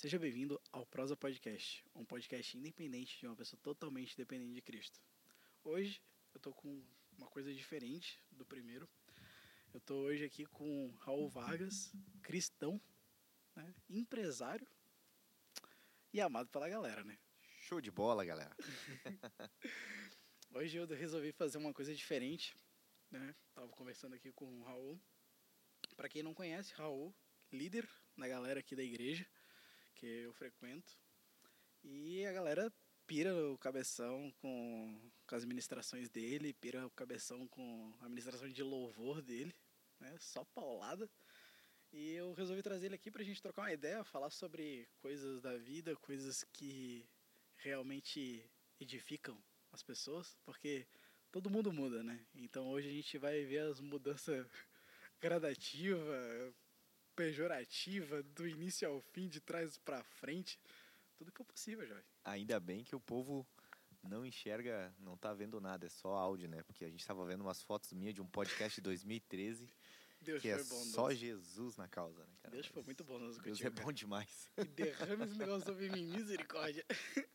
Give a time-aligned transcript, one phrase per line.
[0.00, 4.98] Seja bem-vindo ao Prosa Podcast, um podcast independente de uma pessoa totalmente dependente de Cristo.
[5.62, 6.00] Hoje
[6.32, 6.82] eu tô com
[7.18, 8.88] uma coisa diferente do primeiro.
[9.74, 11.92] Eu tô hoje aqui com Raul Vargas,
[12.22, 12.80] cristão,
[13.54, 14.66] né, empresário
[16.14, 17.18] e amado pela galera, né?
[17.58, 18.56] Show de bola, galera.
[20.54, 22.56] Hoje eu resolvi fazer uma coisa diferente,
[23.10, 23.34] né?
[23.52, 24.98] Tava conversando aqui com o Raul.
[25.94, 27.14] Para quem não conhece, Raul,
[27.52, 27.86] líder
[28.16, 29.28] na galera aqui da igreja
[30.00, 30.98] que eu frequento.
[31.84, 32.72] E a galera
[33.06, 38.62] pira o cabeção com, com as ministrações dele, pira o cabeção com a ministração de
[38.62, 39.54] louvor dele,
[39.98, 40.16] né?
[40.18, 41.08] Só paulada.
[41.92, 45.56] E eu resolvi trazer ele aqui pra gente trocar uma ideia, falar sobre coisas da
[45.58, 47.06] vida, coisas que
[47.56, 49.36] realmente edificam
[49.72, 50.86] as pessoas, porque
[51.30, 52.24] todo mundo muda, né?
[52.34, 54.46] Então hoje a gente vai ver as mudanças
[55.20, 56.54] gradativas,
[57.14, 60.58] pejorativa, do início ao fim, de trás para frente,
[61.16, 62.04] tudo que é possível, jovem.
[62.24, 63.46] Ainda bem que o povo
[64.02, 66.62] não enxerga, não tá vendo nada, é só áudio, né?
[66.62, 69.70] Porque a gente tava vendo umas fotos minhas de um podcast de 2013.
[70.20, 70.84] Deus que foi é bom.
[70.84, 71.10] só.
[71.12, 72.52] Jesus na causa, né, cara?
[72.52, 74.50] Deus foi muito bom nos Deus contigo, é bom demais.
[74.54, 74.68] cara.
[74.68, 76.84] E derrame esse negócio sobre mim, misericórdia.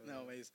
[0.00, 0.52] Não, mas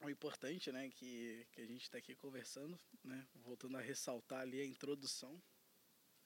[0.00, 4.60] o importante, né, que, que a gente está aqui conversando, né, voltando a ressaltar ali
[4.60, 5.40] a introdução,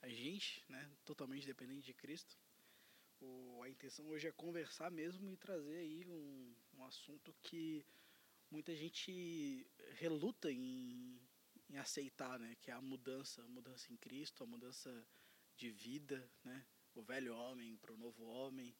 [0.05, 2.37] a gente, né, totalmente dependente de Cristo,
[3.19, 7.83] o, a intenção hoje é conversar mesmo e trazer aí um, um assunto que
[8.51, 11.19] muita gente reluta em,
[11.71, 15.07] em aceitar, né, que é a mudança, a mudança em Cristo, a mudança
[15.57, 18.75] de vida, né, o velho homem para o novo homem,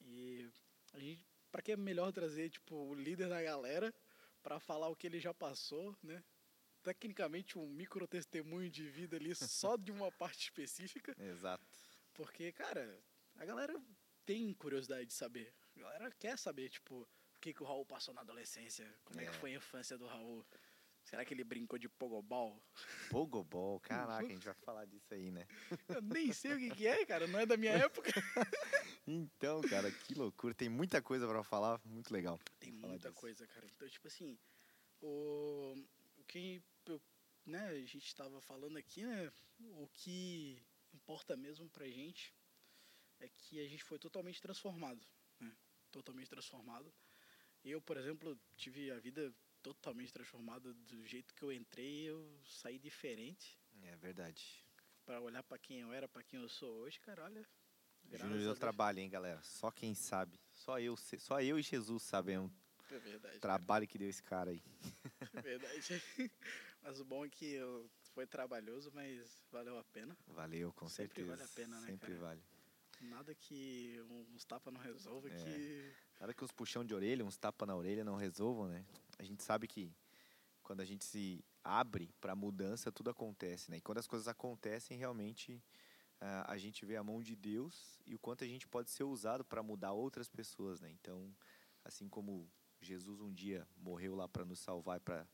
[0.00, 0.50] e
[0.94, 3.94] a gente, para que é melhor trazer tipo o líder da galera
[4.42, 6.22] para falar o que ele já passou, né?
[6.84, 11.64] Tecnicamente um micro testemunho de vida ali só de uma parte específica, Exato.
[12.12, 13.00] porque cara,
[13.36, 13.74] a galera
[14.24, 15.52] tem curiosidade de saber.
[15.76, 17.00] A galera quer saber tipo
[17.36, 19.32] o que que o Raul passou na adolescência, como é, que É.
[19.32, 20.46] foi a infância do Raul.
[21.02, 22.62] Será que ele brincou de pogobol?
[23.10, 23.78] Pogobol,
[24.16, 25.46] caraca, a gente vai falar disso aí, né?
[25.88, 28.10] Eu nem sei o que, que é, cara, não é da minha época.
[29.06, 30.54] Então, cara, que loucura.
[30.54, 32.38] Tem muita coisa pra falar, muito legal.
[32.58, 33.66] Tem muita coisa, cara.
[33.66, 34.38] Então, tipo assim,
[35.02, 35.74] o,
[36.16, 36.62] o que
[36.92, 37.02] eu-
[37.46, 39.32] né, a gente estava falando aqui, né?
[39.60, 40.62] O que
[40.92, 42.34] importa mesmo pra gente
[43.20, 45.04] é que a gente foi totalmente transformado,
[45.40, 45.54] né?
[45.90, 46.92] Totalmente transformado.
[47.64, 52.78] Eu, por exemplo, tive a vida totalmente transformada do jeito que eu entrei, eu saí
[52.78, 54.62] diferente É verdade.
[55.06, 57.46] Pra olhar pra quem eu era, pra quem eu sou hoje, cara, olha.
[58.12, 58.58] Júnior a Deus.
[58.58, 59.42] trabalho, hein, galera?
[59.42, 60.38] Só quem sabe.
[60.52, 62.52] Só eu, só eu e Jesus sabemos
[62.90, 63.36] É verdade.
[63.36, 64.62] o trabalho que deu esse cara aí.
[65.34, 66.02] É verdade.
[66.84, 70.14] Mas o bom é que eu, foi trabalhoso, mas valeu a pena.
[70.28, 71.36] Valeu, com Sempre certeza.
[71.36, 72.20] vale a pena, né, Sempre cara?
[72.20, 72.42] vale.
[73.00, 73.98] Nada que
[74.34, 75.34] uns tapas não resolva, É.
[75.34, 78.84] que Nada que uns puxão de orelha, uns tapas na orelha não resolvam, né?
[79.18, 79.92] A gente sabe que
[80.62, 83.78] quando a gente se abre para mudança, tudo acontece, né?
[83.78, 85.62] E quando as coisas acontecem, realmente
[86.20, 89.04] ah, a gente vê a mão de Deus e o quanto a gente pode ser
[89.04, 90.90] usado para mudar outras pessoas, né?
[90.90, 91.34] Então,
[91.84, 92.48] assim como
[92.80, 95.26] Jesus um dia morreu lá para nos salvar, para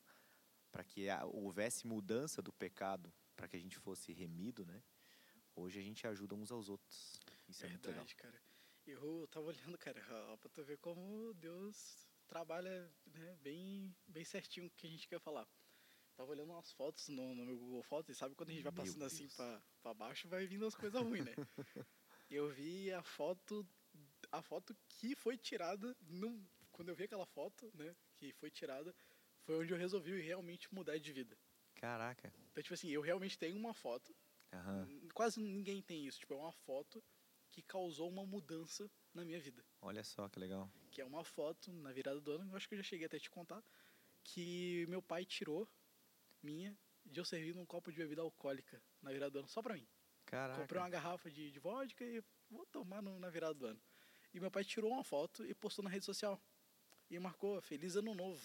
[0.71, 4.83] para que houvesse mudança do pecado, para que a gente fosse remido, né?
[5.55, 7.21] Hoje a gente ajuda uns aos outros.
[7.49, 8.05] Isso é muito legal.
[8.05, 8.41] verdade, cara.
[8.87, 14.67] Eu tava olhando, cara, ó, pra tu ver como Deus trabalha né, bem, bem certinho
[14.67, 15.49] o que a gente quer falar.
[16.15, 18.73] Tava olhando umas fotos no, no meu Google Fotos e sabe quando a gente vai
[18.73, 19.63] Meu passando assim Deus.
[19.83, 21.35] pra baixo, vai vindo as coisas ruins, né?
[22.31, 23.67] eu vi a foto,
[24.31, 25.97] a foto que foi tirada,
[26.71, 28.95] quando eu vi aquela foto, né, que foi tirada,
[29.51, 31.37] foi onde eu resolvi realmente mudar de vida.
[31.75, 32.33] Caraca.
[32.51, 34.15] Então, tipo assim, eu realmente tenho uma foto
[34.53, 34.89] Aham.
[35.15, 36.19] Quase ninguém tem isso.
[36.21, 37.03] Tipo, é uma foto
[37.51, 39.65] que causou uma mudança na minha vida.
[39.81, 40.69] Olha só que legal.
[40.91, 43.17] Que é uma foto na virada do ano, eu acho que eu já cheguei até
[43.17, 43.63] a te contar,
[44.25, 45.69] que meu pai tirou
[46.43, 49.75] minha de eu servir num copo de bebida alcoólica na virada do ano, só pra
[49.75, 49.87] mim.
[50.27, 50.61] Caraca.
[50.61, 53.81] Comprei uma garrafa de, de vodka e vou tomar no- na virada do ano.
[54.35, 56.41] E meu pai tirou uma foto e postou na rede social.
[57.09, 58.45] E marcou Feliz Ano Novo.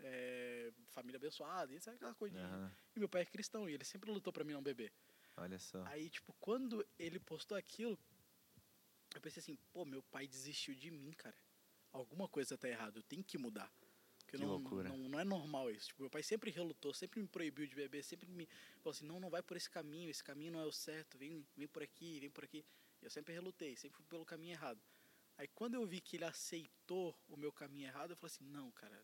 [0.00, 2.38] É, família abençoada, isso é aquela coisa.
[2.38, 2.72] Aham.
[2.94, 4.92] E meu pai é cristão e ele sempre lutou pra mim não beber.
[5.36, 5.84] Olha só.
[5.86, 7.98] Aí, tipo, quando ele postou aquilo,
[9.14, 11.36] eu pensei assim, pô, meu pai desistiu de mim, cara.
[11.92, 13.72] Alguma coisa tá errada, eu tenho que mudar.
[14.18, 14.88] Porque Que não, loucura.
[14.90, 15.88] Não, não é normal isso.
[15.88, 18.46] Tipo, meu pai sempre relutou, sempre me proibiu de beber, sempre me
[18.82, 21.46] falou assim, não, não vai por esse caminho, esse caminho não é o certo, vem,
[21.56, 22.64] vem por aqui, vem por aqui.
[23.00, 24.80] Eu sempre relutei, sempre fui pelo caminho errado.
[25.38, 28.70] Aí quando eu vi que ele aceitou o meu caminho errado, eu falei assim, não,
[28.72, 29.02] cara,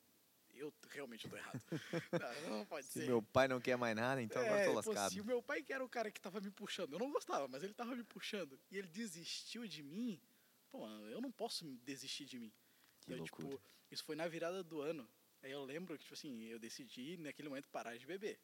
[0.57, 1.61] eu realmente tô errado.
[2.49, 3.07] não, não pode Se ser.
[3.07, 5.13] meu pai não quer mais nada, então agora eu tô É, lascado.
[5.13, 7.47] se o meu pai que era o cara que tava me puxando, eu não gostava,
[7.49, 10.21] mas ele tava me puxando, e ele desistiu de mim,
[10.71, 12.53] pô, eu não posso desistir de mim.
[13.01, 13.49] Que então, loucura.
[13.49, 15.09] tipo, isso foi na virada do ano.
[15.43, 18.41] Aí eu lembro que, tipo assim, eu decidi naquele momento parar de beber.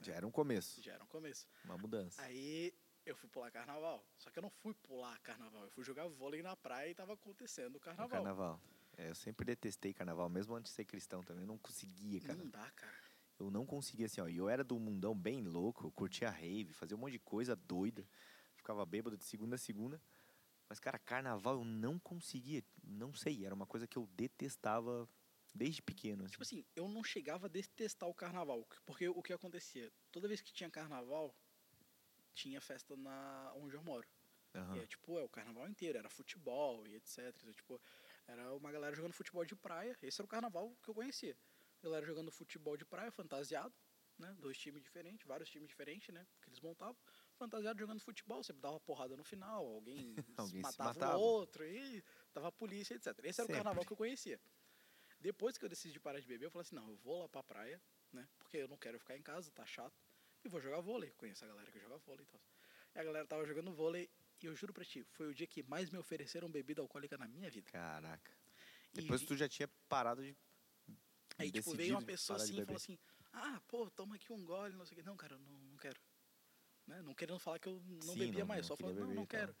[0.00, 1.46] Já era um começo, Já era um começo.
[1.64, 2.20] uma mudança.
[2.20, 2.74] Aí
[3.06, 4.04] eu fui pular carnaval.
[4.18, 7.14] Só que eu não fui pular carnaval, eu fui jogar vôlei na praia e tava
[7.14, 8.10] acontecendo o carnaval.
[8.22, 8.60] carnaval.
[8.96, 11.42] É, eu sempre detestei carnaval, mesmo antes de ser cristão também.
[11.42, 12.38] Eu não conseguia, cara.
[12.38, 12.94] Não dá, cara.
[13.38, 14.28] Eu não conseguia, assim, ó.
[14.28, 17.56] E eu era do mundão bem louco, eu curtia rave, fazia um monte de coisa
[17.56, 18.06] doida.
[18.54, 20.00] Ficava bêbado de segunda a segunda.
[20.68, 22.64] Mas, cara, carnaval eu não conseguia.
[22.82, 25.08] Não sei, era uma coisa que eu detestava
[25.52, 26.24] desde pequeno.
[26.24, 26.32] Assim.
[26.32, 28.66] Tipo assim, eu não chegava a detestar o carnaval.
[28.86, 29.92] Porque o que acontecia?
[30.10, 31.34] Toda vez que tinha carnaval,
[32.34, 34.06] tinha festa na onde eu moro.
[34.54, 34.76] Aham.
[34.76, 37.34] E é tipo, é o carnaval inteiro, era futebol e etc.
[37.36, 37.80] Então, tipo,
[38.26, 39.96] era uma galera jogando futebol de praia.
[40.02, 41.36] Esse era o carnaval que eu conhecia.
[41.82, 43.74] Galera jogando futebol de praia, fantasiado,
[44.18, 44.34] né?
[44.38, 46.26] Dois times diferentes, vários times diferentes, né?
[46.40, 46.96] Que eles montavam.
[47.36, 51.16] Fantasiado jogando futebol, sempre dava porrada no final, alguém, Alguém matava, matava.
[51.18, 53.06] o outro, e dava a polícia, etc.
[53.06, 53.52] Esse era Sempre.
[53.52, 54.40] o carnaval que eu conhecia.
[55.20, 57.42] Depois que eu decidi parar de beber, eu falei assim, não, eu vou lá pra
[57.42, 57.80] praia,
[58.12, 58.28] né?
[58.38, 60.02] Porque eu não quero ficar em casa, tá chato.
[60.44, 61.12] E vou jogar vôlei.
[61.12, 62.40] Conheço a galera que joga vôlei e tal.
[62.94, 64.10] E a galera tava jogando vôlei
[64.44, 67.26] e eu juro pra ti, foi o dia que mais me ofereceram bebida alcoólica na
[67.26, 67.70] minha vida.
[67.70, 68.30] Caraca.
[68.92, 70.36] E Depois vi- tu já tinha parado de.
[71.38, 72.98] Aí, tipo, veio uma pessoa assim e falou assim,
[73.32, 75.02] ah, pô, toma aqui um gole, não sei o quê.
[75.02, 75.98] Não, cara, eu não, não quero.
[76.86, 77.00] Né?
[77.02, 79.16] Não querendo falar que eu não Sim, bebia não- mais, não só falando, não, beber
[79.16, 79.56] não quero.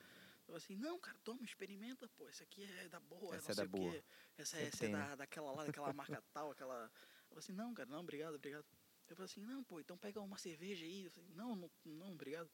[0.46, 3.56] Eu assim, não, cara, toma, experimenta, pô, essa aqui é da boa, Essa não é
[3.56, 3.92] da o boa.
[3.92, 4.04] quê.
[4.36, 4.98] Essa, essa tem, é né?
[4.98, 6.92] da, daquela lá, daquela marca tal, aquela...
[7.30, 8.66] Eu assim, não, cara, não, obrigado, obrigado.
[9.08, 11.04] Eu falei assim, não, pô, então pega uma cerveja aí.
[11.06, 12.50] Eu falei, não, não, não, obrigado.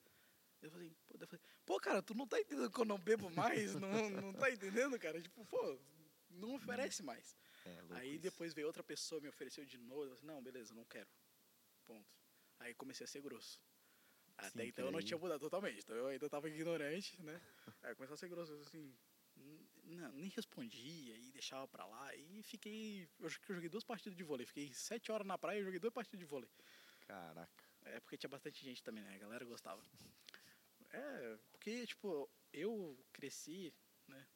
[0.62, 3.30] Eu falei, pô, eu falei, pô, cara, tu não tá entendendo que eu não bebo
[3.30, 3.74] mais?
[3.74, 5.20] não, não tá entendendo, cara?
[5.20, 5.78] Tipo, pô,
[6.28, 7.36] não oferece mais.
[7.64, 8.22] É, Aí isso.
[8.22, 10.04] depois veio outra pessoa, me ofereceu de novo.
[10.04, 11.08] Eu falei, não, beleza, não quero.
[11.86, 12.16] Ponto.
[12.58, 13.60] Aí comecei a ser grosso.
[14.36, 15.80] Até Sim, então eu não tinha mudado totalmente.
[15.80, 17.40] Então eu ainda tava ignorante, né?
[17.82, 18.94] Aí comecei a ser grosso, eu assim.
[19.84, 22.14] Não, nem respondia e deixava pra lá.
[22.14, 23.08] E fiquei.
[23.18, 24.46] Eu acho que eu joguei duas partidas de vôlei.
[24.46, 26.50] Fiquei sete horas na praia e joguei duas partidas de vôlei.
[27.06, 27.64] Caraca.
[27.84, 29.14] É porque tinha bastante gente também, né?
[29.14, 29.82] A galera gostava.
[30.90, 33.74] É, porque, tipo, eu cresci,
[34.08, 34.26] né?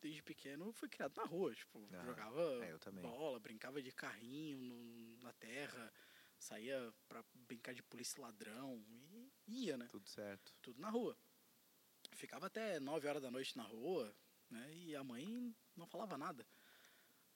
[0.00, 1.54] Desde pequeno, fui criado na rua.
[1.54, 2.68] Tipo, Ah, jogava é,
[3.02, 5.92] bola, brincava de carrinho no- na terra,
[6.38, 9.86] saía pra brincar de polícia ladrão e ia, né?
[9.88, 10.54] Tudo certo.
[10.60, 11.18] Tudo na rua.
[12.12, 14.14] Ficava até 9 horas da noite na rua,
[14.50, 14.74] né?
[14.74, 16.46] E a mãe não falava nada.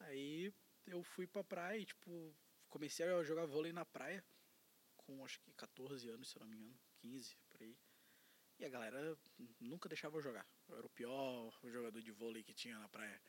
[0.01, 0.53] Aí
[0.87, 2.37] eu fui pra praia e, tipo,
[2.69, 4.23] comecei a jogar vôlei na praia
[4.97, 7.48] com acho que 14 anos, se eu não me engano, 15 por aí.
[8.59, 9.17] E a galera
[9.61, 10.47] nunca deixava eu jogar.
[10.69, 13.21] Eu era o pior jogador de vôlei que tinha na praia.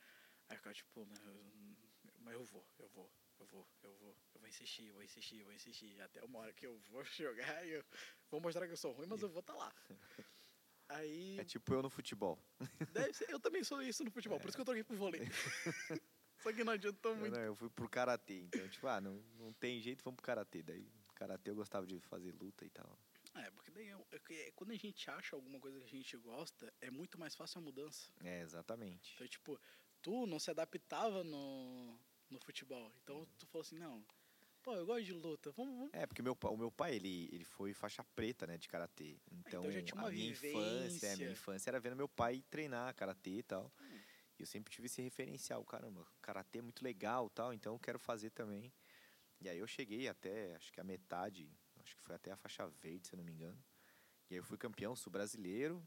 [0.48, 1.06] Aí eu ficava tipo,
[2.18, 5.38] mas eu, vou, eu vou, eu vou, eu vou, eu vou insistir, eu vou insistir,
[5.38, 6.00] eu vou insistir.
[6.00, 7.84] Até uma hora que eu vou jogar e eu
[8.28, 9.72] vou mostrar que eu sou ruim, mas eu vou estar lá.
[10.88, 12.36] Aí, É tipo eu no futebol.
[12.92, 15.20] deve ser, eu também sou isso no futebol, por isso que eu troquei pro vôlei.
[16.40, 17.36] Só que não adiantou muito.
[17.36, 20.62] não, eu fui pro karatê, então, tipo, ah, não, não tem jeito, vamos pro karatê.
[20.62, 22.98] Daí, karatê eu gostava de fazer luta e tal.
[23.80, 27.34] É, é- quando a gente acha alguma coisa que a gente gosta, é muito mais
[27.34, 28.10] fácil a mudança.
[28.22, 29.12] É, exatamente.
[29.14, 29.60] Então, tipo,
[30.02, 31.98] tu não se adaptava no,
[32.28, 32.92] no futebol.
[33.02, 34.04] Então tu falou assim, não,
[34.62, 35.94] pô, eu gosto de luta, vamos, vamos.
[35.94, 39.18] É, porque meu, o meu pai, ele, ele foi faixa preta, né, de karatê.
[39.30, 41.16] Então, então uma a minha infância, é, a vivência.
[41.16, 43.72] minha infância era vendo meu pai treinar karatê e tal.
[43.80, 44.00] Hum.
[44.38, 47.98] E eu sempre tive esse referencial, caramba, karatê é muito legal tal, então eu quero
[47.98, 48.72] fazer também.
[49.40, 52.66] E aí eu cheguei até, acho que a metade, acho que foi até a faixa
[52.68, 53.62] verde, se eu não me engano.
[54.30, 55.82] E aí eu fui campeão sul-brasileiro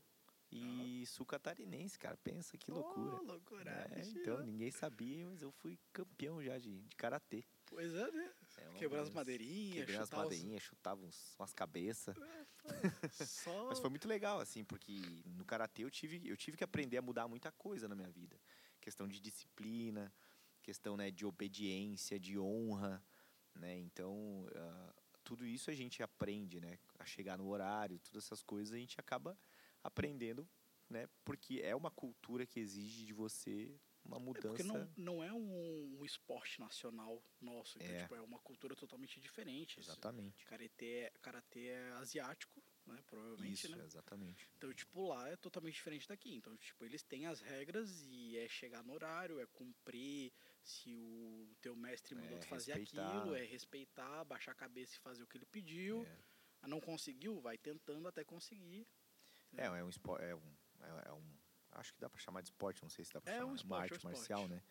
[0.52, 2.18] e sul-catarinense, cara.
[2.18, 3.18] Pensa que loucura.
[3.22, 3.72] Oh, loucura.
[3.96, 7.46] É, então, ninguém sabia, mas eu fui campeão já de, de karatê.
[7.66, 8.34] Pois é, né?
[8.58, 12.16] É Quebrar as madeirinhas, Quebrei as chutar os- madeirinhas, chutava uns, umas cabeças.
[13.12, 13.68] Só...
[13.70, 17.02] Mas foi muito legal, assim, porque no karatê eu tive, eu tive que aprender a
[17.02, 18.40] mudar muita coisa na minha vida.
[18.80, 20.14] Questão de disciplina,
[20.62, 23.04] questão né, de obediência, de honra,
[23.56, 23.78] né?
[23.80, 24.94] Então, ah,
[25.24, 26.78] tudo isso a gente aprende, né?
[27.00, 29.38] A chegar no horário, todas essas coisas a gente acaba
[29.84, 30.48] aprendendo,
[30.90, 31.08] né?
[31.24, 34.48] Porque é uma cultura que exige de você uma É mudança.
[34.50, 38.02] porque não, não é um, um esporte nacional nosso, então, É.
[38.02, 39.80] tipo, é uma cultura totalmente diferente.
[39.80, 40.46] Exatamente.
[40.46, 43.02] Karatê, karatê é asiático, né?
[43.08, 43.84] Provavelmente, Isso, né?
[43.86, 44.50] exatamente.
[44.58, 46.34] Então, tipo, lá é totalmente diferente daqui.
[46.36, 50.32] Então, tipo, eles têm as regras e é chegar no horário, é cumprir.
[50.64, 53.18] Se o teu mestre mandou É, tu fazer respeitar.
[53.18, 56.04] aquilo, é respeitar, baixar a cabeça e fazer o que ele pediu.
[56.06, 56.18] É.
[56.62, 58.88] Ah, Não conseguiu, vai tentando até conseguir.
[59.58, 61.38] É, é um esporte, é um, é, é um,
[61.72, 63.50] acho que dá pra chamar de esporte, não sei se dá pra É chamar, um
[63.50, 64.64] uma esporte, arte é um marcial, né?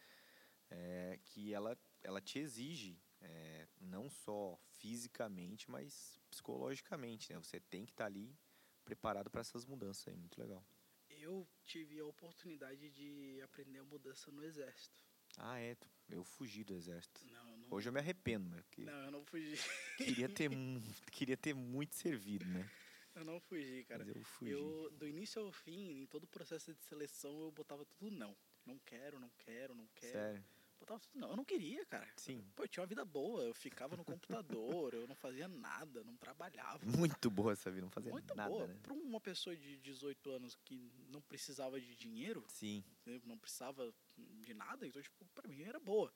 [0.71, 7.39] É, que ela, ela te exige, é, não só fisicamente, mas psicologicamente, né?
[7.39, 8.37] Você tem que estar ali
[8.85, 10.65] preparado para essas mudanças aí, muito legal.
[11.09, 15.05] Eu tive a oportunidade de aprender a mudança no exército.
[15.39, 15.77] Ah, é.
[16.11, 17.25] Eu fugi do exército.
[17.31, 17.69] Não, não.
[17.71, 19.55] Hoje eu me arrependo, mas porque Não, eu não fugi.
[19.97, 20.51] queria ter,
[21.13, 22.69] queria ter muito servido, né?
[23.15, 24.05] Eu não fugi, cara.
[24.05, 24.51] Mas eu fugi.
[24.51, 28.37] Eu, do início ao fim, em todo o processo de seleção, eu botava tudo não.
[28.67, 30.13] Não quero, não quero, não quero.
[30.13, 30.45] Sério.
[30.83, 31.31] Botava tudo não.
[31.31, 32.09] Eu não queria, cara.
[32.17, 32.45] Sim.
[32.57, 33.45] Pô, eu tinha uma vida boa.
[33.45, 36.85] Eu ficava no computador, eu não fazia nada, não trabalhava.
[36.85, 38.67] Muito boa essa vida, não fazia Muito nada, boa.
[38.67, 38.77] né?
[38.83, 42.83] Pra uma pessoa de 18 anos que não precisava de dinheiro, Sim.
[43.01, 43.23] entendeu?
[43.25, 46.13] não precisava de nada, então, tipo, pra mim era boa.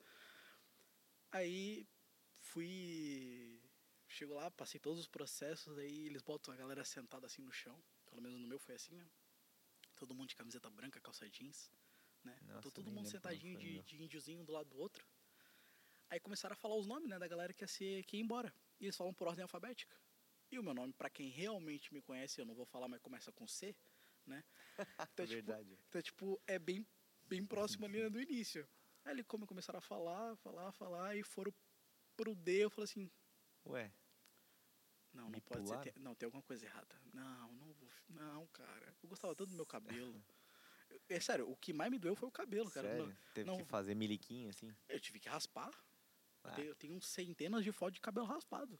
[1.31, 1.87] Aí
[2.41, 3.61] fui.
[4.09, 7.81] Chego lá, passei todos os processos, aí eles botam a galera sentada assim no chão.
[8.05, 9.07] Pelo menos no meu foi assim, né?
[9.95, 11.71] Todo mundo de camiseta branca, calça jeans,
[12.27, 12.37] né?
[12.41, 15.05] Nossa, então eu todo mundo sentadinho de, de índiozinho um do lado do outro.
[16.09, 18.53] Aí começaram a falar os nomes, né, da galera que ia, ser, que ia embora.
[18.79, 19.95] E eles falam por ordem alfabética.
[20.51, 23.31] E o meu nome, pra quem realmente me conhece, eu não vou falar, mas começa
[23.31, 23.75] com C,
[24.25, 24.43] né?
[25.13, 25.77] Então, tipo, Verdade.
[25.89, 26.85] então, tipo, é bem,
[27.27, 28.67] bem próximo ali né, do início.
[29.03, 31.53] Aí ele como começaram a falar, falar, falar, e foram
[32.15, 33.11] pro D, eu falei assim,
[33.65, 33.91] Ué,
[35.13, 35.83] não, não pode pularam?
[35.83, 36.95] ser, tem- não, tem alguma coisa errada.
[37.13, 38.95] Não, não vou, não, cara.
[39.01, 40.23] Eu gostava tanto do meu cabelo.
[40.89, 42.87] Eu- É sério, o que mais me doeu foi o cabelo, cara.
[42.89, 43.07] sério?
[43.07, 43.57] Não, Teve não.
[43.57, 44.73] que fazer miliquinho assim?
[44.89, 45.69] eu tive que raspar.
[46.43, 46.55] Eu Ah.
[46.55, 48.79] tenho, eu tenho centenas de fotos de cabelo raspado.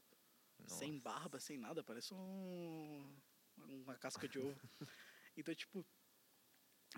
[0.68, 1.04] Sem Nossa.
[1.04, 3.16] barba, sem nada, parece um,
[3.58, 4.60] uma casca de ovo.
[5.38, 5.86] então, tipo.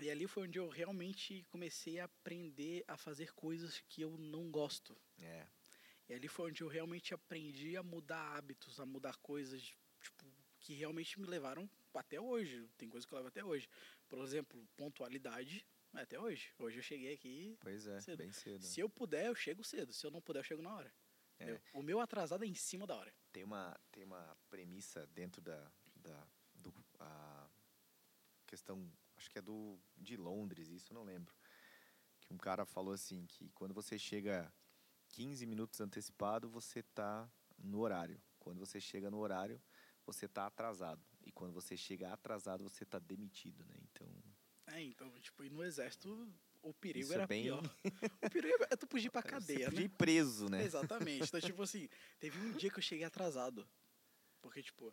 [0.00, 4.50] E ali foi onde eu realmente comecei a aprender a fazer coisas que eu não
[4.50, 4.96] gosto.
[5.18, 5.46] É.
[6.08, 9.60] E ali foi onde eu realmente aprendi a mudar hábitos, a mudar coisas,
[10.00, 10.24] tipo,
[10.60, 12.66] que realmente me levaram até hoje.
[12.78, 13.68] Tem coisas que eu levo até hoje.
[14.10, 15.64] Por exemplo, pontualidade,
[15.94, 16.52] é até hoje.
[16.58, 17.56] Hoje eu cheguei aqui.
[17.60, 18.18] Pois é, Cedo.
[18.18, 18.62] bem cedo.
[18.62, 19.92] Se eu puder, eu chego cedo.
[19.92, 20.92] Se eu não puder, eu chego na hora.
[21.38, 21.58] É.
[21.72, 23.14] O meu atrasado é em cima da hora.
[23.32, 27.48] Tem uma, tem uma premissa dentro da, da do, a
[28.46, 31.32] questão, acho que é do de Londres, isso eu não lembro.
[32.20, 34.52] Que um cara falou assim que quando você chega
[35.10, 38.20] 15 minutos antecipado, você tá no horário.
[38.40, 39.62] Quando você chega no horário,
[40.04, 41.02] você tá atrasado.
[41.30, 43.76] E quando você chega atrasado, você tá demitido, né?
[43.84, 44.08] Então,
[44.66, 46.28] É, então, tipo, e no exército
[46.60, 47.62] o perigo Isso é era bem- pior.
[48.26, 49.84] O perigo é tu fugir pra você cadeia, podia né?
[49.86, 50.64] ir preso, né?
[50.64, 51.22] Exatamente.
[51.28, 53.64] Então, tipo assim, teve um dia que eu cheguei atrasado.
[54.42, 54.92] Porque, tipo,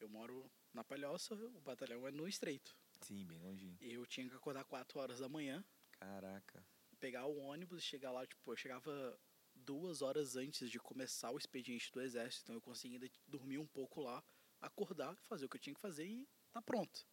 [0.00, 2.76] eu moro na Palhoça, o batalhão é no Estreito.
[3.02, 3.76] Sim, bem longinho.
[3.80, 6.66] E eu tinha que acordar 4 horas da manhã, Caraca.
[6.98, 9.16] pegar o ônibus e chegar lá, tipo, eu chegava
[9.54, 13.66] duas horas antes de começar o expediente do exército, então eu conseguia ainda dormir um
[13.66, 14.22] pouco lá,
[14.66, 17.06] acordar, fazer o que eu tinha que fazer e tá pronto.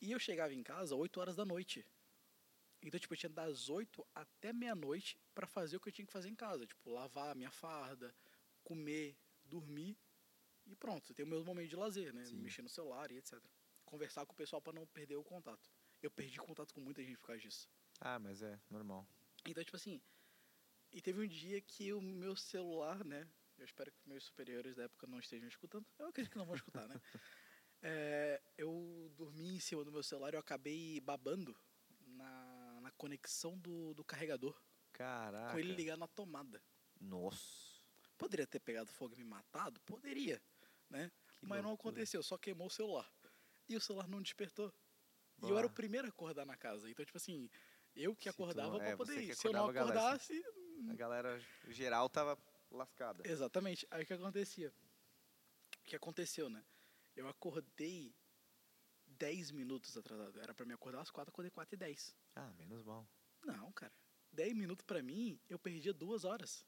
[0.00, 1.84] E eu chegava em casa 8 horas da noite.
[2.80, 6.12] Então, tipo, eu tinha das 8 até meia-noite pra fazer o que eu tinha que
[6.12, 8.14] fazer em casa, tipo, lavar a minha farda,
[8.62, 9.98] comer, dormir
[10.64, 12.24] e pronto, ter o meu momento de lazer, né?
[12.24, 12.36] Sim.
[12.36, 13.42] Mexer no celular e etc.
[13.84, 15.68] Conversar com o pessoal pra não perder o contato.
[16.00, 17.68] Eu perdi contato com muita gente por causa disso.
[18.00, 19.08] Ah, mas é normal.
[19.44, 20.00] Então, tipo assim,
[20.92, 23.28] e teve um dia que o meu celular, né?
[23.58, 25.86] Eu espero que meus superiores da época não estejam escutando.
[25.98, 26.94] Eu acredito que não vão escutar, né?
[27.80, 31.56] É, eu dormi em cima do meu celular e eu acabei babando
[32.08, 34.60] na, na conexão do, do carregador.
[34.92, 35.52] Caraca.
[35.52, 36.60] Com ele ligado na tomada.
[37.00, 37.80] Nossa.
[38.16, 39.78] Poderia ter pegado fogo e me matado?
[39.82, 40.42] Poderia,
[40.90, 41.08] né?
[41.38, 41.92] que Mas não loucura.
[41.92, 43.08] aconteceu, só queimou o celular.
[43.68, 44.74] E o celular não despertou.
[45.44, 46.90] E eu era o primeiro a acordar na casa.
[46.90, 47.48] Então, tipo assim,
[47.94, 49.36] eu que Se tu- acordava é, pra poder ir.
[49.36, 50.44] Se eu não acordava a galera, acordasse,
[50.90, 52.36] A galera geral tava
[52.70, 53.22] lascada.
[53.26, 53.86] Exatamente.
[53.90, 54.72] Aí o que acontecia?
[55.80, 56.64] O que aconteceu, né?
[57.16, 58.14] Eu acordei
[59.06, 60.40] 10 minutos atrasado.
[60.40, 62.16] Era pra me acordar às 4, acordei 4 e 10.
[62.36, 63.08] Ah, menos mal.
[63.44, 63.92] Não, cara.
[64.32, 66.64] 10 minutos pra mim, eu perdia duas horas.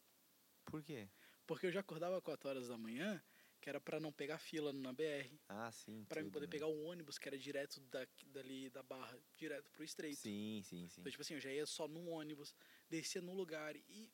[0.65, 1.09] Por quê?
[1.47, 3.23] Porque eu já acordava 4 horas da manhã,
[3.61, 5.39] que era pra não pegar fila na BR.
[5.49, 6.05] Ah, sim.
[6.09, 6.51] Pra mim tudo, poder né?
[6.51, 10.21] pegar o ônibus, que era direto daqui, dali da barra, direto pro estreito.
[10.21, 11.01] Sim, sim, sim.
[11.01, 12.55] Então, tipo assim, eu já ia só num ônibus,
[12.89, 14.11] descia num lugar e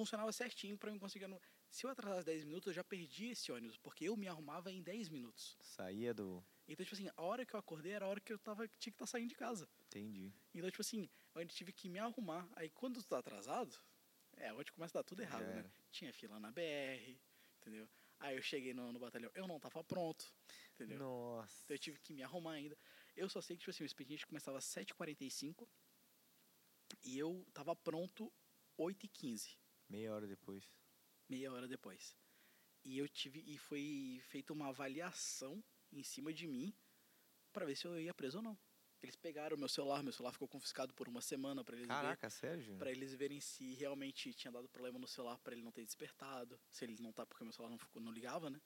[0.00, 1.26] funcionava certinho pra mim conseguir.
[1.26, 1.40] no-
[1.70, 4.82] Se eu atrasasse 10 minutos, eu já perdi esse ônibus, porque eu me arrumava em
[4.82, 5.56] 10 minutos.
[5.60, 6.42] Saía do.
[6.66, 8.90] Então, tipo assim, a hora que eu acordei era a hora que eu tava, tinha
[8.92, 9.68] que estar saindo de casa.
[9.86, 10.32] Entendi.
[10.54, 12.48] Então, tipo assim, eu ainda tive que me arrumar.
[12.56, 13.76] Aí quando tu tá atrasado,
[14.36, 15.70] é onde começa a dar tudo errado, Já né?
[15.90, 17.18] Tinha fila na BR,
[17.58, 17.88] entendeu?
[18.18, 20.32] Aí eu cheguei no, no batalhão, eu não tava pronto,
[20.74, 20.98] entendeu?
[20.98, 21.62] Nossa.
[21.64, 22.76] Então eu tive que me arrumar ainda.
[23.16, 25.66] Eu só sei que, tipo assim, o expediente começava às 7h45
[27.04, 28.32] e eu tava pronto
[28.78, 29.56] 8h15,
[29.90, 30.64] Meia hora depois.
[31.28, 32.16] meia hora depois.
[32.84, 36.72] E eu tive, e foi feita uma avaliação em cima de mim
[37.52, 38.58] pra ver se eu ia preso ou não.
[39.02, 42.76] Eles pegaram meu celular, meu celular ficou confiscado por uma semana pra eles Caraca, Sérgio?
[42.76, 46.60] para eles verem se realmente tinha dado problema no celular para ele não ter despertado,
[46.70, 48.60] se ele não tá porque meu celular não ficou não ligava, né?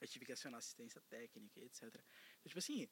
[0.00, 1.82] Aí tive que acionar assistência técnica, etc.
[1.84, 2.02] Então,
[2.46, 2.88] tipo assim,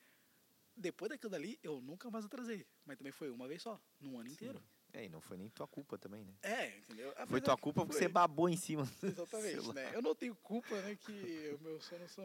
[0.77, 2.67] depois daquilo dali, eu nunca mais atrasei.
[2.85, 4.35] Mas também foi uma vez só, num ano Sim.
[4.35, 4.63] inteiro.
[4.93, 6.35] É, e não foi nem tua culpa também, né?
[6.43, 7.13] É, entendeu?
[7.13, 8.03] Foi Apesar tua que culpa porque foi.
[8.03, 8.91] você babou em cima.
[9.03, 9.95] Exatamente, né?
[9.95, 12.25] Eu não tenho culpa, né, que os meus sonos são...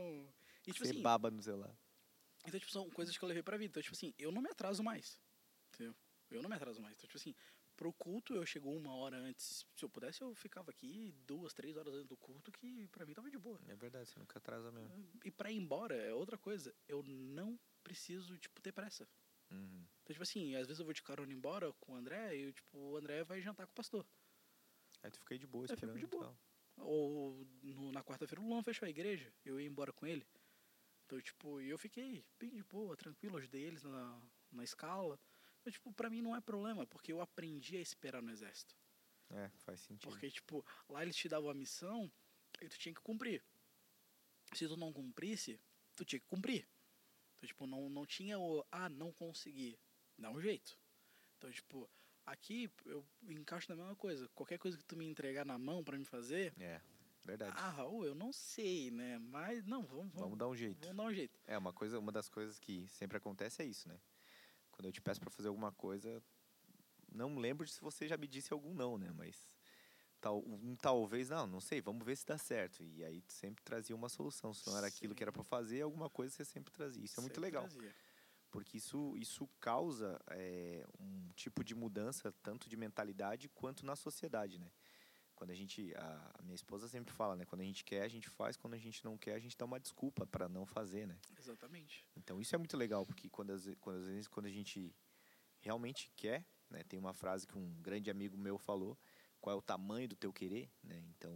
[0.66, 1.76] E, tipo Você assim, baba no celular.
[2.46, 3.72] Então, tipo, são coisas que eu levei pra vida.
[3.72, 5.20] Então, tipo assim, eu não me atraso mais.
[5.74, 5.96] Entendeu?
[6.32, 6.96] Eu não me atraso mais.
[6.96, 7.36] Então, tipo assim,
[7.76, 9.66] pro culto eu chego uma hora antes.
[9.76, 13.14] Se eu pudesse, eu ficava aqui duas, três horas antes do culto, que pra mim
[13.14, 13.60] tava de boa.
[13.68, 14.92] É verdade, você nunca atrasa mesmo.
[15.24, 16.74] E pra ir embora é outra coisa.
[16.88, 19.08] Eu não preciso, tipo, ter pressa.
[19.54, 19.86] Uhum.
[20.02, 22.78] Então, tipo assim, às vezes eu vou de carona embora com o André e, tipo,
[22.78, 24.06] o André vai jantar com o pastor.
[25.02, 26.38] Aí tu fica de boa Eu esperando de e boa.
[26.78, 30.28] Ou no- na quarta-feira o Luan fechou a igreja, eu ia embora com ele.
[31.06, 35.20] Então, tipo, e eu fiquei bem de boa, tranquilo, ajudei eles na, na escala.
[35.62, 38.76] Então, tipo, pra mim não é problema, porque eu aprendi a esperar no exército.
[39.30, 40.10] É, faz sentido.
[40.10, 42.12] Porque, tipo, lá eles te davam a missão
[42.62, 43.44] e tu tinha que cumprir.
[44.54, 45.60] Se tu não cumprisse,
[45.96, 46.68] tu tinha que cumprir.
[47.44, 49.78] Então, tipo, não, não tinha o, ah, não consegui.
[50.18, 50.80] Dá um jeito.
[51.38, 51.90] Então, tipo,
[52.26, 54.30] aqui eu encaixo na mesma coisa.
[54.30, 56.80] Qualquer coisa que tu me entregar na mão pra me fazer, É,
[57.26, 57.54] verdade.
[57.58, 59.20] ah, Raul, eu não sei, né?
[59.20, 60.80] Mas, não, vamos, Vamos vamos, dar um jeito.
[60.80, 61.38] vamos dar um jeito.
[61.46, 64.00] É, uma coisa, uma das coisas que sempre acontece é isso, né?
[64.72, 66.24] Quando eu te peço pra fazer alguma coisa,
[67.12, 69.12] não lembro se você já me disse algum não, né?
[69.12, 69.46] Mas
[70.24, 72.82] tal, um talvez, não, não sei, vamos ver se dá certo.
[72.82, 74.54] E aí tu sempre trazia uma solução.
[74.54, 75.16] Se não era aquilo Sim.
[75.18, 77.04] que era pra fazer, alguma coisa você sempre trazia.
[77.04, 77.64] Isso é muito Sempre legal.
[77.68, 77.94] trazia.
[78.50, 84.60] Porque isso, isso causa é, um tipo de mudança, tanto de mentalidade quanto na sociedade,
[84.60, 84.72] né?
[85.36, 87.44] Quando a gente, a, a minha esposa sempre fala, né?
[87.44, 88.56] Quando a gente quer, a gente faz.
[88.56, 91.18] Quando a gente não quer, a gente dá uma desculpa para não fazer, né?
[91.38, 92.08] Exatamente.
[92.16, 93.52] Então isso é muito legal, porque quando
[93.82, 94.96] quando às vezes quando a gente
[95.60, 96.84] realmente quer, né?
[96.84, 98.98] Tem uma frase que um grande amigo meu falou,
[99.44, 101.04] qual é o tamanho do teu querer, né?
[101.10, 101.34] Então,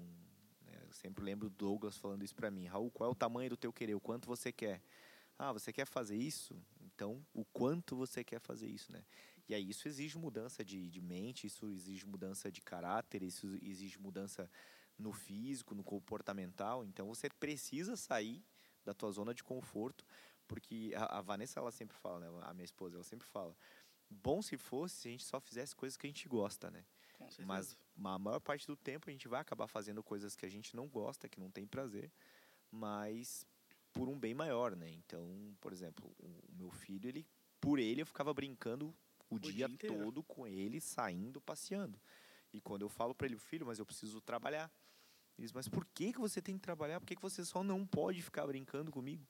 [0.62, 3.50] né, eu sempre lembro do Douglas falando isso para mim, Raul, qual é o tamanho
[3.50, 4.82] do teu querer, o quanto você quer?
[5.38, 6.56] Ah, você quer fazer isso?
[6.80, 9.04] Então, o quanto você quer fazer isso, né?
[9.50, 14.00] E aí isso exige mudança de, de mente, isso exige mudança de caráter, isso exige
[14.00, 14.50] mudança
[14.98, 16.86] no físico, no comportamental.
[16.86, 18.42] Então, você precisa sair
[18.86, 20.06] da tua zona de conforto,
[20.48, 22.28] porque a, a Vanessa ela sempre fala, né?
[22.44, 23.54] A minha esposa, ela sempre fala,
[24.10, 26.86] bom se fosse se a gente só fizesse coisas que a gente gosta, né?
[27.46, 30.76] Mas a maior parte do tempo a gente vai acabar fazendo coisas que a gente
[30.76, 32.12] não gosta, que não tem prazer,
[32.72, 33.46] mas
[33.92, 34.90] por um bem maior, né?
[34.90, 37.26] Então, por exemplo, o, o meu filho, ele
[37.60, 38.96] por ele eu ficava brincando
[39.30, 39.98] o, dia, dia inteiro.
[39.98, 42.00] todo com ele, saindo, passeando.
[42.54, 44.72] E quando eu falo para ele, filho, mas eu preciso trabalhar.
[45.38, 47.00] Ele diz, mas por que, que você tem que trabalhar?
[47.00, 49.28] Por que, que você só não pode ficar brincando comigo?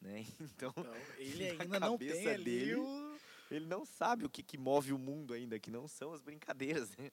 [0.00, 0.24] Né?
[0.40, 3.09] Então, Então, ele ainda não tem dele, o...
[3.50, 6.90] ele não sabe o que, que move o mundo ainda, que não são as brincadeiras,
[6.96, 7.10] né?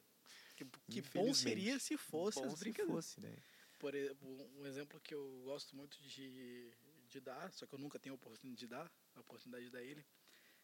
[0.55, 2.95] Que, que bom seria se fosse Bom as se brincadeiras.
[2.95, 3.35] fosse, né?
[3.77, 6.73] Por um exemplo que eu gosto muito de,
[7.07, 9.83] de dar, só que eu nunca tenho a oportunidade de dar, a oportunidade de dar
[9.83, 10.03] ele,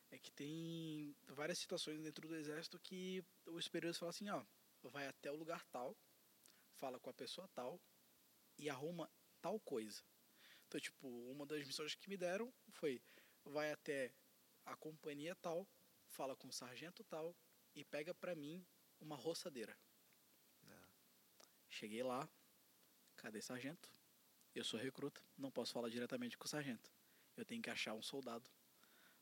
[0.09, 4.43] é que tem várias situações dentro do exército que o superior fala assim, ó,
[4.83, 5.95] vai até o lugar tal,
[6.75, 7.79] fala com a pessoa tal
[8.57, 9.09] e arruma
[9.41, 10.01] tal coisa.
[10.67, 13.01] Então, tipo, uma das missões que me deram foi,
[13.45, 14.11] vai até
[14.65, 15.67] a companhia tal,
[16.07, 17.35] fala com o sargento tal
[17.75, 18.65] e pega pra mim
[18.99, 19.77] uma roçadeira.
[21.69, 22.29] Cheguei lá,
[23.15, 23.89] cadê sargento?
[24.53, 26.91] Eu sou recruta, não posso falar diretamente com o sargento.
[27.35, 28.47] Eu tenho que achar um soldado,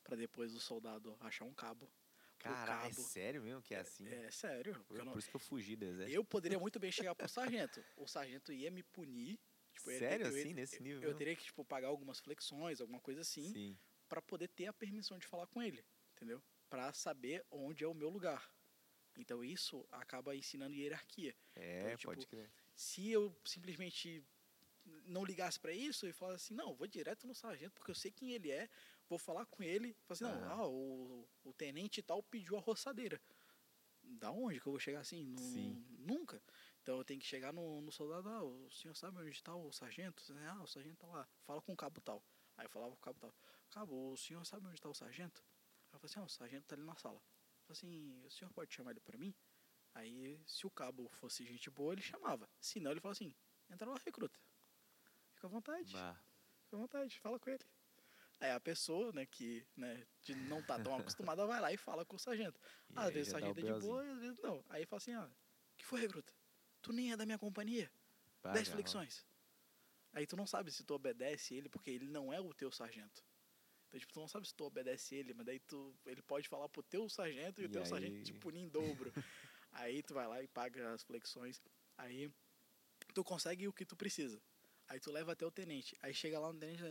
[0.04, 1.89] para depois o soldado achar um cabo.
[2.38, 4.06] pro Cara, é sério mesmo que é assim?
[4.10, 4.73] É sério.
[4.86, 6.13] porque eu, Por não- isso que eu fugi do exército.
[6.15, 7.82] eu poderia muito bem chegar pro sargento.
[7.95, 9.39] O sargento ia me punir.
[9.71, 11.17] Tipo, eu ia ter- Sério, eu assim, nesse nível Eu mesmo?
[11.19, 13.80] teria que tipo, pagar algumas flexões, alguma coisa assim, Sim.
[14.12, 16.43] Para poder ter a permissão de falar com ele, entendeu?
[16.69, 18.52] Para saber onde é o meu lugar.
[19.17, 21.34] Então isso acaba ensinando hierarquia.
[21.56, 22.52] É, tipo, pode crer.
[22.76, 24.21] se eu simplesmente
[25.06, 28.12] não ligasse pra isso e falasse assim, não, vou direto no sargento, porque eu sei
[28.12, 28.69] quem ele é,
[29.08, 30.67] vou falar com ele, falar assim, não, Ah.
[30.67, 33.21] o, o tenente tal pediu a roçadeira.
[34.04, 35.38] Da onde que eu vou chegar assim?
[35.38, 35.86] Sim.
[36.00, 36.43] Nunca.
[36.82, 39.71] Então eu tenho que chegar no, no soldado, ah, o senhor sabe onde está o
[39.71, 40.21] sargento?
[40.50, 42.21] Ah, o sargento tá lá, fala com o cabo tal.
[42.62, 43.34] Aí eu falava com o cabo tal,
[43.71, 45.41] cabo, o senhor sabe onde está o sargento?
[45.41, 47.17] Aí eu falei assim, ah, o sargento tá ali na sala.
[47.17, 49.34] Eu falei assim, o senhor pode chamar ele pra mim?
[49.95, 52.47] Aí, se o cabo fosse gente boa, ele chamava.
[52.60, 53.36] Se não, ele falava assim:
[53.67, 54.39] entra lá, recruta.
[55.34, 56.15] Fica à vontade, Bah,
[56.63, 57.65] fica à vontade, fala com ele.
[58.39, 62.06] Aí a pessoa, né, que né, de não tá tão acostumada, vai lá e fala
[62.06, 62.60] com o sargento.
[62.91, 64.63] e às vezes o sargento é de boa, às vezes não.
[64.69, 65.30] Aí fala assim: ah,
[65.76, 66.32] que foi, recruta?
[66.82, 67.91] Tu nem é da minha companhia.
[68.41, 69.26] Bah, Dez flexões.
[70.13, 73.24] Aí tu não sabe se tu obedece ele, porque ele não é o teu sargento.
[73.88, 76.67] Então, tipo, tu não sabe se tu obedece ele, mas daí tu, ele pode falar
[76.69, 79.12] pro teu sargento e, E o teu sargento aí- te punir em dobro.
[79.71, 81.62] aí tu vai lá e paga as flexões.
[81.97, 82.32] Aí
[83.13, 84.41] tu consegue o que tu precisa.
[84.88, 85.97] Aí tu leva até o tenente.
[86.02, 86.84] Aí chega lá no tenente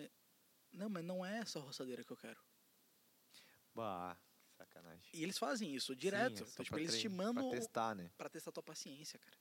[0.72, 2.40] e não, mas não é essa roçadeira que eu quero.
[3.74, 4.16] Bah,
[4.56, 5.10] sacanagem.
[5.12, 6.38] E eles fazem isso direto.
[6.38, 8.10] Sim, é então, tipo, eles te mandam Pra testar, né?
[8.16, 9.36] pra testar tua paciência, cara.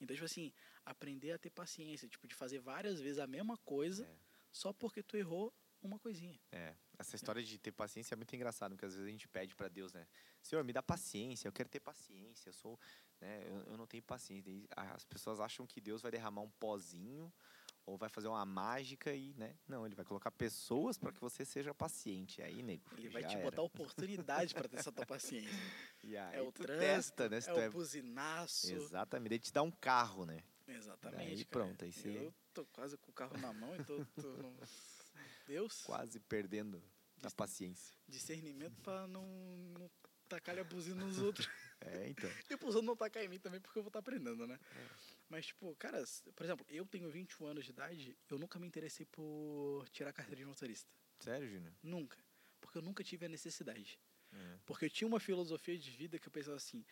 [0.00, 0.52] Então, tipo assim,
[0.84, 4.16] aprender a ter paciência, tipo, de fazer várias vezes a mesma coisa É.
[4.50, 6.38] só porque tu errou uma coisinha.
[6.52, 9.54] É, essa história de ter paciência é muito engraçado, porque às vezes a gente pede
[9.54, 10.06] pra Deus, né?
[10.42, 12.78] Senhor, me dá paciência, eu quero ter paciência, eu sou,
[13.20, 14.52] né, eu, eu não tenho paciência.
[14.76, 17.32] As pessoas acham que Deus vai derramar um pozinho
[17.90, 19.54] ou vai fazer uma mágica e, né?
[19.68, 22.40] Não, ele vai colocar pessoas para que você seja paciente.
[22.40, 23.42] Aí, nego, Ele vai te era.
[23.42, 23.62] botar
[24.46, 25.50] oportunidade pra testar tua paciência.
[26.02, 26.78] E aí É o trânsito,
[27.16, 27.38] testa, né?
[27.46, 28.72] É o buzinaço.
[28.72, 30.42] Exatamente, ele te dá um carro, né?
[30.66, 31.44] Exatamente.
[31.44, 31.64] Cara.
[31.66, 34.54] pronto, aí você- Eu tô quase com o carro na mão e tô, tô não...
[35.46, 36.82] Deus, Quase perdendo
[37.22, 37.94] a paciência.
[38.08, 39.26] discernimento pra não,
[39.78, 39.90] não
[40.28, 41.48] tacar a buzina nos outros.
[41.80, 42.30] É, então.
[42.48, 44.58] E pros outros não tacar em mim também, porque eu vou estar aprendendo, né?
[44.76, 44.86] É.
[45.30, 46.02] Mas, tipo, cara,
[46.34, 50.40] por exemplo, eu tenho 21 anos de idade, eu nunca me interessei por tirar carteira
[50.40, 50.90] de motorista.
[51.20, 51.72] Sério, Júnior?
[51.82, 52.18] Nunca.
[52.60, 53.98] Porque eu nunca tive a necessidade.
[54.32, 54.58] É.
[54.66, 56.84] Porque eu tinha uma filosofia de vida que eu pensava assim,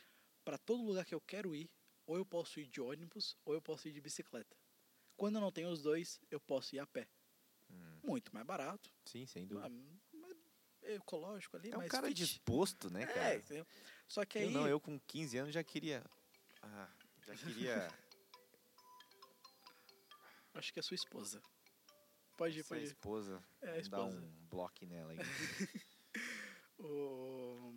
[0.44, 1.68] pra todo lugar que eu quero ir,
[2.06, 4.56] ou eu posso ir de ônibus, ou eu posso ir de bicicleta.
[5.16, 7.08] Quando eu não tenho os dois, eu posso ir a pé.
[7.68, 9.68] Hum, Muito mais barato, Sim, sem ah, dúvida.
[10.14, 10.36] mais
[10.82, 12.16] ecológico ali, É um cara fit.
[12.16, 13.34] disposto, né, cara?
[13.34, 13.66] É?
[14.06, 14.44] Só que aí...
[14.44, 16.02] Eu não, eu com 15 anos já queria.
[16.62, 16.88] Ah,
[17.26, 17.88] já queria.
[20.58, 21.40] Acho que é sua esposa.
[22.36, 22.84] Pode ir, pode ir.
[22.84, 23.42] esposa.
[23.62, 24.18] É a esposa.
[24.18, 25.18] um bloco nela aí.
[26.80, 27.72] O...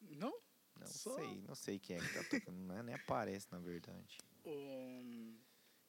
[0.00, 0.38] Não?
[0.78, 2.58] Não Só- sei, não sei quem é que tá tocando.
[2.58, 4.18] Não é- nem aparece, na verdade.
[4.44, 5.34] O...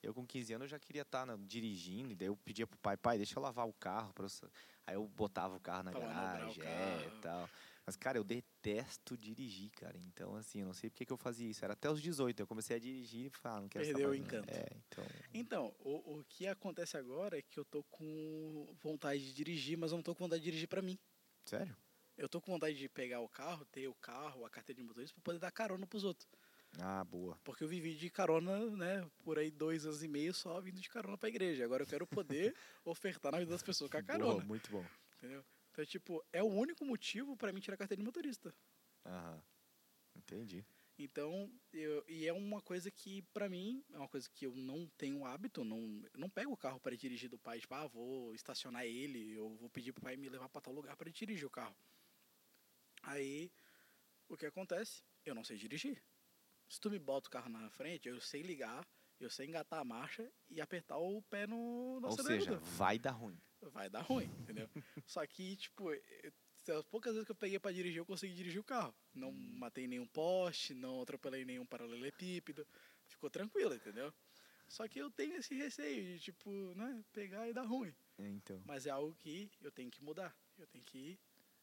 [0.01, 2.95] Eu com 15 anos eu já queria estar dirigindo, e daí eu pedia pro pai,
[2.95, 4.13] pai, deixa eu lavar o carro.
[4.13, 4.49] Pra eu sa-"
[4.85, 7.49] Aí eu botava o carro na Pra garagem, é, e tal.
[7.85, 8.23] Mas, cara, eu
[8.61, 9.97] detesto dirigir, cara.
[9.97, 11.63] Então, assim, eu não sei porque que eu fazia isso.
[11.63, 14.15] Era até os 18, eu comecei a dirigir e falei, ah, não quero Perdeu o
[14.15, 14.53] encanto.
[14.53, 15.05] É, então...
[15.33, 19.91] Então, o, o que acontece agora é que eu tô com vontade de dirigir, mas
[19.91, 20.97] eu não tô com vontade de dirigir pra mim.
[21.45, 21.75] Sério?
[22.17, 25.13] Eu tô com vontade de pegar o carro, ter o carro, a carteira de motorista,
[25.13, 26.27] pra poder dar carona pros outros.
[26.79, 27.39] Ah, boa.
[27.43, 30.89] Porque eu vivi de carona, né, por aí dois anos e meio só vindo de
[30.89, 31.63] carona pra igreja.
[31.63, 34.85] Agora eu quero poder ofertar na vida das pessoas com a carona, Boa, muito bom.
[35.17, 35.45] entendeu?
[35.77, 38.51] Então, tipo, é o único motivo pra mim tirar a carteira de motorista.
[39.05, 39.39] Aham.
[40.15, 40.65] Entendi.
[40.97, 44.87] Então, eu, e é uma coisa que, pra mim, é uma coisa que eu não
[44.97, 48.85] tenho hábito, não, não pego o carro para dirigir do pai, tipo, ah, vou estacionar
[48.85, 51.77] ele, eu vou pedir pro pai me levar para tal lugar para dirigir o carro.
[53.03, 53.51] Aí,
[54.27, 55.03] o que acontece?
[55.23, 56.03] Eu não sei dirigir.
[56.67, 58.83] Se tu me bota o carro na frente, eu sei ligar,
[59.19, 62.59] eu sei engatar a marcha e apertar o pé no, no Ou seja, acelerador.
[62.61, 63.39] vai dar ruim.
[63.61, 64.69] Vai dar ruim, entendeu?
[65.05, 68.63] Só que, tipo, as poucas vezes que eu peguei pra dirigir, eu consegui dirigir o
[68.63, 68.93] carro.
[69.13, 72.67] Não matei nenhum poste, não atropelei nenhum paralelepípedo.
[73.07, 74.13] Ficou tranquilo, entendeu?
[74.67, 77.95] Só que eu tenho esse receio de, tipo, né, pegar e dar ruim.
[78.17, 78.61] É, então.
[78.65, 80.35] Mas é algo que eu tenho que mudar.
[80.57, 81.17] Eu tenho que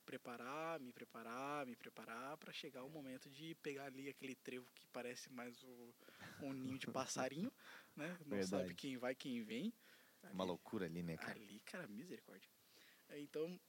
[0.05, 4.87] preparar, me preparar, me preparar pra chegar o momento de pegar ali aquele trevo que
[4.89, 5.95] parece mais o,
[6.43, 7.53] um ninho de passarinho,
[7.97, 8.09] né?
[8.27, 8.75] Não sabe Verdade.
[8.75, 9.73] quem vai, quem vem.
[10.33, 11.33] Uma loucura ali, né, cara?
[11.33, 12.49] Ali, cara, misericórdia.
[13.11, 13.61] Então,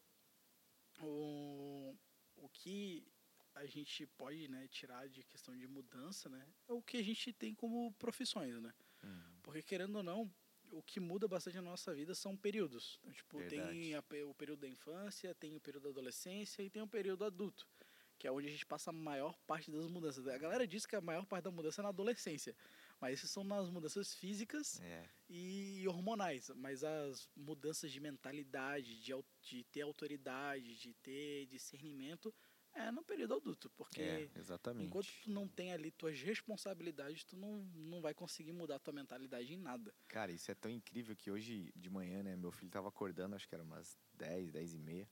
[1.01, 1.95] o,
[2.35, 3.05] o que
[3.53, 6.45] a gente pode né, tirar de questão de mudança, né?
[6.67, 8.73] É o que a gente tem como profissões, né?
[9.03, 10.33] Hum, Porque, querendo ou não,
[10.71, 12.97] o que muda bastante na nossa vida são períodos.
[12.99, 13.95] Então, tipo, tem Verdade.
[13.95, 17.23] a pe- o período da infância, tem o período da adolescência e tem o período
[17.23, 17.67] adulto,
[18.17, 20.27] que é onde a gente passa a maior parte das mudanças.
[20.27, 22.55] A galera diz que a maior parte da mudança é na adolescência,
[22.99, 29.13] mas isso são nas mudanças físicas É, e hormonais, mas as mudanças de mentalidade, de,
[29.41, 32.33] de ter autoridade, de ter discernimento,
[32.73, 34.85] é no período adulto, porque é, exatamente.
[34.87, 39.53] enquanto tu não tem ali tuas responsabilidades, tu não, não vai conseguir mudar tua mentalidade
[39.53, 39.93] em nada.
[40.09, 43.47] Cara, isso é tão incrível que hoje de manhã, né, meu filho tava acordando, acho
[43.47, 45.09] que era umas 10, 10 e meia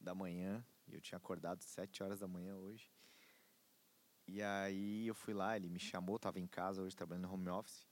[0.00, 2.88] da manhã, e eu tinha acordado 7 horas da manhã hoje.
[4.26, 7.48] E aí eu fui lá, ele me chamou, tava em casa hoje trabalhando no home
[7.48, 7.86] office.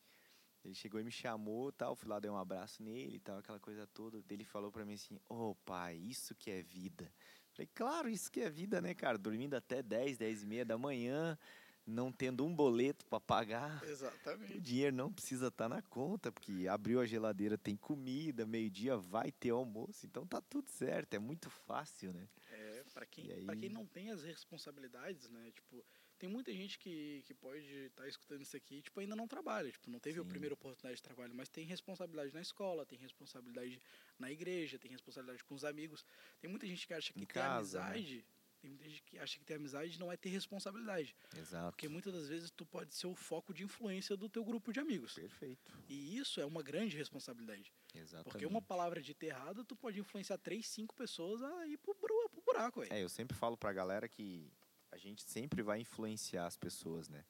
[0.65, 3.87] Ele chegou e me chamou, tal, fui lá, dei um abraço nele, tal, aquela coisa
[3.87, 4.23] toda.
[4.31, 7.13] Ele falou pra mim assim: "Ô, pai, isso que é vida".
[7.53, 9.17] Falei: "Claro, isso que é vida, né, cara?
[9.19, 11.39] Dormindo até 10, 10 e meia da manhã,
[11.87, 13.83] não tendo um boleto pra pagar.
[13.83, 14.61] O Exatamente.
[14.61, 19.51] dinheiro não precisa estar na conta, porque abriu a geladeira, tem comida, meio-dia vai ter
[19.51, 22.29] almoço, então tá tudo certo, é muito fácil, né?
[22.51, 25.51] É, para quem, pra aí- quem não tem as responsabilidades, né?
[25.53, 25.85] Tipo,
[26.21, 29.91] tem muita gente que, que pode estar escutando isso aqui, tipo, ainda não trabalha, tipo,
[29.91, 30.29] não teve a Sim.
[30.29, 33.81] primeira oportunidade de trabalho, mas tem responsabilidade na escola, tem responsabilidade
[34.19, 36.05] na igreja, tem responsabilidade com os amigos.
[36.39, 37.87] Tem muita gente que acha que Em ter casa, né?
[37.87, 38.25] amizade
[38.61, 41.17] Tem muita gente que acha que ter amizade não é ter responsabilidade.
[41.35, 41.71] Exato.
[41.71, 44.79] Porque muitas das vezes tu pode ser o foco de influência do teu grupo de
[44.79, 45.15] amigos.
[45.15, 45.73] Perfeito.
[45.89, 47.73] E isso é uma grande responsabilidade.
[47.95, 48.31] Exatamente.
[48.31, 52.31] Porque uma palavra dita errada, tu pode influenciar três, cinco pessoas a ir pro, pro
[52.45, 52.93] buraco, velho.
[52.93, 54.53] É, eu sempre falo pra galera que
[54.93, 57.25] a gente sempre vai influenciar as pessoas, né?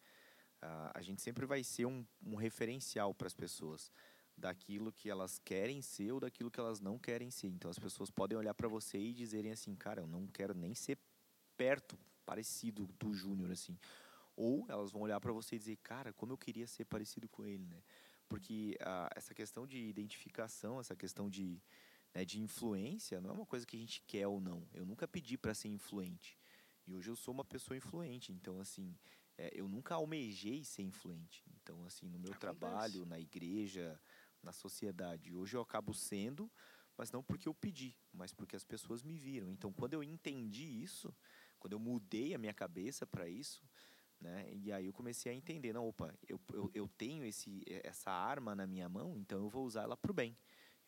[0.62, 3.90] Ah, a gente sempre vai ser um, um referencial para as pessoas
[4.37, 7.49] daquilo que elas querem ser ou daquilo que elas não querem ser.
[7.49, 10.75] Então as pessoas podem olhar pra você e dizerem assim, cara, eu não quero nem
[10.75, 10.99] ser
[11.57, 13.79] perto, parecido do Júnior assim.
[14.35, 17.44] Ou elas vão olhar pra você e dizer, cara, como eu queria ser parecido com
[17.44, 17.83] ele, né?
[18.29, 21.61] Porque ah, essa questão de identificação, essa questão de,
[22.14, 24.66] né, de influência, não é uma coisa que a gente quer ou não.
[24.73, 26.38] Eu nunca pedi para ser influente.
[26.90, 28.33] E hoje eu sou uma pessoa influente.
[28.33, 28.96] Então, assim,
[29.38, 31.44] é, eu nunca almejei ser influente.
[31.55, 32.40] Então, assim, no meu Acontece.
[32.40, 34.00] trabalho, na igreja,
[34.42, 35.33] na sociedade.
[35.33, 36.50] Hoje eu acabo sendo,
[36.96, 39.48] mas não porque eu pedi, mas porque as pessoas me viram.
[39.53, 41.14] Então, quando eu entendi isso,
[41.61, 43.62] quando eu mudei a minha cabeça para isso,
[44.20, 44.53] né?
[44.53, 48.57] E aí eu comecei a entender, não, opa, eu, eu, eu tenho esse, essa arma
[48.57, 50.37] na minha mão, então eu vou usar ela para o bem.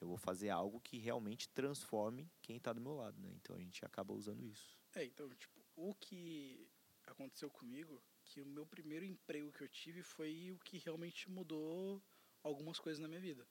[0.01, 3.31] Eu vou fazer algo que realmente transforme quem está do meu lado, né?
[3.37, 4.77] Então a gente acaba usando isso.
[4.97, 6.69] É, então, tipo, o que
[7.07, 12.03] aconteceu comigo, que o meu primeiro emprego que eu tive foi o que realmente mudou
[12.43, 13.47] algumas coisas na minha vida.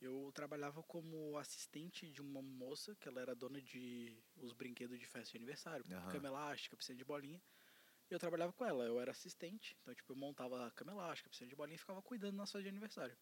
[0.00, 5.06] Eu trabalhava como assistente de uma moça, que ela era dona de os brinquedos de
[5.06, 6.12] festa de aniversário, Aham.
[6.12, 7.42] cama elástica, piscina de bolinha.
[8.10, 11.30] E eu trabalhava com ela, eu era assistente, então tipo, eu montava a cama elástica,
[11.30, 13.16] piscina de bolinha e ficava cuidando nas festas de aniversário.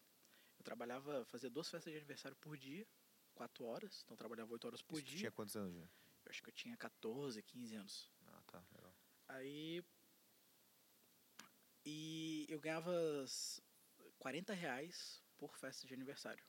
[0.59, 2.85] Eu trabalhava, fazia duas festas de aniversário por dia,
[3.33, 5.19] quatro horas, então eu trabalhava oito horas por Isso dia.
[5.19, 5.81] tinha quantos anos já?
[5.83, 8.11] Eu acho que eu tinha 14, 15 anos.
[9.35, 9.83] Aí.
[11.85, 12.91] E eu ganhava
[13.23, 13.61] s-
[14.17, 16.43] 40 reais por festa de aniversário.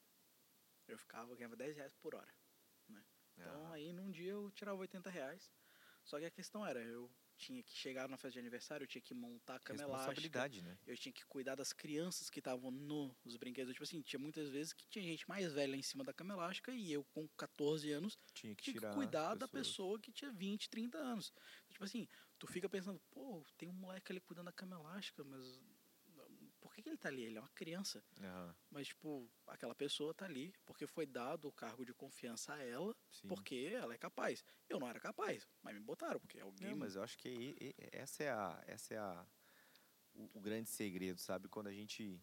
[0.88, 2.32] Eu ficava, eu ganhava 10 reais por hora.
[2.88, 5.52] Então Ah, aí num dia eu tirava 80 reais.
[6.04, 9.02] Só que a questão era, eu tinha que chegar na festa de aniversário, eu tinha
[9.02, 10.38] que montar a cama elástica.
[10.62, 10.78] né?
[10.86, 13.72] Eu tinha que cuidar das crianças que estavam nos brinquedos.
[13.74, 16.72] Tipo assim, tinha muitas vezes que tinha gente mais velha em cima da cama elástica
[16.72, 20.70] e eu com 14 anos Tinha que tinha que cuidar da pessoa que tinha 20,
[20.70, 21.30] 30 anos.
[21.68, 25.60] Tipo assim, tu fica pensando, pô, tem um moleque ali cuidando da cama elástica, mas
[26.60, 27.22] por que, que ele tá ali?
[27.22, 28.02] Ele é uma criança.
[28.18, 32.62] Aham, Mas, tipo, aquela pessoa tá ali porque foi dado o cargo de confiança a
[32.62, 33.28] ela, sim.
[33.28, 34.44] porque ela é capaz.
[34.68, 36.70] Eu não era capaz, mas me botaram, porque alguém.
[36.70, 39.26] Não, mas eu acho que e- e- essa é a essa é a
[40.14, 41.48] o, o grande segredo, sabe?
[41.48, 42.20] Quando a gente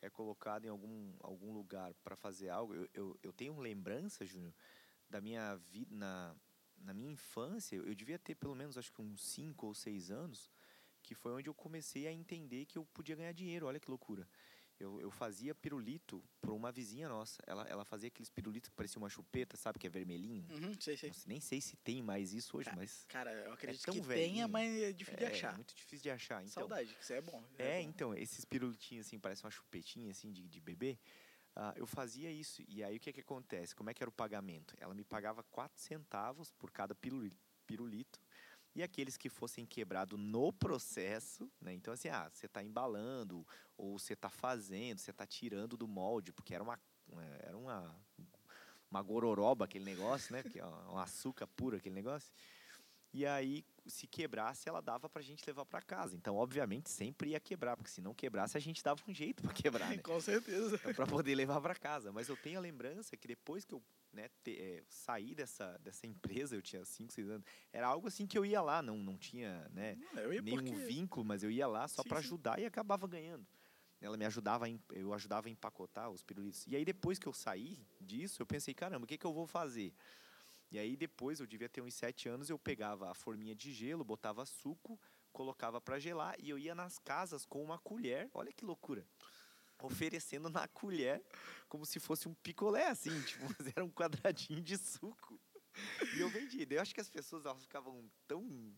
[0.00, 4.54] é colocado em algum algum lugar para fazer algo, eu, eu, eu tenho lembrança, Júnior,
[5.08, 6.36] da minha vida na
[6.80, 10.50] na minha infância, eu, devia ter pelo menos acho que uns 5 ou 6 anos,
[11.02, 13.66] que foi onde eu comecei a entender que eu podia ganhar dinheiro.
[13.66, 14.28] Olha que loucura.
[14.78, 17.42] Eu, eu fazia pirulito por uma vizinha nossa.
[17.46, 19.78] Ela, ela fazia aqueles pirulitos que pareciam uma chupeta, sabe?
[19.78, 20.46] Que é vermelhinho.
[20.50, 21.10] Uhum, sei, sei.
[21.10, 24.00] Nossa, nem sei se tem mais isso hoje, Ca- mas Cara, eu acredito tão que
[24.00, 24.26] velhinho.
[24.32, 25.54] tenha, mas é difícil de é achar.
[25.54, 26.40] muito difícil de achar.
[26.42, 27.44] Então, Saudade, que isso é bom.
[27.52, 27.88] isso é, bom.
[27.90, 30.98] então, esses pirulitinhos assim, parece uma chupetinha assim de, de bebê.
[31.56, 32.62] Ah, eu fazia isso.
[32.68, 33.74] E aí o que que acontece?
[33.74, 34.74] Como é que era o pagamento?
[34.78, 37.32] Ela me pagava 4 centavos por cada piruli-
[37.66, 38.20] pirulito.
[38.74, 41.72] E aqueles que fossem quebrados no processo, né?
[41.74, 43.44] Então, assim, ah, você está embalando,
[43.76, 47.96] ou você está fazendo, você está tirando do molde, porque era uma, uma- era uma,
[48.88, 50.42] uma gororoba aquele negócio, né?
[50.44, 52.32] Porque é um açúcar puro aquele negócio.
[53.12, 56.14] E aí, se quebrasse, ela dava pra gente levar pra casa.
[56.14, 59.52] Então, obviamente, sempre ia quebrar, porque se não quebrasse, a gente dava um jeito pra
[59.52, 59.98] quebrar, né?
[59.98, 60.76] Com certeza.
[60.76, 62.12] Então, pra poder levar pra casa.
[62.12, 66.06] Mas eu tenho a lembrança que depois que eu né, te- eh, saí dessa, dessa
[66.06, 69.16] empresa, eu tinha 5, 6 anos, era algo assim que eu ia lá, não, não
[69.16, 70.74] tinha né, Não, nenhum porque...
[70.86, 72.14] vínculo, mas eu ia lá só sim.
[72.14, 73.46] ajudar e acabava ganhando.
[74.00, 76.66] Ela me ajudava, a eu ajudava a empacotar os pirulitos.
[76.66, 79.46] E aí depois que eu saí disso, eu pensei, caramba, o que, que eu vou
[79.46, 79.92] fazer?
[80.70, 84.04] E aí depois, eu devia ter uns sete anos, eu pegava a forminha de gelo,
[84.04, 84.98] botava suco,
[85.32, 89.06] colocava pra gelar e eu ia nas casas com uma colher, olha que loucura,
[89.82, 91.22] oferecendo na colher
[91.68, 95.40] como se fosse um picolé, assim, tipo, era um quadradinho de suco.
[96.16, 96.66] E eu vendia.
[96.68, 98.76] Eu acho que as pessoas elas ficavam tão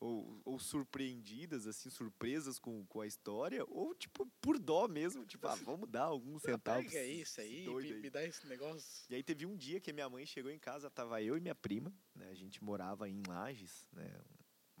[0.00, 5.46] ou, ou surpreendidas, assim, surpresas com, com a história, ou tipo, por dó mesmo, tipo,
[5.46, 6.90] ah, vamos dar alguns centavos.
[6.90, 8.00] Pega isso aí, me, aí.
[8.00, 9.04] me dá esse negócio.
[9.10, 11.40] E aí teve um dia que a minha mãe chegou em casa, tava eu e
[11.40, 12.30] minha prima, né?
[12.30, 14.10] A gente morava em Lages, né?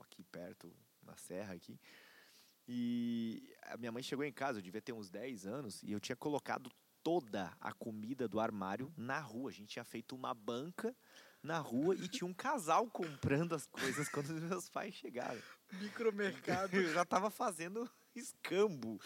[0.00, 1.78] Aqui perto, na serra aqui.
[2.66, 6.00] E a minha mãe chegou em casa, eu devia ter uns 10 anos, e eu
[6.00, 6.70] tinha colocado
[7.02, 9.50] toda a comida do armário na rua.
[9.50, 10.96] A gente tinha feito uma banca
[11.42, 15.42] na rua e tinha um casal comprando as coisas quando os meus pais chegaram.
[15.72, 16.76] Micromercado.
[16.80, 19.00] Eu já tava fazendo escambo,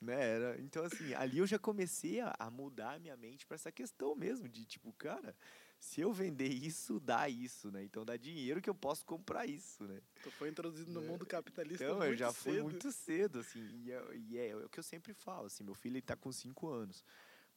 [0.00, 0.14] né?
[0.34, 3.72] Era- então, assim, ali eu já comecei a, a mudar a minha mente para essa
[3.72, 5.34] questão mesmo, de tipo, cara,
[5.80, 7.82] se eu vender isso, dá isso, né?
[7.82, 10.00] Então dá dinheiro que eu posso comprar isso, né?
[10.22, 11.06] Tu foi introduzido no Né?
[11.08, 12.62] mundo capitalista Então, muito eu já fui cedo.
[12.64, 15.94] muito cedo, assim, e é, e é o que eu sempre falo, assim, meu filho
[15.94, 17.02] ele tá com cinco anos,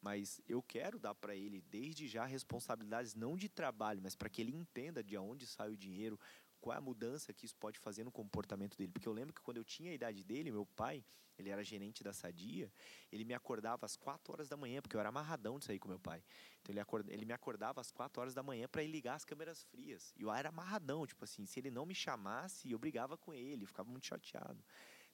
[0.06, 4.40] mas eu quero dar para ele desde já responsabilidades não de trabalho, mas para que
[4.40, 6.20] ele entenda de onde sai o dinheiro,
[6.62, 9.42] qual é a mudança que isso pode fazer no comportamento dele, porque eu lembro que
[9.42, 11.04] quando eu tinha a idade dele, meu pai,
[11.40, 12.72] ele era gerente da Sadia,
[13.12, 15.90] ele me acordava às quatro horas da manhã, porque eu era amarradão de sair com
[15.90, 16.24] meu pai.
[16.62, 20.14] Então ele, ele me acordava às quatro horas da manhã para ligar as câmeras frias.
[20.16, 23.64] E eu era amarradão, tipo assim, se ele não me chamasse, eu brigava com ele,
[23.64, 24.64] eu ficava muito chateado.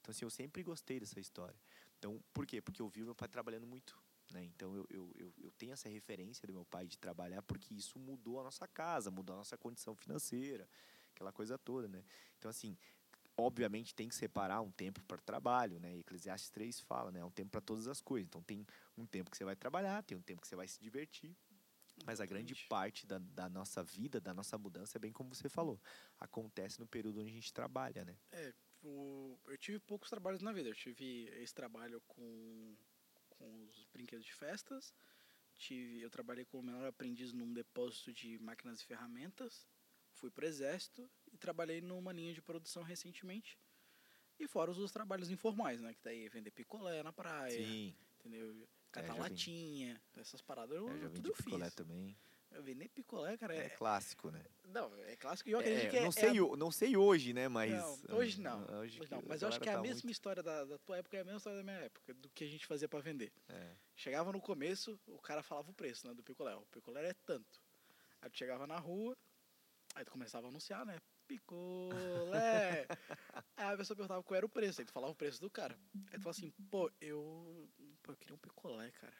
[0.02, 1.58] Então assim, eu sempre gostei dessa história.
[1.98, 2.60] Então, por quê?
[2.60, 3.98] Porque eu vi meu pai trabalhando muito.
[4.32, 4.44] Né?
[4.44, 7.98] Então eu, eu, eu, eu tenho essa referência do meu pai de trabalhar porque isso
[7.98, 10.68] mudou a nossa casa, mudou a nossa condição financeira,
[11.14, 12.04] aquela coisa toda, né?
[12.38, 12.76] Então assim,
[13.36, 15.98] obviamente tem que separar um tempo para trabalho, né?
[15.98, 17.20] Eclesiastes 3 fala, né?
[17.20, 18.26] É um tempo para todas as coisas.
[18.26, 18.66] Então tem
[18.96, 21.36] um tempo que você vai trabalhar, tem um tempo que você vai se divertir.
[22.04, 25.48] Mas a grande parte da, da nossa vida, da nossa mudança, é bem como você
[25.48, 25.80] falou.
[26.18, 28.16] Acontece no período onde a gente trabalha, né?
[28.32, 30.68] É, o- eu tive poucos trabalhos na vida.
[30.68, 32.76] Eu tive esse trabalho com,
[33.42, 34.94] com os brinquedos de festas.
[35.56, 39.66] Tive, eu trabalhei como menor aprendiz num depósito de máquinas e ferramentas.
[40.12, 43.58] Fui pro exército e trabalhei numa linha de produção recentemente.
[44.38, 45.92] E fora os outros trabalhos informais, né?
[45.94, 48.68] Que daí é vender picolé na praia, Sim, entendeu?
[48.90, 49.20] Catar já vi.
[49.20, 50.76] latinha, essas paradas.
[50.76, 51.74] Eu, eu já tudo eu picolé fiz.
[51.74, 52.16] também.
[52.54, 54.44] Eu vender picolé, cara, É, é, clássico, né?
[54.64, 55.48] Não, é clássico.
[55.48, 57.48] E eu acredito É, que é, não, é sei, a- ho- não sei hoje, né?
[57.48, 57.70] Mas.
[57.72, 58.64] Não, hoje não.
[58.68, 59.18] ah, hoje que não.
[59.18, 61.16] a Mas eu acho que é a tá mesma muito- história da, da tua época,
[61.16, 63.32] é a mesma história da minha época, do que a gente fazia pra vender.
[63.48, 63.74] É.
[63.96, 66.54] Chegava no começo, o cara falava o preço, né, do picolé.
[66.54, 67.60] O picolé é tanto.
[68.20, 69.16] Aí tu chegava na rua,
[69.94, 70.98] aí tu começava a anunciar, né?
[71.26, 72.86] Picolé!
[73.56, 75.78] aí a pessoa perguntava qual era o preço, aí tu falava o preço do cara.
[76.10, 77.68] Aí tu falava assim, pô, eu.
[78.02, 79.14] Pô, eu queria um picolé, cara.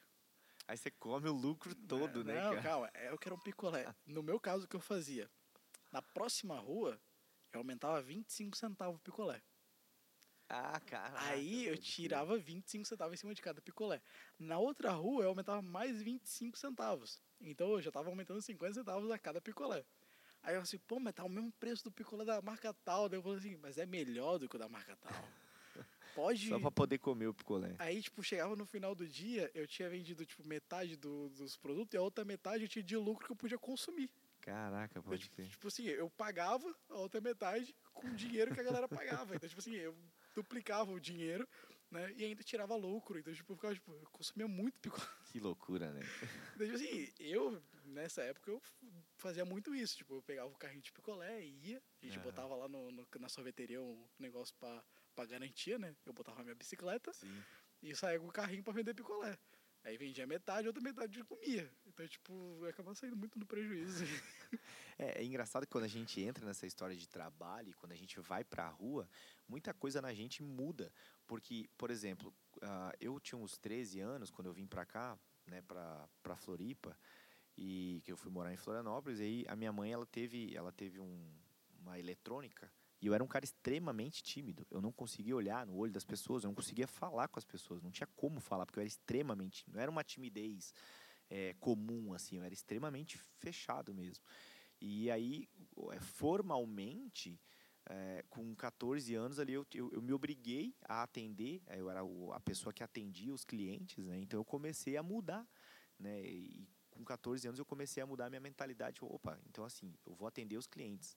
[0.72, 2.62] Aí você come o lucro todo, não, né, Não, cara?
[2.62, 3.94] calma, é, eu quero um picolé.
[4.06, 5.30] No meu caso, o que eu fazia?
[5.92, 6.98] Na próxima rua,
[7.52, 9.42] eu aumentava 25 centavos o picolé.
[10.48, 11.12] Ah, cara.
[11.24, 14.00] Aí eu tirava 25 centavos em cima de cada picolé.
[14.38, 17.22] Na outra rua eu aumentava mais 25 centavos.
[17.38, 19.84] Então eu já tava aumentando 50 centavos a cada picolé.
[20.42, 23.10] Aí eu assim, pô, mas tá o mesmo preço do picolé da marca tal.
[23.10, 25.12] Daí eu falei assim, mas é melhor do que o da marca tal.
[26.14, 26.48] Pode.
[26.48, 27.74] Só pra poder comer o picolé.
[27.78, 31.94] Aí, tipo, chegava no final do dia, eu tinha vendido, tipo, metade do- dos produtos
[31.94, 34.10] e a outra metade eu tinha de lucro que eu podia consumir.
[34.40, 35.48] Caraca, pode crer.
[35.48, 39.36] tipo assim, eu pagava a outra metade com o dinheiro que a galera pagava.
[39.36, 39.96] Então, tipo assim, eu
[40.34, 41.48] duplicava o dinheiro,
[41.90, 42.12] né?
[42.16, 43.18] E ainda tirava lucro.
[43.20, 45.06] Então, tipo, eu ficava, tipo, eu consumia muito picolé.
[45.26, 46.00] Que loucura, né?
[46.56, 48.60] Então, tipo assim, eu, nessa época, eu
[49.16, 49.96] fazia muito isso.
[49.96, 51.82] Tipo, eu pegava o carrinho de picolé e ia.
[52.02, 54.82] A gente botava lá no, no- na sorveteria um negócio pra,
[55.14, 55.94] pra garantia, né?
[56.04, 57.42] Eu botava a minha bicicleta Sim.
[57.82, 59.38] e saía com o carrinho pra vender picolé.
[59.84, 61.68] Aí vendia metade, outra metade eu comia.
[61.86, 64.04] Então, tipo, acabava saindo muito no prejuízo.
[64.98, 67.96] É, é engraçado que quando a gente entra nessa história de trabalho, e quando a
[67.96, 69.08] gente vai pra rua,
[69.48, 70.92] muita coisa na gente muda.
[71.26, 75.62] Porque, por exemplo, ah, eu tinha uns 13 anos quando eu vim pra cá, né,
[75.62, 76.96] pra, pra Floripa,
[77.56, 80.70] e que eu fui morar em Florianópolis, e aí a minha mãe, ela teve, ela
[80.70, 81.32] teve um,
[81.80, 82.70] uma eletrônica,
[83.02, 84.64] e eu era um cara extremamente tímido.
[84.70, 87.82] Eu não conseguia olhar no olho das pessoas, eu não conseguia falar com as pessoas,
[87.82, 90.72] não tinha como falar, porque eu era extremamente, não era uma timidez
[91.28, 94.24] eh, comum, assim, eu era extremamente fechado mesmo.
[94.80, 95.48] E aí,
[95.90, 97.40] eh, formalmente,
[97.90, 102.02] eh, com 14 anos ali, eu, eu, eu me obriguei a atender, eh, eu era
[102.34, 104.20] a pessoa que atendia os clientes, né?
[104.20, 105.44] Então eu comecei a mudar,
[105.98, 106.22] né?
[106.24, 109.00] E com 14 anos eu comecei a mudar a minha mentalidade.
[109.02, 111.16] Opa, então assim, eu vou atender os clientes.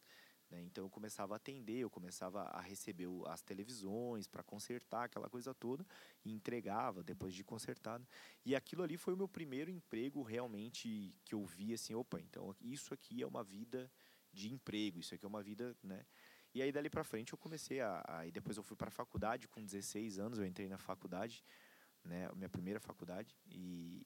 [0.49, 0.62] Né?
[0.63, 5.53] Então eu começava a atender, eu começava a receber as televisões para consertar aquela coisa
[5.53, 5.86] toda
[6.23, 8.08] e entregava depois de consertado.
[8.45, 12.55] E aquilo ali foi o meu primeiro emprego realmente que eu vi assim, opa, então
[12.62, 13.91] isso aqui é uma vida
[14.31, 16.05] de emprego, isso aqui é uma vida, né?
[16.53, 18.91] E aí dali para frente eu comecei a, a e depois eu fui para a
[18.91, 21.43] faculdade com 16 anos, eu entrei na faculdade,
[22.03, 24.05] né, minha primeira faculdade e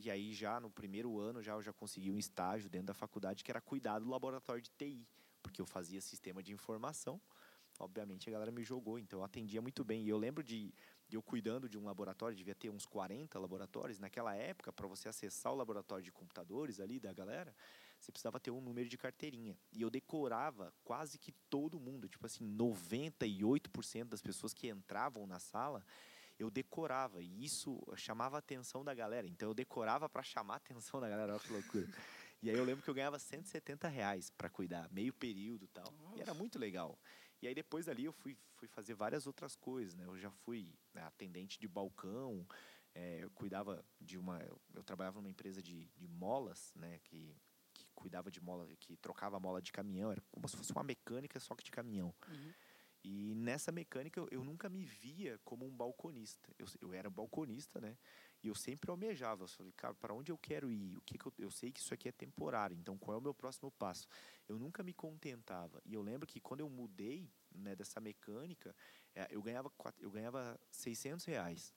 [0.00, 3.42] e aí já no primeiro ano já eu já consegui um estágio dentro da faculdade
[3.42, 5.08] que era cuidar do laboratório de TI,
[5.42, 7.20] porque eu fazia sistema de informação.
[7.78, 10.02] Obviamente a galera me jogou, então eu atendia muito bem.
[10.02, 10.74] E eu lembro de,
[11.10, 13.98] eu cuidando de um laboratório, devia ter uns 40 laboratórios.
[13.98, 17.54] Naquela época, para você acessar o laboratório de computadores ali da galera,
[18.00, 19.56] você precisava ter um número de carteirinha.
[19.72, 25.38] E eu decorava quase que todo mundo, tipo assim, 98% das pessoas que entravam na
[25.38, 25.84] sala,
[26.38, 27.22] eu decorava.
[27.22, 29.26] E isso chamava a atenção da galera.
[29.26, 31.88] Então eu decorava para chamar a atenção da galera, olha que loucura.
[32.42, 35.92] E aí eu lembro que eu ganhava 170 reais para cuidar, meio período e tal.
[36.14, 36.38] E era Nossa.
[36.38, 36.98] muito legal.
[37.42, 40.04] E aí depois dali eu fui, fui fazer várias outras coisas, né?
[40.04, 42.46] Eu já fui né, atendente de balcão,
[42.94, 44.40] eh, eu cuidava de uma...
[44.74, 46.98] Eu trabalhava numa empresa de, de molas, né?
[47.04, 47.36] Que,
[47.74, 50.84] que cuidava de mola, que trocava a mola de caminhão, era como se fosse uma
[50.84, 52.14] mecânica só que de caminhão.
[52.28, 52.52] Uhum.
[53.04, 56.52] E nessa mecânica eu, eu nunca me via como um balconista.
[56.58, 57.96] Eu, eu era balconista, né?
[58.42, 59.44] E eu sempre almejava.
[59.44, 60.96] Eu falei, cara, para onde eu quero ir?
[60.96, 62.76] O que, que eu, eu sei que isso aqui é temporário.
[62.76, 64.06] Então, qual é o meu próximo passo?
[64.48, 65.80] Eu nunca me contentava.
[65.84, 68.74] E eu lembro que quando eu mudei né, dessa mecânica,
[69.14, 71.74] é, eu ganhava eu ganhava 600 reais.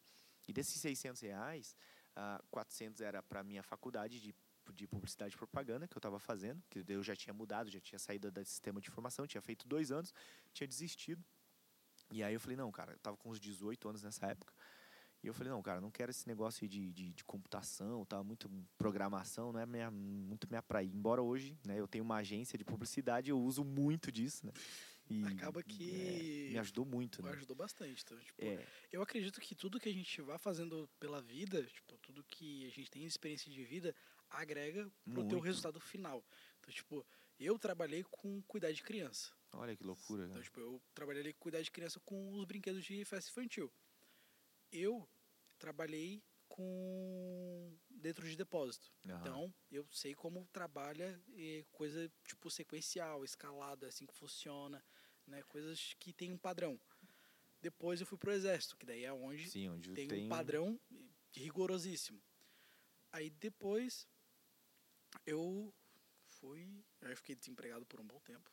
[0.47, 1.75] E desses 600 reais,
[2.15, 4.35] ah, 400 era para minha faculdade de
[4.71, 7.97] de publicidade e propaganda que eu estava fazendo, que eu já tinha mudado, já tinha
[7.97, 10.13] saído do sistema de informação, tinha feito dois anos,
[10.53, 11.23] tinha desistido.
[12.11, 14.53] E aí eu falei, não, cara, eu tava com uns 18 anos nessa época.
[15.23, 18.23] E eu falei, não, cara, não quero esse negócio aí de, de, de computação, tá?
[18.23, 20.85] Muito programação, não é minha, muito minha praia.
[20.85, 24.51] Embora hoje, né, eu tenho uma agência de publicidade, eu uso muito disso, né?
[25.09, 27.31] E, Acaba que é, me ajudou muito, né?
[27.31, 28.01] ajudou bastante.
[28.03, 31.97] Então, tipo, É, Eu acredito que tudo que a gente vai fazendo pela vida, tipo,
[31.99, 33.93] tudo que a gente tem experiência de vida,
[34.29, 35.39] agrega pro teu Muito.
[35.41, 36.23] resultado final.
[36.59, 37.05] Então, tipo,
[37.37, 39.31] eu trabalhei com cuidar de criança.
[39.53, 40.43] olha que loucura, Então, né?
[40.43, 43.69] tipo, eu trabalhei ali com cuidar de criança com os brinquedos de festa infantil.
[44.71, 45.07] Eu
[45.57, 48.91] trabalhei com dentro de depósito.
[49.05, 49.19] Aham.
[49.19, 51.21] Então, eu sei como trabalha
[51.71, 54.83] coisa tipo sequencial, escalada, assim que funciona,
[55.25, 55.41] né?
[55.43, 56.79] Coisas que tem um padrão.
[57.61, 60.79] Depois eu fui pro exército, que daí é onde Sim, onde tem, tem um padrão
[61.31, 62.21] rigorosíssimo.
[63.11, 64.07] Aí depois
[65.25, 65.73] eu
[66.27, 68.49] fui, eu fiquei desempregado por um bom tempo,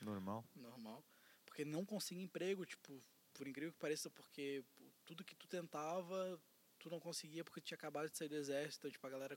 [0.00, 0.44] normal.
[0.54, 1.04] normal,
[1.44, 3.02] porque não consegui emprego, tipo,
[3.34, 4.64] por incrível que pareça, porque
[5.10, 6.40] tudo que tu tentava,
[6.78, 9.36] tu não conseguia porque tu tinha acabado de sair do exército, então, tipo, a galera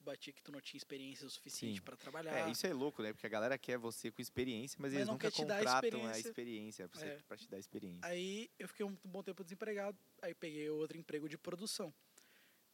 [0.00, 2.48] batia que tu não tinha experiência o suficiente para trabalhar.
[2.48, 3.12] É, isso é louco, né?
[3.12, 6.88] Porque a galera quer você com experiência, mas, Mas eles não nunca contratam a experiência.
[6.88, 7.22] você, É.
[7.28, 8.00] pra te dar experiência.
[8.08, 11.94] Aí eu fiquei um bom tempo desempregado, aí peguei outro emprego de produção.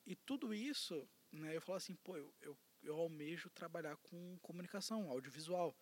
[0.06, 5.10] E tudo isso, né, eu falo assim, pô, eu, eu, eu almejo trabalhar com comunicação,
[5.10, 5.76] audiovisual.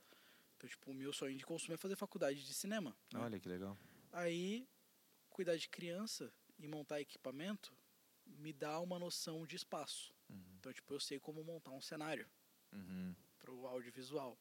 [0.56, 2.96] Então, tipo, o meu sonho de consumo é fazer faculdade de cinema.
[3.12, 3.20] né?
[3.20, 3.76] Olha que legal.
[4.10, 4.66] Aí,
[5.28, 7.76] cuidar de criança e montar equipamento
[8.26, 10.12] me dá uma noção de espaço.
[10.28, 10.56] Uhum.
[10.58, 12.28] Então, tipo, eu sei como montar um cenário
[12.72, 13.14] Uhum.
[13.38, 14.36] para o audiovisual.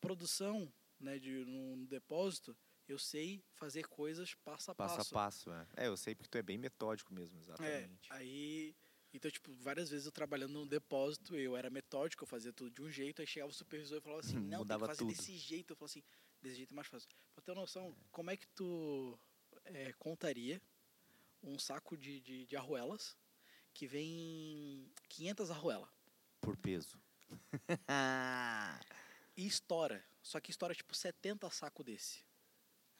[0.00, 2.56] Produção, né, de num depósito,
[2.88, 5.14] eu sei fazer coisas passo a Passo passo.
[5.14, 5.84] a passo, é.
[5.84, 8.12] É, eu sei porque tu é bem metódico mesmo, É, exatamente.
[8.12, 8.76] aí.
[9.12, 12.82] Então, tipo, várias vezes eu trabalhando no depósito, eu era metódico, eu fazia tudo de
[12.82, 15.08] um jeito, aí chegava o supervisor e falava assim, não, tem que Mudava fazer tudo.
[15.08, 15.72] desse jeito.
[15.72, 16.02] Eu falava assim,
[16.42, 17.08] desse jeito é mais fácil.
[17.34, 19.18] Pra ter uma noção, como é que tu
[19.64, 20.60] é, contaria
[21.42, 23.16] um saco de, de, de arruelas
[23.72, 25.88] que vem 500 arruelas
[26.40, 26.98] Por peso.
[29.36, 32.20] e estoura, só que estoura tipo 70 saco desse.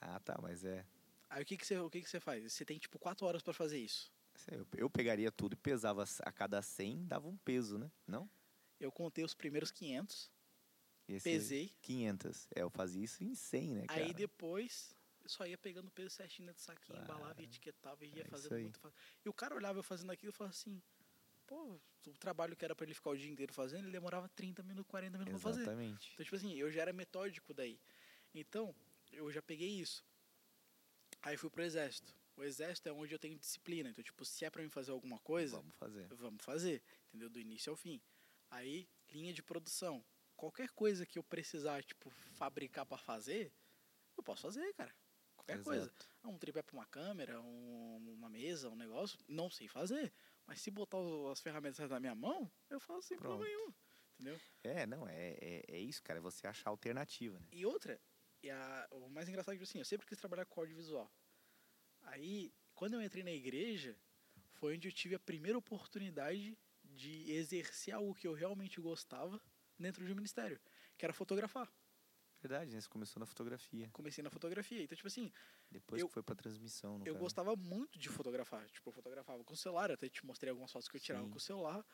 [0.00, 0.84] ah, tá, mas é.
[1.28, 2.52] Aí o que que você, o que que você faz?
[2.52, 4.12] Você tem tipo 4 horas pra fazer isso.
[4.50, 7.90] Eu, eu pegaria tudo e pesava a cada 100, dava um peso, né?
[8.06, 8.28] Não?
[8.78, 10.30] Eu contei os primeiros 500,
[11.08, 12.46] E esse pesei, 500.
[12.54, 14.04] É, eu fazia isso em 100, né, cara?
[14.04, 14.94] Aí depois
[15.28, 17.02] só ia pegando o peso certinho dentro do saquinho, Claro.
[17.04, 18.98] embalava e etiquetava e ia É fazendo muito fácil.
[19.24, 20.82] E o cara olhava eu fazendo aquilo e falava assim,
[21.46, 24.62] pô, o trabalho que era pra ele ficar o dia inteiro fazendo, ele demorava 30
[24.62, 25.62] minutos, 40 minutos pra fazer.
[25.62, 26.10] Exatamente.
[26.14, 27.78] Então, tipo assim, eu já era metódico daí.
[28.34, 28.74] Então,
[29.12, 30.04] eu já peguei isso.
[31.22, 32.14] Aí fui pro exército.
[32.36, 33.88] O exército é onde eu tenho disciplina.
[33.88, 36.06] Então, tipo, se é pra mim fazer alguma coisa, Vamos fazer.
[36.14, 37.30] vamos fazer, entendeu?
[37.30, 38.00] Do início ao fim.
[38.50, 40.04] Aí, linha de produção.
[40.36, 43.50] Qualquer coisa que eu precisar, tipo, fabricar pra fazer,
[44.16, 44.94] eu posso fazer, cara.
[45.46, 45.82] Qualquer coisa.
[45.84, 46.10] Exato.
[46.22, 50.12] Ah, Um tripé pra uma câmera, um- uma mesa, um negócio, não sei fazer.
[50.46, 53.56] Mas se botar os- as ferramentas na minha mão, eu faço sem problema Pronto.
[53.56, 53.74] nenhum.
[54.18, 54.40] Entendeu?
[54.64, 56.18] É, não, é, é, é isso, cara.
[56.18, 57.46] É você achar alternativa, né?
[57.52, 58.00] E outra,
[58.42, 61.12] e a- o mais engraçado é que assim, eu sempre quis trabalhar com audiovisual.
[62.02, 63.96] Aí, quando eu entrei na igreja,
[64.52, 69.40] foi onde eu tive a primeira oportunidade de exercer algo que eu realmente gostava
[69.78, 70.58] dentro de um ministério,
[70.96, 71.70] que era fotografar.
[72.42, 72.80] Verdade, né?
[72.80, 73.88] Você começou na fotografia.
[73.92, 74.82] Comecei na fotografia.
[74.82, 75.32] Então, tipo assim,
[75.70, 77.18] Depois Eu- que foi pra transmissão, no eu caso.
[77.24, 78.64] gostava muito de fotografar.
[78.70, 81.30] Tipo, eu fotografava com o celular, até te mostrei algumas fotos que eu tirava Sim.
[81.30, 81.84] com o celular.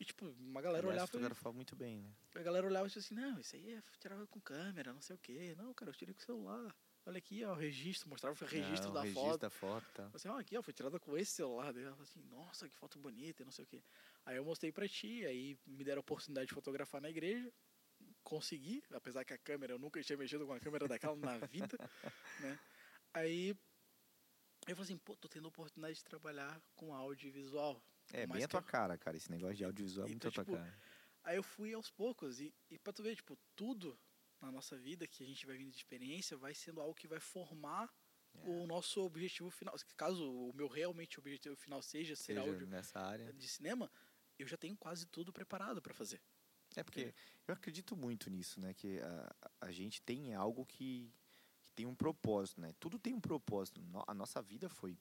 [0.00, 2.12] E, tipo, uma galera Aliás, olhava e fotografava muito bem, né?
[2.34, 5.14] A galera olhava e disse assim, não, isso aí é tirava com câmera, não sei
[5.14, 5.54] o quê.
[5.56, 6.74] Não, cara, eu tirei com o celular.
[7.06, 9.40] Olha aqui, ó, o registro, mostrava o registro Não, da registro foto.
[9.40, 10.10] da foto e tal.
[10.12, 11.72] Assim, ó, aqui, ó, foi tirada com esse celular.
[11.72, 13.82] Daí ela falou assim, nossa, que foto bonita e não sei o quê.
[14.26, 17.50] Aí eu mostrei pra ti, aí me deram a oportunidade de fotografar na igreja.
[18.34, 21.76] Consegui, apesar que a câmera, eu nunca tinha mexido com uma câmera daquela na vida,
[22.38, 22.60] né?
[23.12, 23.48] Aí
[24.68, 27.82] eu falei assim, pô, tô tendo a oportunidade de trabalhar com audiovisual.
[28.12, 29.16] É, bem a tua eu- cara, cara.
[29.16, 30.80] Esse negócio de audiovisual é Então, muito a tua tipo, cara.
[31.24, 33.98] Aí eu fui aos poucos e, e pra tu ver, tipo, tudo
[34.40, 37.18] na nossa vida que a gente vai vindo de experiência vai sendo algo que vai
[37.18, 37.92] formar
[38.32, 38.48] É.
[38.48, 39.74] o nosso objetivo final.
[39.96, 43.32] Caso o meu realmente objetivo final seja ser Seja áudio nessa área.
[43.32, 43.90] de cinema,
[44.38, 46.22] eu já tenho quase tudo preparado pra fazer.
[46.76, 47.14] É porque
[47.46, 48.72] eu acredito muito nisso, né?
[48.74, 51.12] Que a, a gente tem algo que,
[51.64, 52.74] que tem um propósito, né?
[52.78, 53.80] Tudo tem um propósito.
[54.06, 54.96] A nossa vida foi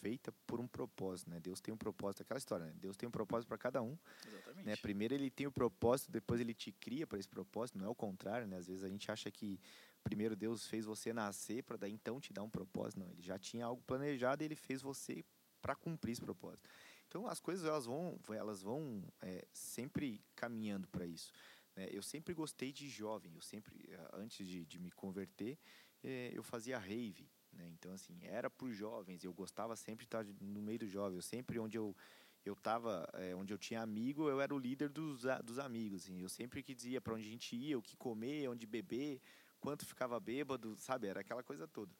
[0.00, 1.40] feita por um propósito, né?
[1.40, 2.72] Deus tem um propósito, aquela história, né?
[2.76, 3.96] Deus tem um propósito para cada um,
[4.26, 4.66] Exatamente.
[4.66, 4.76] né?
[4.76, 7.94] Primeiro ele tem o propósito, depois ele te cria para esse propósito, não é o
[7.94, 8.56] contrário, né?
[8.56, 9.60] Às vezes a gente acha que
[10.04, 13.38] primeiro Deus fez você nascer para daí então te dar um propósito, não, ele já
[13.38, 15.24] tinha algo planejado e ele fez você
[15.60, 16.68] para cumprir esse propósito.
[17.08, 21.32] Então as coisas elas vão, elas vão é, sempre caminhando para isso.
[21.74, 21.88] né?
[21.90, 25.58] Eu sempre gostei de jovem, eu sempre eh, antes de, de me converter
[26.02, 27.68] eh, eu fazia rave, né?
[27.70, 30.90] Então assim era para os jovens, eu gostava sempre de estar de- no meio dos
[30.90, 31.96] jovens, eu sempre onde eu
[32.44, 36.04] eu tava, eh, onde eu tinha amigo, eu era o líder dos, dos amigos.
[36.04, 36.22] Assim.
[36.22, 39.20] Eu sempre que dizia para onde a gente ia, o que comer, onde beber,
[39.60, 41.08] quanto ficava bêbado, sabe?
[41.08, 41.94] Era aquela coisa toda.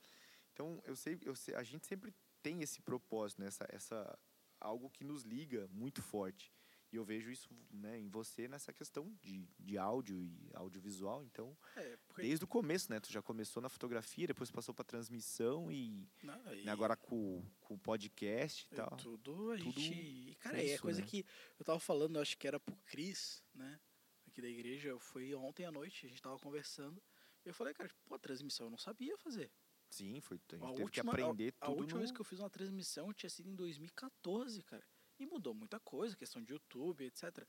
[0.52, 3.48] Então, eu sei, eu sei, a gente sempre tem esse propósito, né?
[3.48, 4.18] essa, essa,
[4.60, 6.52] algo que nos liga muito forte.
[6.90, 11.22] E eu vejo isso né, em você nessa questão de, de áudio e audiovisual.
[11.22, 12.98] Então, É, porque, desde o começo, né?
[12.98, 17.44] Tu já começou na fotografia, depois passou para transmissão e, não, e- né, agora com,
[17.60, 18.96] com o podcast e e tal.
[18.96, 19.92] Tudo a Tudo gente.
[20.30, 21.06] e, Cara, é é isso, coisa né?
[21.06, 21.26] que
[21.58, 23.78] eu tava falando, acho que era pro Cris, né?
[24.26, 24.88] Aqui da igreja.
[24.88, 27.02] Eu fui ontem à noite, a gente tava conversando.
[27.44, 29.52] E eu falei, cara, pô, transmissão eu não sabia fazer.
[29.90, 32.04] Sim, foi, a gente A teve última, que aprender a, a tudo última no...
[32.04, 34.84] vez que eu fiz uma transmissão tinha sido em 2014, cara.
[35.18, 37.44] E mudou muita coisa, questão de YouTube, etc.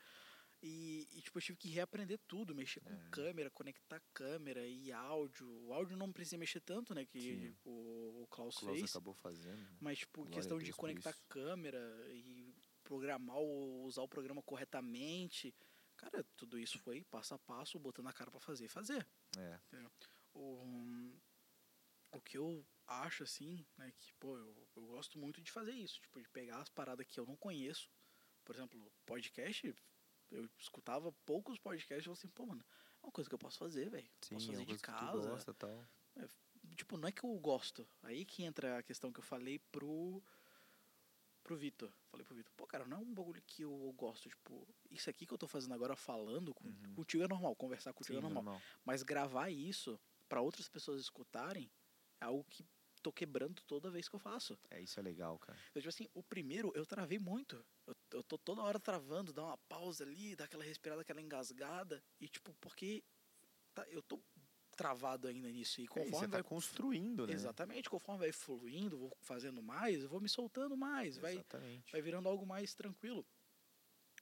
[0.61, 3.09] E, e, tipo, eu tive que reaprender tudo, mexer com É.
[3.11, 5.47] câmera, conectar câmera e áudio.
[5.65, 7.05] O áudio não precisa mexer tanto, né?
[7.05, 7.55] Que Sim.
[7.63, 8.89] o, o Klaus o Klaus fez.
[8.89, 9.57] acabou fazendo.
[9.57, 9.77] né?
[9.79, 11.79] Mas, tipo, Glória questão a de conectar câmera
[12.11, 15.55] e programar, o, usar o programa corretamente.
[15.95, 19.07] Cara, tudo isso foi passo a passo, botando a cara pra fazer e fazer.
[19.37, 19.59] É,
[20.33, 21.11] O,
[22.11, 25.99] o que eu acho, assim, né, que, pô, eu, eu gosto muito de fazer isso,
[26.01, 27.89] tipo, de pegar as paradas que eu não conheço.
[28.43, 29.75] Por exemplo, podcast,
[30.31, 32.65] eu escutava poucos podcasts e falei assim, pô, mano,
[33.01, 34.09] é uma coisa que eu posso fazer, velho.
[34.29, 35.29] Posso é fazer uma de casa.
[35.29, 35.87] gosta tal.
[36.75, 37.87] Tipo, não é que eu gosto.
[38.01, 40.21] Aí que entra a questão que eu falei pro.
[41.43, 41.91] pro Vitor.
[42.09, 44.29] Falei pro Vitor, pô, cara, não é um bagulho que eu gosto.
[44.29, 46.93] Tipo, isso aqui que eu tô fazendo agora falando com, Uhum.
[46.95, 48.43] contigo é normal, conversar contigo Sim, é normal.
[48.43, 48.61] normal.
[48.83, 51.71] Mas gravar isso pra outras pessoas escutarem
[52.21, 52.65] é algo que
[53.01, 54.57] tô quebrando toda vez que eu faço.
[54.69, 55.57] É, isso é legal, cara.
[55.69, 57.63] Então, tipo assim, o primeiro eu travei muito.
[57.87, 62.03] Eu, eu tô toda hora travando, dá uma pausa ali, dá aquela respirada, aquela engasgada.
[62.19, 63.03] E, tipo, porque
[63.73, 64.21] tá, eu tô
[64.75, 65.81] travado ainda nisso.
[65.81, 67.33] E É, conforme você vai tá construindo, né?
[67.33, 71.91] Exatamente, conforme vai fluindo, vou fazendo mais, vou me soltando mais, vai, Exatamente.
[71.91, 73.25] vai virando algo mais tranquilo.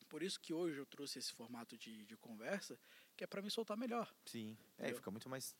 [0.07, 2.79] Por isso que hoje eu trouxe esse formato de, de conversa,
[3.15, 4.11] que é para me soltar melhor.
[4.25, 4.57] Sim.
[4.77, 4.95] É, Entendeu?
[4.97, 5.55] fica muito mais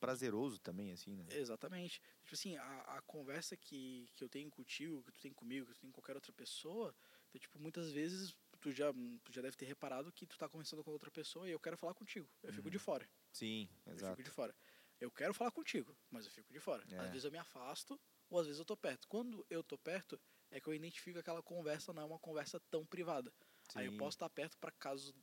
[0.00, 1.26] prazeroso também, assim, né?
[1.30, 2.00] Exatamente.
[2.24, 5.74] Tipo assim, a, a conversa que, que eu tenho contigo, que tu tem comigo, que
[5.74, 6.94] tu tem com qualquer outra pessoa,
[7.28, 8.92] então, tipo, muitas vezes tu já,
[9.22, 11.76] tu já deve ter reparado que tu tá conversando com outra pessoa e eu quero
[11.76, 12.28] falar contigo.
[12.42, 12.72] Eu fico Uhum.
[12.72, 13.08] de fora.
[13.32, 14.16] Sim, Eu exato.
[14.16, 14.54] fico de fora.
[14.98, 16.84] Eu quero falar contigo, mas eu fico de fora.
[16.90, 16.98] É.
[16.98, 17.98] Às vezes eu me afasto,
[18.28, 19.06] ou às vezes eu tô perto.
[19.08, 20.20] Quando eu tô perto,
[20.50, 23.32] é que eu identifico que aquela conversa não é uma conversa tão privada.
[23.74, 23.98] Aí eu Sim.
[23.98, 25.14] posso estar perto para caso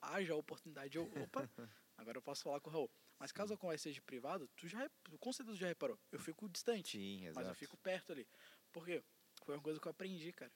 [0.00, 1.48] haja a oportunidade, eu, opa,
[1.96, 2.90] agora eu posso falar com o Raul.
[3.18, 4.88] Mas caso a conversa seja privada, tu já,
[5.18, 5.98] com certeza já reparou.
[6.12, 7.34] Eu fico distante, Sim, exato.
[7.34, 8.26] mas eu fico perto ali.
[8.72, 9.02] Por quê?
[9.44, 10.52] Foi uma coisa que eu aprendi, cara.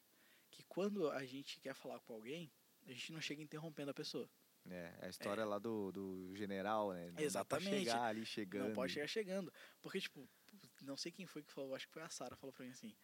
[0.51, 2.53] Que quando a gente quer falar com alguém,
[2.87, 4.31] a gente não chega interrompendo a pessoa.
[4.71, 7.07] É, a história lá do, do general, né?
[7.09, 7.69] Não Dá Exatamente.
[7.69, 8.69] pra chegar ali chegando.
[8.69, 9.53] Não pode chegar chegando.
[9.81, 10.29] Porque, tipo,
[10.81, 12.95] não sei quem foi que falou, acho que foi a Sara, falou pra mim assim: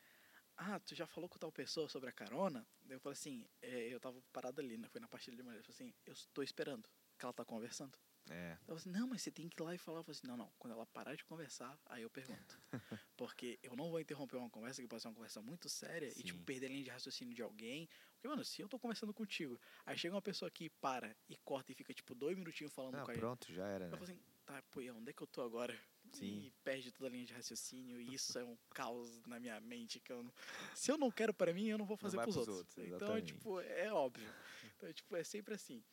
[0.57, 2.65] Ah, tu já falou com tal pessoa sobre a carona?
[2.89, 4.89] Eu falei assim: é, Eu tava parado ali, né?
[4.89, 5.59] Foi na partilha de mulher.
[5.59, 6.89] Eu falei assim: Eu tô esperando
[7.19, 7.99] que ela tá conversando.
[8.31, 9.99] É, Eu falei assim: Não, mas você tem que ir lá e falar.
[10.01, 10.51] Eu falei assim: Não, não.
[10.59, 12.61] Quando ela parar de conversar, aí eu pergunto.
[13.16, 16.22] Porque eu não vou interromper uma conversa que pode ser uma conversa muito séria e,
[16.22, 16.45] tipo, Sim.
[16.45, 17.89] perder a linha de raciocínio de alguém.
[18.14, 21.72] Porque, mano, se eu tô conversando contigo, aí chega uma pessoa que para e corta
[21.72, 23.20] e fica, tipo, dois minutinhos falando ah, com a gente.
[23.20, 23.97] pronto, já era, Eu né?
[23.97, 25.79] falo assim, tá, pô, onde é que eu tô agora?
[26.12, 26.47] Sim.
[26.47, 30.01] E perde toda a linha de raciocínio, e isso é um caos na minha mente
[30.01, 30.33] que eu não...
[30.74, 32.76] Se eu não quero pra mim, eu não vou fazer vai pros pros outros.
[32.76, 34.29] outros, Então, é, tipo, é óbvio.
[34.76, 35.85] Então, é, tipo, é sempre assim.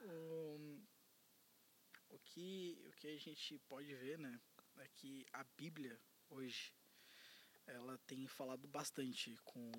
[0.00, 0.80] Um,
[2.38, 4.40] que, o que a gente pode ver, né,
[4.78, 5.98] é que a Bíblia,
[6.30, 6.72] hoje,
[7.66, 9.72] ela tem falado bastante com,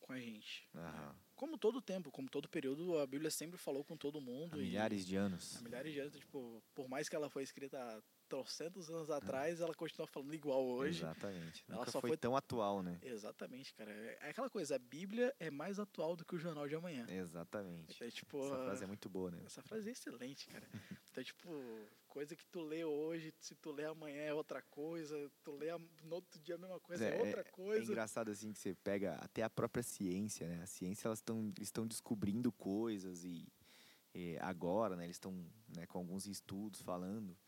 [0.00, 0.68] com a gente.
[0.74, 1.16] Aham.
[1.36, 4.54] Como todo tempo, como todo período, a Bíblia sempre falou com todo mundo.
[4.54, 5.56] Há e- milhares de anos.
[5.56, 9.60] Há milhares de anos, tipo, por mais que ela foi escrita há trocentos anos atrás,
[9.60, 10.98] ela continua falando igual hoje.
[11.00, 11.64] Exatamente.
[11.68, 12.98] Ela Nunca só foi, foi- tão atual, né?
[13.02, 13.92] Exatamente, cara.
[13.92, 17.06] É aquela coisa, a Bíblia é mais atual do que o jornal de amanhã.
[17.08, 18.02] Exatamente.
[18.02, 18.44] É tipo.
[18.44, 19.40] Essa frase é muito boa, né?
[19.44, 20.68] Essa frase é excelente, cara.
[21.14, 21.48] Então, tipo,
[22.08, 25.68] coisa que tu lê hoje, se tu lê amanhã é outra coisa, tu lê
[26.02, 27.84] no outro dia a mesma coisa, é, É, outra É coisa.
[27.84, 30.60] engraçado assim que você pega até a própria ciência, né?
[30.64, 33.46] A ciência elas estão estão descobrindo coisas e
[34.12, 35.32] eh, agora, né, eles estão
[35.76, 37.38] né, com alguns estudos falando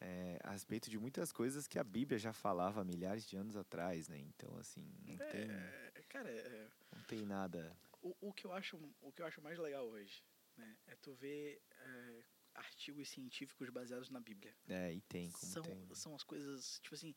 [0.00, 4.06] eh, a respeito de muitas coisas que a Bíblia já falava milhares de anos atrás,
[4.08, 4.18] né?
[4.18, 7.76] Então, assim, não tem, É, cara, é, não tem nada.
[8.00, 10.22] o, o, que eu acho, o que eu acho mais legal hoje
[10.56, 12.24] né, é tu ver é,
[12.54, 14.54] artigos científicos baseados na Bíblia.
[14.68, 15.94] É, e tem, como são, tem.
[15.94, 17.14] são as coisas, tipo assim,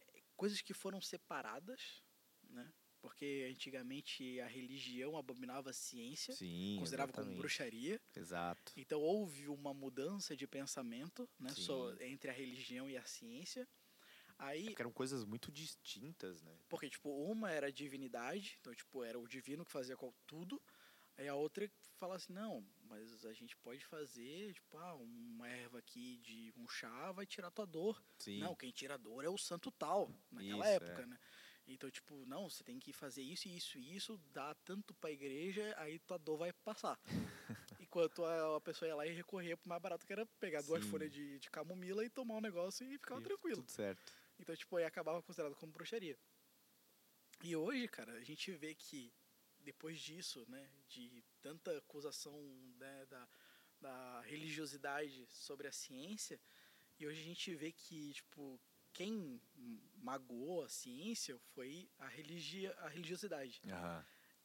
[0.00, 2.02] é, coisas que foram separadas,
[2.44, 2.72] né?
[3.00, 7.40] Porque antigamente a religião abominava a ciência, Sim, considerava como exatamente.
[7.40, 8.00] bruxaria.
[8.14, 8.72] Exato.
[8.76, 13.68] Então houve uma mudança de pensamento né, so- entre a religião e a ciência.
[14.36, 16.56] Aí, Porque eram coisas muito distintas, né?
[16.68, 20.60] porque tipo, uma era a divindade, então tipo, era o divino que fazia tudo.
[21.16, 25.78] Aí a outra fala assim, não, mas a gente pode fazer, tipo, ah, uma erva
[25.78, 28.02] aqui de um chá vai tirar tua dor.
[28.18, 28.38] Sim.
[28.40, 31.06] Não, quem tira a dor é o santo tal, naquela Isso, época, é.
[31.06, 31.18] né?
[31.66, 35.74] Então, tipo, não, você tem que fazer isso, isso e isso, dá tanto pra igreja,
[35.76, 36.98] aí tua dor vai passar.
[37.78, 40.82] Enquanto a, a pessoa ia lá e recorria pro mais barato, que era pegar duas
[40.82, 40.90] Sim.
[40.90, 43.56] folhas de, de camomila e tomar um negócio e ficar E tranquilo.
[43.56, 44.12] Tudo certo.
[44.38, 46.18] Então, tipo, aí acabava considerado como bruxaria.
[47.42, 49.12] E hoje, cara, a gente vê que
[49.68, 52.34] depois disso, né, de tanta acusação
[52.78, 53.28] né, da,
[53.78, 56.40] da religiosidade sobre a ciência,
[56.98, 58.58] e hoje a gente vê que, tipo,
[58.94, 59.40] quem
[59.96, 63.60] magoou a ciência foi a, religia, a religiosidade.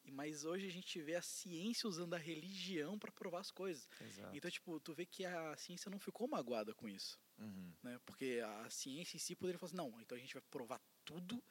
[0.04, 3.88] E Mas hoje a gente vê a ciência usando a religião para provar as coisas.
[4.02, 4.36] Exato.
[4.36, 7.74] Então, tipo, tu vê que a ciência não ficou magoada com isso Uhum.
[7.82, 8.00] né?
[8.06, 11.44] Porque a ciência em si poderia falar assim, não, então a gente vai provar tudo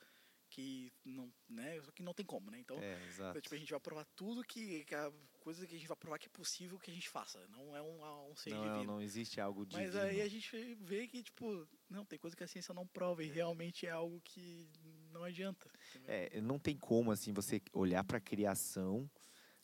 [0.53, 1.81] que não, né?
[1.81, 2.59] Só que não tem como, né?
[2.59, 5.79] Então, É, então, tipo, a gente vai provar tudo que, que a coisa que a
[5.79, 7.39] gente vai provar que é possível que a gente faça.
[7.49, 8.85] Não é um, um ser Não, divino.
[8.85, 9.87] não existe algo divino.
[9.87, 13.25] Mas aí a gente vê que, tipo, não, tem coisa que a ciência não prova
[13.25, 14.69] e realmente é algo que
[15.11, 15.71] não adianta.
[16.05, 19.11] É, não tem como assim você olhar para a criação,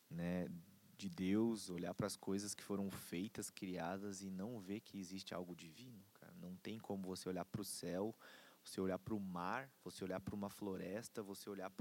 [0.09, 0.47] né,
[0.97, 5.35] de Deus, olhar para as coisas que foram feitas, criadas e não ver que existe
[5.35, 6.33] algo divino, cara.
[6.41, 8.15] Não tem como você olhar para o céu,
[8.69, 11.71] você olhar para o mar, você olhar para uma floresta, você olhar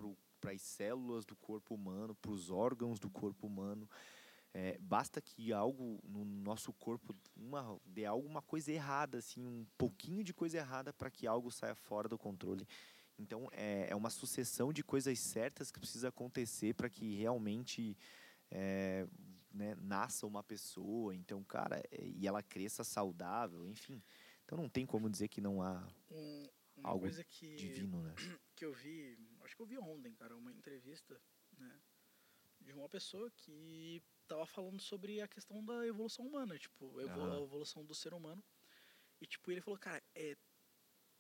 [0.41, 3.89] para as células do corpo humano, para os órgãos do corpo humano.
[4.55, 10.25] É, basta que algo no nosso corpo uma, dê alguma coisa errada, assim, um pouquinho
[10.25, 12.67] de coisa errada para que algo saia fora do controle.
[13.19, 17.97] Então é, é uma sucessão de coisas certas que precisa acontecer para que realmente
[18.51, 19.07] é,
[19.53, 21.15] né, nasça uma pessoa.
[21.15, 24.03] Então, cara, é, e ela cresça saudável, enfim.
[24.45, 25.87] Então não tem como dizer que não há
[26.79, 28.15] uma algo coisa que, divino, né?
[28.57, 31.21] que eu vi, acho que eu vi ontem, cara, uma entrevista,
[31.59, 31.81] né,
[32.61, 37.21] de uma pessoa que tava falando sobre a questão da evolução humana, tipo, a evo-
[37.21, 37.39] Aham.
[37.39, 38.43] a evolução do ser humano.
[39.21, 40.37] E tipo, ele falou, cara, é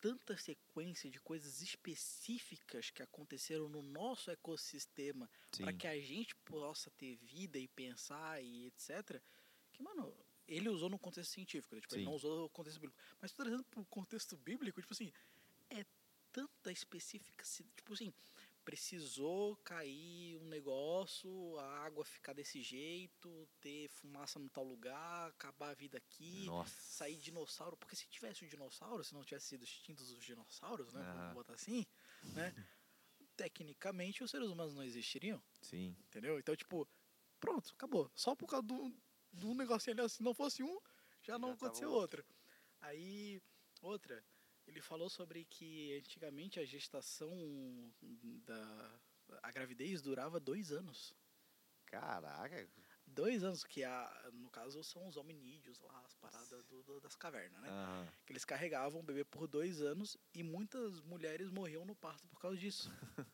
[0.00, 6.90] tanta sequência de coisas específicas que aconteceram no nosso ecossistema para que a gente possa
[6.92, 9.20] ter vida e pensar e etc.
[9.72, 10.14] Que, mano,
[10.46, 11.80] ele usou no contexto científico, né?
[11.80, 13.00] tipo, ele não usou no contexto bíblico.
[13.20, 15.12] Mas trazendo pro contexto bíblico, tipo assim,
[16.38, 18.12] tanta específica, tipo assim,
[18.64, 25.70] precisou cair um negócio, a água ficar desse jeito, ter fumaça no tal lugar, acabar
[25.70, 26.70] a vida aqui, Nossa.
[26.80, 31.00] sair dinossauro, porque se tivesse o dinossauro, se não tivesse sido extintos os dinossauros, né,
[31.00, 31.18] Aham.
[31.18, 31.84] vamos botar assim,
[32.22, 32.54] né,
[33.36, 35.96] tecnicamente os seres humanos não existiriam, Sim.
[36.06, 36.38] entendeu?
[36.38, 36.86] Então, tipo,
[37.40, 38.12] pronto, acabou.
[38.14, 38.94] Só por causa do,
[39.32, 40.78] do negocinho ali, se não fosse um,
[41.22, 42.24] já não Já tava aconteceu outro.
[42.80, 43.42] Aí,
[43.82, 44.24] outra,
[44.68, 47.92] ele falou sobre que antigamente a gestação
[48.44, 49.00] da...
[49.42, 51.14] A gravidez durava dois anos.
[51.86, 52.68] Caraca.
[53.06, 57.16] Dois anos, que a, no caso são os hominídeos lá, as paradas do- do- das
[57.16, 57.68] cavernas, né?
[57.70, 58.08] Aham.
[58.26, 62.38] Que eles carregavam o bebê por dois anos e muitas mulheres morriam no parto por
[62.38, 62.90] causa disso.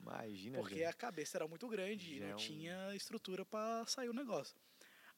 [0.00, 0.58] Imagina.
[0.58, 0.84] Porque gente.
[0.86, 4.14] a cabeça era muito grande e Já é não um- tinha estrutura para sair o
[4.14, 4.56] negócio.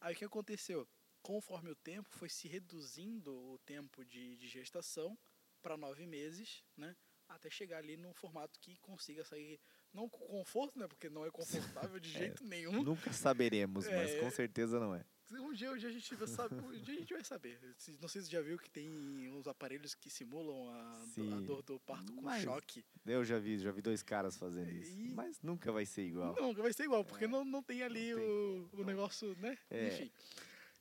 [0.01, 0.87] Aí o que aconteceu?
[1.23, 5.17] Conforme o tempo, foi se reduzindo o tempo de, de gestação
[5.65, 6.95] para nove meses, né?
[7.27, 9.59] Até chegar ali num formato que consiga sair,
[9.95, 10.87] não com conforto, né?
[10.87, 12.83] Porque não é confortável de É, jeito nenhum.
[12.83, 14.21] Nunca saberemos, mas É.
[14.21, 15.03] com certeza não é.
[15.33, 17.59] Um dia, um dia a gente vai saber, um dia a gente vai saber.
[17.63, 18.91] Não sei se você já viu que tem
[19.31, 22.85] uns aparelhos que simulam a, do- a dor do parto com Mas- choque.
[23.07, 24.93] Eu já vi, já vi dois caras fazendo isso.
[24.93, 26.35] E- Mas nunca vai ser igual.
[26.37, 29.57] Não, vai ser igual, porque não, não tem ali tem o, o negócio, né?
[29.71, 29.89] É.
[29.89, 30.13] Enfim.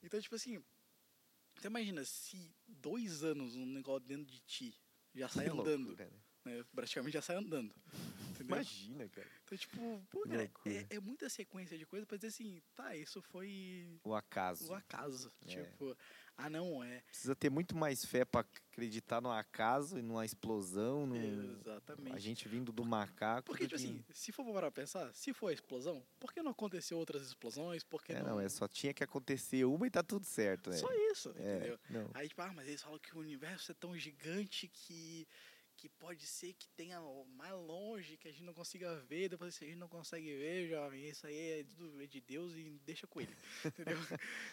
[0.04, 0.62] Então, tipo assim,
[1.56, 4.76] você imagina se dois anos um negócio dentro de ti
[5.16, 6.12] já sai andando, Loucura,
[6.46, 6.64] né?
[6.76, 7.74] Praticamente já sai andando.
[8.32, 8.56] entendeu?
[8.58, 9.28] Imagina, cara.
[9.44, 13.22] Então, tipo, pô, cara, é, é muita sequência de coisas pra dizer assim, tá, isso
[13.22, 14.72] foi O acaso.
[14.72, 15.32] o acaso.
[15.46, 15.48] É.
[15.48, 15.96] Tipo,
[16.38, 17.02] ah, não, é.
[17.02, 21.54] Precisa ter muito mais fé pra acreditar no acaso e numa explosão, num...
[21.60, 22.16] Exatamente.
[22.16, 23.46] a gente vindo do macaco.
[23.46, 26.42] Porque, tipo que- assim, se for parar pra pensar, se for a explosão, por que
[26.42, 27.84] não aconteceu outras explosões?
[27.84, 28.30] Por que É, não...
[28.32, 30.78] não, é só tinha que acontecer uma e tá tudo certo, né?
[30.78, 31.80] Só isso, É, entendeu?
[31.90, 32.10] não.
[32.14, 35.28] Aí, tipo, ah, mas eles falam que o universo é tão gigante que,
[35.84, 36.98] que pode ser que tenha
[37.36, 40.70] mais longe, que a gente não consiga ver, depois se a gente não consegue ver,
[40.70, 43.98] jovem, isso aí é tudo é de Deus e deixa com ele, entendeu?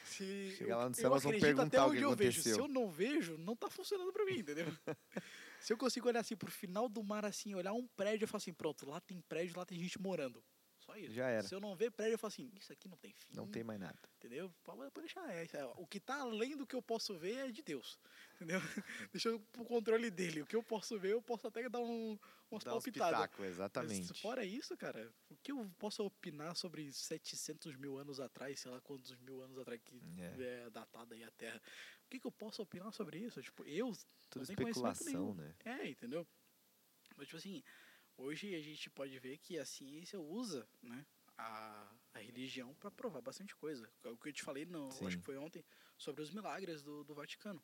[0.02, 2.16] Se, Chegar eu- lá no céu, nós vamos acredito até perguntar o onde que eu
[2.16, 2.42] vejo.
[2.42, 2.64] Se aconteceu.
[2.64, 4.66] eu não vejo, não tá funcionando pra mim, entendeu?
[5.60, 8.38] Se eu consigo olhar assim pro final do mar, assim, olhar um prédio, eu falo
[8.38, 10.42] assim, pronto, lá tem prédio, lá tem gente morando.
[10.90, 11.12] Só isso.
[11.14, 11.42] Já era.
[11.46, 13.32] Se eu não ver prédio, eu falo assim, isso aqui não tem fim.
[13.34, 13.98] Não tem mais nada.
[14.16, 14.52] Entendeu?
[14.64, 15.28] Pode deixar.
[15.32, 17.98] É, é, o que tá além do que eu posso ver é de Deus.
[18.34, 18.60] Entendeu?
[19.12, 20.42] Deixa pro controle dele.
[20.42, 22.18] O que eu posso ver, eu posso até dar um,
[22.50, 23.16] umas uns palpitadas.
[23.20, 24.20] pitacos, Mas exatamente.
[24.20, 28.80] fora isso, cara, o que eu posso opinar sobre 700 mil anos atrás, sei lá
[28.80, 30.64] quantos mil anos atrás que É.
[30.66, 31.60] é datada aí a Terra?
[32.06, 33.40] O que, que eu posso opinar sobre isso?
[33.40, 33.92] Tipo, eu
[34.28, 35.34] Tudo não tenho conhecimento nenhum.
[35.34, 35.54] né?
[35.64, 36.26] É, entendeu?
[37.16, 37.62] Mas, tipo assim,
[38.20, 41.06] hoje a gente pode ver que a ciência usa, né,
[41.36, 43.90] a, a religião para provar bastante coisa.
[44.04, 45.64] É O que eu te falei, não, acho que foi ontem,
[45.96, 47.62] sobre os milagres do, do Vaticano.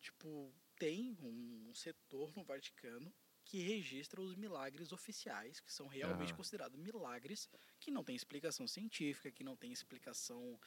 [0.00, 3.12] Tipo, tem um setor no Vaticano
[3.44, 6.36] que registra os milagres oficiais, que são realmente Aham.
[6.36, 7.48] considerados milagres,
[7.78, 10.58] que não tem explicação científica, que não tem explicação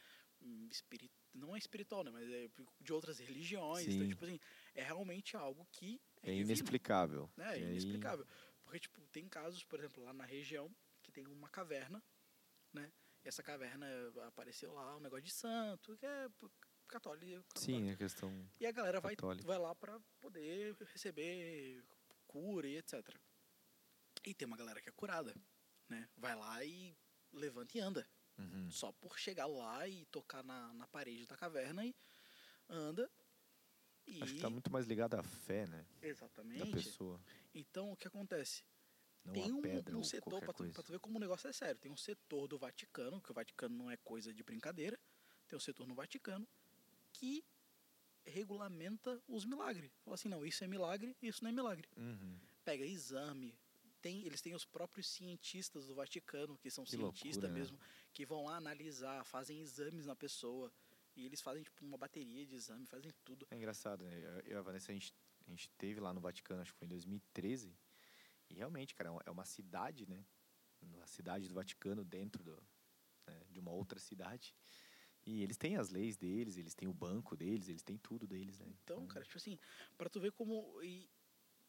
[0.41, 2.49] hum, espiri- não é espiritual, né, mas é
[2.81, 3.87] de outras religiões.
[3.87, 4.09] Então, Sim.
[4.09, 4.39] tipo assim,
[4.75, 7.29] é realmente algo que é, É divino, inexplicável.
[7.35, 7.45] né?
[7.45, 8.25] É aí- inexplicável.
[8.68, 10.70] Porque, tipo, tem casos, por exemplo, lá na região,
[11.01, 12.03] que tem uma caverna,
[12.74, 12.91] né?
[13.24, 13.88] E essa caverna
[14.28, 16.30] apareceu lá um negócio de santo, que é
[16.86, 17.45] católico.
[17.55, 18.30] Sim, a questão.
[18.59, 19.47] E a galera vai, católica.
[19.47, 21.82] vai lá pra poder receber
[22.28, 23.09] cura e etc.
[24.26, 25.34] E tem uma galera que é curada,
[25.88, 26.09] né?
[26.18, 26.93] Vai lá e
[27.32, 28.05] levanta e anda.
[28.38, 28.70] Uhum.
[28.70, 31.95] Só por chegar lá e tocar na, na parede da caverna e
[32.68, 33.09] anda.
[34.05, 34.22] E...
[34.22, 35.86] Acho que tá muito mais ligado à fé, né?
[36.01, 36.72] Da Exatamente.
[36.72, 37.18] pessoa.
[37.58, 38.64] Então, o que acontece?
[39.26, 41.80] Não tem um, pedra um setor, pra tu, tu ver como o negócio é sério,
[41.80, 44.97] tem um setor do Vaticano, que o Vaticano não é coisa de brincadeira,
[45.47, 46.47] tem um setor no Vaticano
[47.12, 47.43] que
[48.26, 49.91] regulamenta os milagres.
[50.03, 51.89] Fala assim, não, isso é milagre, isso não é milagre.
[51.97, 52.39] Uhum.
[52.64, 53.58] Pega exame,
[54.01, 57.60] tem, eles têm os próprios cientistas do Vaticano, que são Que cientistas loucura, né?
[57.60, 57.80] mesmo,
[58.14, 60.72] que vão lá analisar, fazem exames na pessoa,
[61.16, 63.47] e eles fazem tipo uma bateria de exame, fazem tudo.
[63.49, 64.41] É engraçado, né?
[64.45, 65.14] Eu e a Vanessa, a gente,
[65.47, 67.75] a gente teve lá no Vaticano, acho que foi em 2013.
[68.49, 70.25] E realmente, cara, é uma- é uma cidade, né?
[70.81, 72.55] Uma cidade do Vaticano dentro do,
[73.27, 74.55] né, de uma outra cidade.
[75.25, 78.59] E eles têm as leis deles, eles têm o banco deles, eles têm tudo deles,
[78.59, 78.67] né?
[78.69, 79.59] Então, cara, tipo assim,
[79.97, 80.81] pra tu ver como.
[80.81, 81.09] E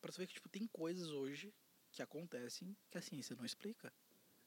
[0.00, 1.52] pra tu ver que, tipo, tem coisas hoje
[1.90, 3.92] que acontecem que a ciência não explica.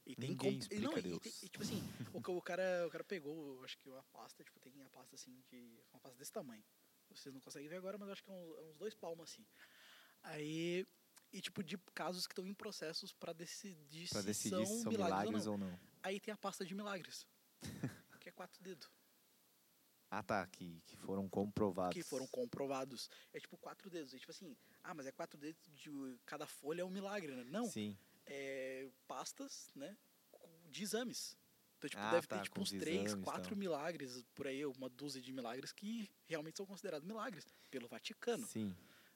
[0.06, 0.56] E tem Ninguém como.
[0.56, 1.18] e explica não, e Deus.
[1.20, 1.80] tem- e, tipo assim,
[2.12, 5.42] o, o cara, o cara pegou, acho que uma pasta, tipo, tem a pasta assim
[5.50, 5.78] de.
[5.92, 6.64] Uma pasta desse tamanho.
[7.12, 9.30] Vocês não conseguem ver agora, mas eu acho que é uns, é uns dois palmos
[9.30, 9.44] assim.
[10.22, 10.86] Aí.
[11.32, 14.82] E tipo, de casos que estão em processos pra decidir Pra se decidir são se
[14.82, 15.66] são milagres, milagres ou não.
[15.66, 15.80] ou não.
[16.02, 17.26] Aí tem a pasta de milagres.
[18.20, 18.88] que é quatro dedos.
[20.10, 21.94] Ah, tá, que, que foram comprovados.
[21.94, 23.08] que foram comprovados.
[23.32, 24.12] É tipo quatro dedos.
[24.12, 24.54] É tipo assim,
[24.84, 25.90] ah, mas é quatro dedos de
[26.26, 27.44] cada folha é um milagre, né?
[27.44, 27.96] Não, Sim,
[28.26, 29.96] é pastas, né,
[30.68, 31.36] de exames.
[31.82, 33.58] Então, tipo, Ah, deve tá, ter tipo uns três, quatro tal.
[33.58, 38.46] milagres, por aí, uma dúzia de milagres que realmente são considerados milagres pelo Vaticano.
[38.46, 38.72] sim.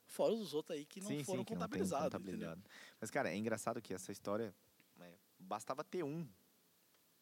[0.08, 2.04] Fora os outros aí que não sim, foram sim, que contabilizados.
[2.12, 2.62] contabilizado.
[3.00, 4.52] Mas, cara, é engraçado que essa história
[4.96, 6.28] né, bastava ter um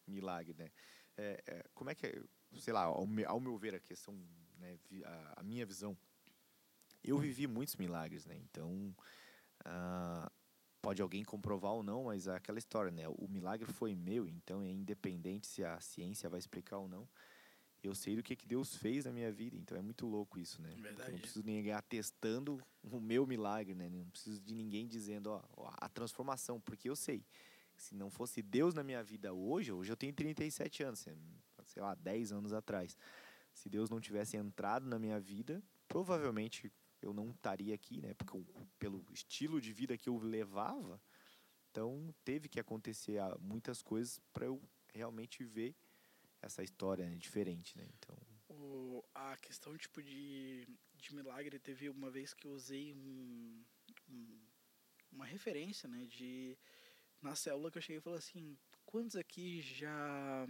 [0.07, 0.71] milagre, né?
[1.17, 2.21] É, é, como é que, é,
[2.59, 4.13] sei lá, ao, me- ao meu ver a questão,
[4.57, 5.95] né, a, a minha visão,
[7.03, 8.35] eu vivi muitos milagres, né?
[8.35, 8.95] Então,
[9.63, 10.31] ah,
[10.85, 13.07] pode alguém comprovar ou não, mas é aquela história, né?
[13.07, 17.09] O milagre foi meu, então é independente se a ciência vai explicar ou não.
[17.81, 20.61] Eu sei do que, que Deus fez na minha vida, então é muito louco isso,
[20.61, 20.69] né?
[20.69, 21.11] Porque Eu Verdade.
[21.11, 23.89] não preciso de ninguém atestando o meu milagre, né?
[23.89, 27.25] Não preciso de ninguém dizendo, ó, ó, a transformação, porque eu sei.
[27.75, 31.15] Se não fosse Deus na minha vida hoje, hoje eu tenho 37 anos, é,
[31.65, 32.95] sei lá, 10 anos atrás.
[33.53, 36.71] Se Deus não tivesse entrado na minha vida, provavelmente
[37.07, 38.13] eu não estaria aqui, né?
[38.13, 41.01] Porque eu- pelo estilo de vida que eu levava,
[41.71, 44.61] então teve que acontecer ah, muitas coisas para eu
[44.93, 45.75] realmente ver
[46.41, 47.87] essa história né, diferente, né?
[47.97, 48.15] Então,
[48.49, 53.65] O, a questão tipo de, de milagre teve uma vez que eu usei um,
[54.09, 54.39] um-
[55.11, 56.57] uma referência, né, de
[57.21, 60.47] na célula que eu cheguei e falei assim, quantos aqui já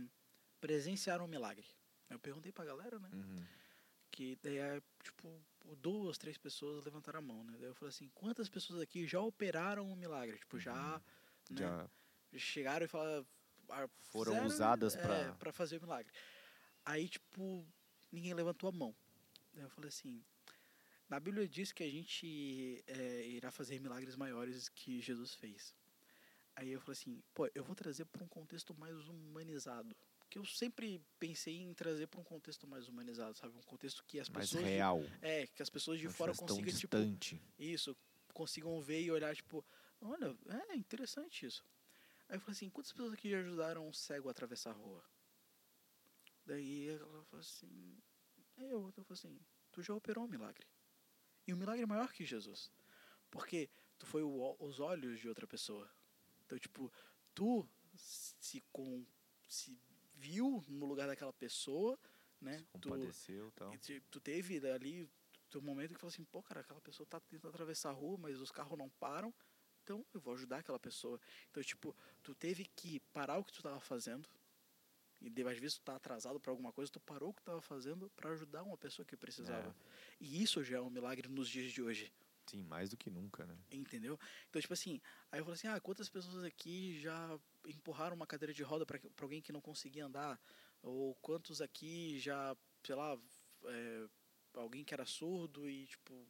[0.60, 1.66] presenciaram um milagre?
[2.10, 3.45] Eu perguntei pra galera, né, uhum.
[4.12, 5.41] que daí é, tipo,
[5.82, 7.53] duas, três pessoas levantaram a mão, né?
[7.59, 10.38] Daí eu falei assim, quantas pessoas aqui já operaram um milagre?
[10.38, 10.74] Tipo, já
[11.49, 11.66] né?
[12.32, 13.26] Já chegaram e falaram.
[13.70, 16.11] ah, Foram fizeram, usadas é, pra- pra fazer o milagre.
[16.84, 17.66] Aí, tipo,
[18.11, 18.95] ninguém levantou a mão.
[19.53, 20.24] Daí eu falei assim:
[21.09, 25.74] na Bíblia diz que a gente é, irá fazer milagres maiores que Jesus fez.
[26.55, 29.95] Aí eu falei assim: pô, eu vou trazer para um contexto mais humanizado.
[30.36, 33.55] Que eu sempre pensei em trazer para um contexto mais humanizado, sabe?
[33.55, 34.65] Um contexto que as mais pessoas.
[34.65, 35.01] de- real.
[35.21, 37.41] é, que as pessoas de não fora consigam, tipo, distante.
[37.57, 37.95] isso,
[38.33, 39.65] consigam ver e olhar, tipo,
[40.01, 40.38] olha,
[40.69, 41.63] é interessante isso.
[42.27, 45.01] Aí eu falei assim, quantas pessoas aqui já ajudaram um cego a atravessar a rua?
[46.45, 47.97] Daí ela falou assim,
[48.57, 49.39] eu, eu falei assim,
[49.71, 50.67] tu já operou um milagre.
[51.47, 52.69] E um milagre maior que Jesus.
[53.31, 55.89] Porque tu foi o os olhos de outra pessoa.
[56.45, 56.91] Então, tipo,
[57.33, 57.65] tu
[57.95, 59.05] se, com,
[59.47, 59.79] se
[60.16, 61.97] viu no lugar daquela pessoa,
[62.41, 62.57] né?
[62.59, 63.78] Se Tu, compadeceu e tal.
[63.78, 65.09] te- tu teve ali
[65.49, 68.39] teu momento que falou assim, pô, cara, aquela pessoa tá tentando atravessar a rua, mas
[68.41, 69.34] os carros não param,
[69.84, 71.20] então eu vou ajudar aquela pessoa.
[71.49, 74.28] Então, tipo, tu teve que parar o que tu tava fazendo,
[75.22, 77.45] e de- às vezes tu tá atrasado pra alguma coisa, tu parou o que tu
[77.45, 79.76] tava fazendo pra ajudar uma pessoa que precisava.
[80.20, 82.11] E isso já é um milagre nos dias de hoje.
[82.47, 83.57] Sim, mais do que nunca, né?
[83.72, 84.20] Entendeu?
[84.49, 85.01] Então, tipo assim,
[85.32, 88.99] aí eu falei assim, ah, quantas pessoas aqui já empurraram uma cadeira de roda para
[89.22, 90.39] alguém que não conseguia andar?
[90.82, 93.18] Ou quantos aqui já, sei lá,
[93.66, 94.07] é,
[94.53, 96.28] alguém que era surdo e, tipo,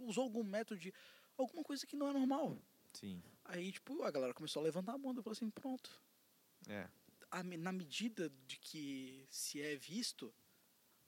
[0.00, 0.92] usou algum método de...
[1.36, 2.58] Alguma coisa que não é normal.
[2.92, 3.22] Sim.
[3.44, 6.00] Aí, tipo, a galera começou a levantar a mão, eu falei assim, pronto.
[6.68, 6.88] É.
[7.30, 10.32] A na medida de que se é visto,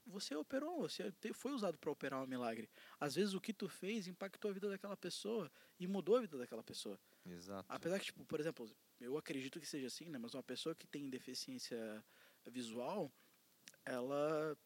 [0.08, 2.68] você operou, você foi usado para operar um milagre.
[2.98, 6.36] Às vezes o que tu fez impactou a vida daquela pessoa e mudou a vida
[6.36, 6.98] daquela pessoa.
[7.24, 7.66] Exato.
[7.68, 8.70] Apesar que, tipo, por exemplo,
[9.00, 10.18] eu acredito que seja assim, né?
[10.18, 12.04] Mas uma pessoa que tem deficiência
[12.46, 13.12] visual,
[13.84, 14.56] ela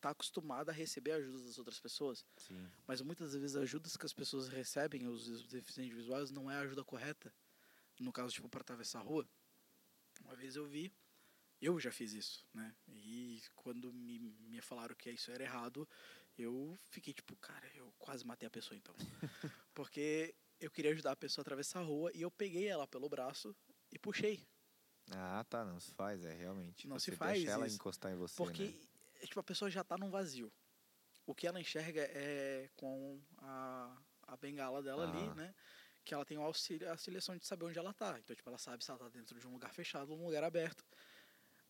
[0.00, 2.26] tá acostumada a receber ajuda das outras pessoas.
[2.36, 2.70] Sim.
[2.86, 6.56] Mas muitas vezes as ajudas que as pessoas recebem, os os deficientes visuais, não é
[6.56, 7.34] a ajuda correta.
[7.98, 9.26] No caso, tipo, para atravessar a rua.
[10.20, 10.92] Uma vez eu vi,
[11.60, 12.74] eu já fiz isso, né?
[12.88, 15.88] E quando me, me falaram que isso era errado,
[16.36, 18.94] eu fiquei tipo, cara, eu quase matei a pessoa então.
[19.74, 23.08] Porque eu queria ajudar a pessoa a atravessar a rua e eu peguei ela pelo
[23.08, 23.54] braço
[23.92, 24.46] e puxei.
[25.10, 26.88] Ah, tá, não se faz, é realmente.
[26.88, 29.26] Não você se faz deixa ela isso, encostar em você, Porque, né?
[29.26, 30.50] tipo, a pessoa já tá num vazio.
[31.26, 35.34] O que ela enxerga é com a, a bengala dela ali, Ah.
[35.34, 35.54] né?
[36.04, 38.18] Que ela tem o auxílio, a auxiliação de saber onde ela tá.
[38.18, 40.44] Então, tipo, ela sabe se ela tá dentro de um lugar fechado ou um lugar
[40.44, 40.84] aberto.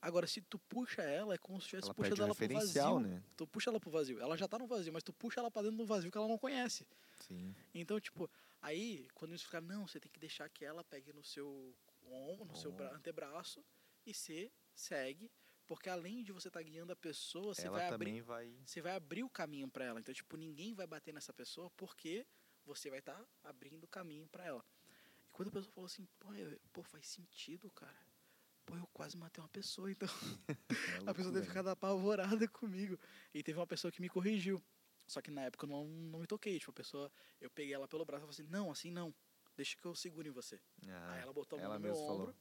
[0.07, 3.01] Agora, se tu puxa ela, é como se estivesse puxando o ela pro vazio.
[3.01, 3.23] né?
[3.37, 4.21] Tu puxa ela pro vazio.
[4.21, 6.29] Ela já tá no vazio, mas tu puxa ela pra dentro do vazio que ela
[6.29, 6.87] não conhece.
[7.21, 7.55] Sim.
[7.73, 8.31] Então, tipo,
[8.61, 12.45] aí, quando eles ficaram, não, você tem que deixar que ela pegue no seu ombro,
[12.45, 12.99] no seu bra- Ombro.
[12.99, 13.65] antebraço
[14.05, 15.31] e você segue,
[15.67, 18.55] porque além de você estar guiando a pessoa, você vai abrir vai.
[18.67, 19.99] você vai abrir o caminho para ela.
[20.01, 22.27] Então, tipo, ninguém vai bater nessa pessoa porque
[22.63, 24.63] você vai estar abrindo o caminho para ela.
[25.27, 27.97] E quando a pessoa falou assim, pô, eu- pô, faz sentido, cara.
[28.67, 30.09] Pô, eu quase matei uma pessoa, então
[31.07, 31.55] é a pessoa deve né?
[31.55, 32.99] ficar apavorada comigo.
[33.33, 34.63] E teve uma pessoa que me corrigiu.
[35.07, 36.59] Só que na época eu não, não me toquei.
[36.59, 39.15] Tipo, a pessoa, eu peguei ela pelo braço e falei assim, não, assim não.
[39.57, 40.61] Deixa que eu seguro em você.
[40.89, 42.23] Ah, Aí ela botou a mão no meu falou.
[42.23, 42.37] ombro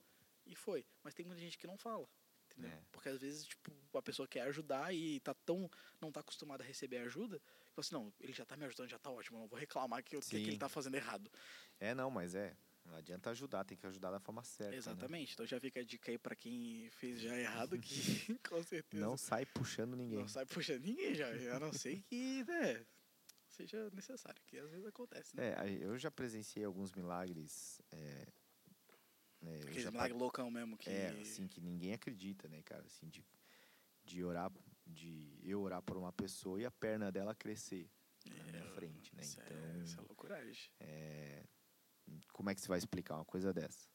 [0.46, 0.86] e foi.
[1.04, 2.08] Mas tem muita gente que não fala.
[2.52, 2.72] Entendeu?
[2.72, 2.82] É.
[2.92, 5.70] Porque às vezes, tipo, a pessoa quer ajudar e tá tão.
[6.00, 8.90] não tá acostumada a receber ajuda, que fala assim, não, ele já tá me ajudando,
[8.90, 11.32] já tá ótimo, não vou reclamar que, que ele tá fazendo errado.
[11.80, 12.56] É, não, mas é.
[12.86, 14.72] Não adianta ajudar, tem que ajudar da forma certa.
[14.72, 14.78] né?
[14.78, 15.34] Exatamente.
[15.34, 17.94] Então já fica a dica aí pra quem fez já errado, que
[18.50, 20.20] com certeza Não sai puxando ninguém.
[20.20, 21.28] não sai puxando ninguém já.
[21.56, 22.86] A não ser que, né,
[23.48, 25.54] seja necessário, que às vezes acontece, né?
[25.66, 27.82] É, eu já presenciei alguns milagres.
[27.92, 28.28] É,
[29.42, 30.90] né, Aquele milagre loucão mesmo que.
[30.90, 32.84] É, assim, que ninguém acredita, né, cara?
[32.86, 33.26] Assim, de,
[34.04, 34.52] de orar,
[34.86, 37.90] de eu orar por uma pessoa e a perna dela crescer
[38.26, 39.22] na minha frente, né?
[39.22, 40.70] Isso é, Então, isso é loucuragem.
[42.32, 43.88] Como é que você vai explicar uma coisa dessa?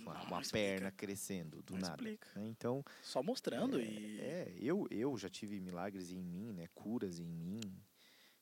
[0.00, 0.66] Uma, Não uma explica.
[0.66, 1.94] perna crescendo do Não nada.
[1.94, 2.28] explica.
[2.38, 2.46] né?
[2.46, 4.20] Então, Só mostrando é, e.
[4.20, 6.66] é, eu, eu já tive milagres em mim, né?
[6.74, 7.60] Curas em mim,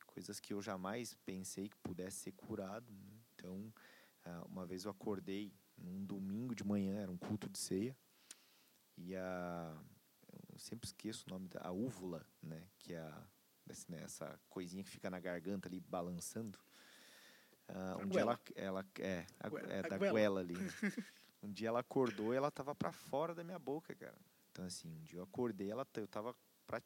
[0.06, 2.92] coisas que eu jamais pensei que pudesse ser curado.
[2.92, 3.20] né?
[3.34, 3.72] Então,
[4.24, 7.96] ah, uma vez eu acordei num domingo de manhã, era um culto de ceia,
[8.96, 9.80] e a
[10.52, 12.66] eu sempre esqueço o nome da a úvula, né?
[12.78, 13.26] Que é a,
[13.70, 16.58] esse, né, essa coisinha que fica na garganta ali balançando.
[17.68, 20.54] A um dia ela, ela é, a, é da goela ali.
[21.40, 24.18] Um dia ela acordou e ela tava pra fora da minha boca, cara.
[24.50, 26.34] Então, assim, um dia eu acordei, ela, eu tava.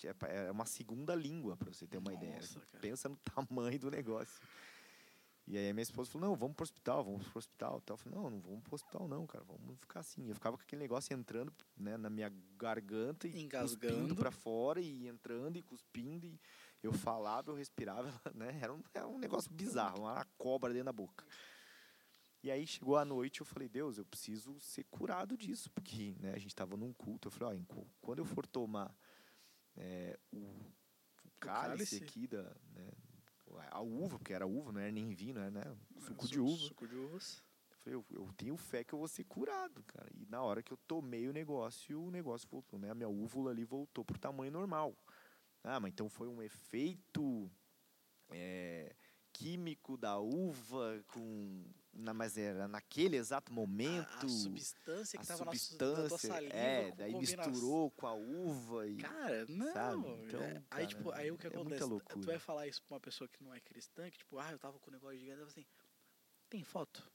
[0.04, 2.34] é É uma segunda língua, pra você ter uma ideia.
[2.34, 2.80] Nossa, Assim, cara.
[2.82, 4.42] Pensa no tamanho do negócio.
[5.46, 7.80] E aí a minha esposa falou, não, vamos pro hospital, vamos pro hospital.
[7.80, 7.94] Tal.
[7.94, 10.28] Eu falei, não, não vamos pro hospital não, cara, vamos ficar assim.
[10.28, 14.14] Eu ficava com aquele negócio entrando né, na minha garganta e Engasgando.
[14.14, 16.26] pra fora e entrando e cuspindo.
[16.26, 16.38] E
[16.82, 18.58] eu falava, eu respirava, né?
[18.60, 21.24] Era um, era um negócio bizarro, uma cobra dentro da boca.
[22.42, 26.32] E aí chegou a noite, eu falei, Deus, eu preciso ser curado disso, porque né,
[26.32, 27.28] a gente estava num culto.
[27.28, 28.92] Eu falei, ó, quando eu for tomar
[29.76, 30.72] é, o, o,
[31.38, 32.42] cálice, cálice, aqui da,
[32.74, 32.90] né,
[33.70, 36.66] a uva, porque era uva, não era nem vinho, era né, suco de uva.
[36.66, 37.44] Suco de uvas.
[37.70, 40.08] Eu falei, eu, eu, tenho fé que eu vou ser curado, cara.
[40.12, 42.90] E na hora que eu tomei o negócio, o negócio voltou, né?
[42.90, 44.96] A minha úvula ali voltou pro tamanho normal.
[45.64, 47.50] Ah, mas então foi um efeito
[48.30, 48.94] é,
[49.32, 54.08] químico da uva com na, mas era naquele exato momento.
[54.22, 56.54] A, a substância que estava na, na tua saliva.
[56.54, 58.96] É, daí misturou com a uva e.
[58.96, 59.72] Cara, não.
[59.72, 60.08] Sabe?
[60.24, 62.00] Então, é, cara, aí, tipo, aí o que é acontece?
[62.08, 64.58] Tu vai falar isso pra uma pessoa que não é cristã, que, tipo, ah, eu
[64.58, 65.66] tava com o negócio gigante, assim.
[66.48, 67.11] Tem foto?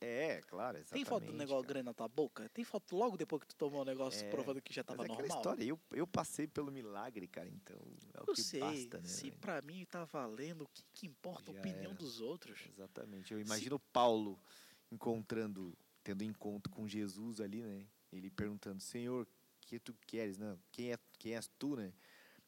[0.00, 1.04] É, claro, exatamente.
[1.04, 1.74] Tem foto do negócio cara.
[1.74, 2.48] grande na tua boca?
[2.48, 5.10] Tem foto logo depois que tu tomou o negócio é, provando que já tava mas
[5.10, 5.38] é normal?
[5.38, 7.76] história, eu, eu passei pelo milagre, cara, então
[8.14, 9.06] é eu o que sei, basta, né?
[9.06, 11.94] Se pra mim tá valendo, o que, que importa já a opinião era.
[11.94, 12.58] dos outros?
[12.72, 13.32] Exatamente.
[13.32, 13.82] Eu imagino se...
[13.92, 14.38] Paulo
[14.90, 17.86] encontrando, tendo encontro com Jesus ali, né?
[18.10, 19.28] Ele perguntando, Senhor,
[19.60, 20.58] que tu queres, né?
[20.72, 21.92] Quem, é, quem és tu, né?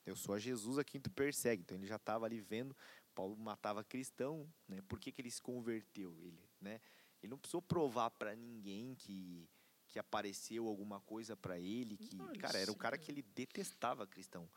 [0.05, 1.63] Eu sou a Jesus a quem tu persegue.
[1.63, 2.75] Então ele já estava ali vendo,
[3.15, 4.81] Paulo matava cristão, né?
[4.89, 6.17] Por que, que ele se converteu?
[6.21, 6.81] Ele, né?
[7.23, 9.49] Ele não precisou provar para ninguém que
[9.93, 14.49] que apareceu alguma coisa para ele que, cara, era o cara que ele detestava cristão.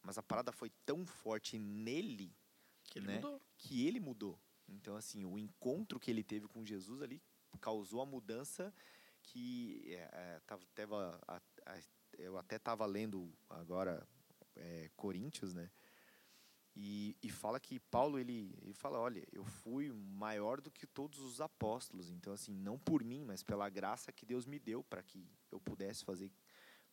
[0.00, 2.32] Mas a parada foi tão forte nele
[2.84, 3.42] que ele né, mudou.
[3.58, 4.38] Que ele mudou.
[4.68, 7.20] Então assim, o encontro que ele teve com Jesus ali
[7.60, 8.72] causou a mudança
[9.20, 10.40] que é, é,
[10.74, 11.80] tava, a, a,
[12.18, 14.06] eu até estava lendo agora
[14.56, 15.70] é, Coríntios, né?
[16.76, 21.20] E, e fala que Paulo, ele, ele fala, olha, eu fui maior do que todos
[21.20, 22.10] os apóstolos.
[22.10, 25.60] Então, assim, não por mim, mas pela graça que Deus me deu para que eu
[25.60, 26.32] pudesse fazer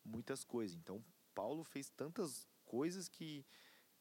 [0.04, 0.76] muitas coisas.
[0.76, 1.04] Então,
[1.34, 3.44] Paulo fez tantas coisas que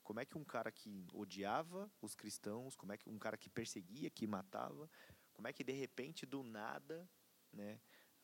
[0.03, 3.49] como é que um cara que odiava os cristãos, como é que um cara que
[3.49, 4.89] perseguia, que matava,
[5.33, 7.09] como é que de repente do nada,
[7.51, 7.79] né,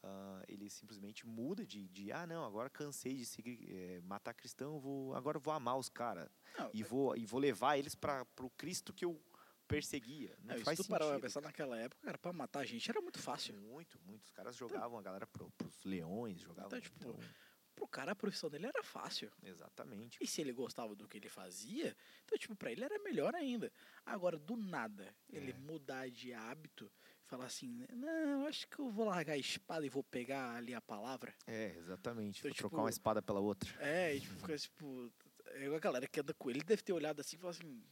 [0.07, 4.79] Uh, ele simplesmente muda de, de, ah não agora cansei de seguir é, matar cristão
[4.79, 6.29] vou agora vou amar os caras
[6.73, 9.21] e vou e vou levar eles para o Cristo que eu
[9.67, 12.89] perseguia não, não faz se tu parar pensar naquela época era para matar a gente
[12.89, 16.67] era muito fácil muito muito os caras jogavam então, a galera pro, pros leões jogavam
[16.67, 17.19] então, tipo, então,
[17.77, 19.31] pro cara a profissão dele era fácil.
[19.43, 20.17] Exatamente.
[20.19, 21.95] E se ele gostava do que ele fazia,
[22.25, 23.71] então, tipo, pra ele era melhor ainda.
[24.03, 25.53] Agora, do nada, ele é.
[25.53, 26.91] mudar de hábito
[27.27, 30.73] falar assim, né, não, acho que eu vou largar a espada e vou pegar ali
[30.73, 31.33] a palavra.
[31.45, 32.39] É, exatamente.
[32.39, 33.69] Então, vou tipo, trocar uma espada pela outra.
[33.79, 35.11] É, e tipo, fica tipo,
[35.75, 37.83] a galera que anda com ele deve ter olhado assim e falado assim,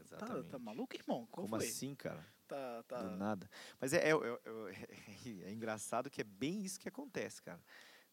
[0.00, 0.44] Exatamente.
[0.44, 1.26] Tá, tá maluco, irmão?
[1.30, 2.26] Como, Como assim, cara?
[2.46, 3.02] Tá, tá.
[3.02, 3.48] Do nada.
[3.80, 7.60] Mas é, é, é, é, engraçado que é bem isso que acontece, cara.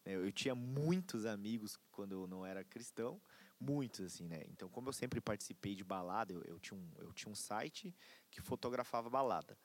[0.04, 3.20] Eu tinha muitos amigos quando eu não era cristão,
[3.58, 4.42] muitos, assim, né?
[4.48, 7.94] Então, como eu sempre participei de balada, eu, eu, tinha, um, eu tinha um site
[8.30, 9.58] que fotografava balada.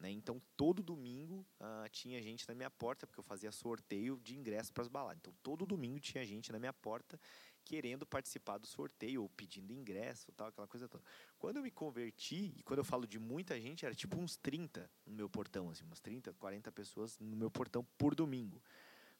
[0.00, 0.10] Né?
[0.10, 4.70] Então, todo domingo uh, tinha gente na minha porta, porque eu fazia sorteio de ingressos
[4.70, 5.18] para as baladas.
[5.18, 7.20] Então, todo domingo tinha gente na minha porta
[7.62, 11.04] querendo participar do sorteio ou pedindo ingresso, tal, aquela coisa toda.
[11.38, 14.90] Quando eu me converti, e quando eu falo de muita gente, era tipo uns 30
[15.06, 18.60] no meu portão, assim, umas 30, 40 pessoas no meu portão por domingo.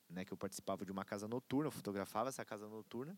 [0.09, 3.17] Né, que eu participava de uma casa noturna, eu fotografava essa casa noturna.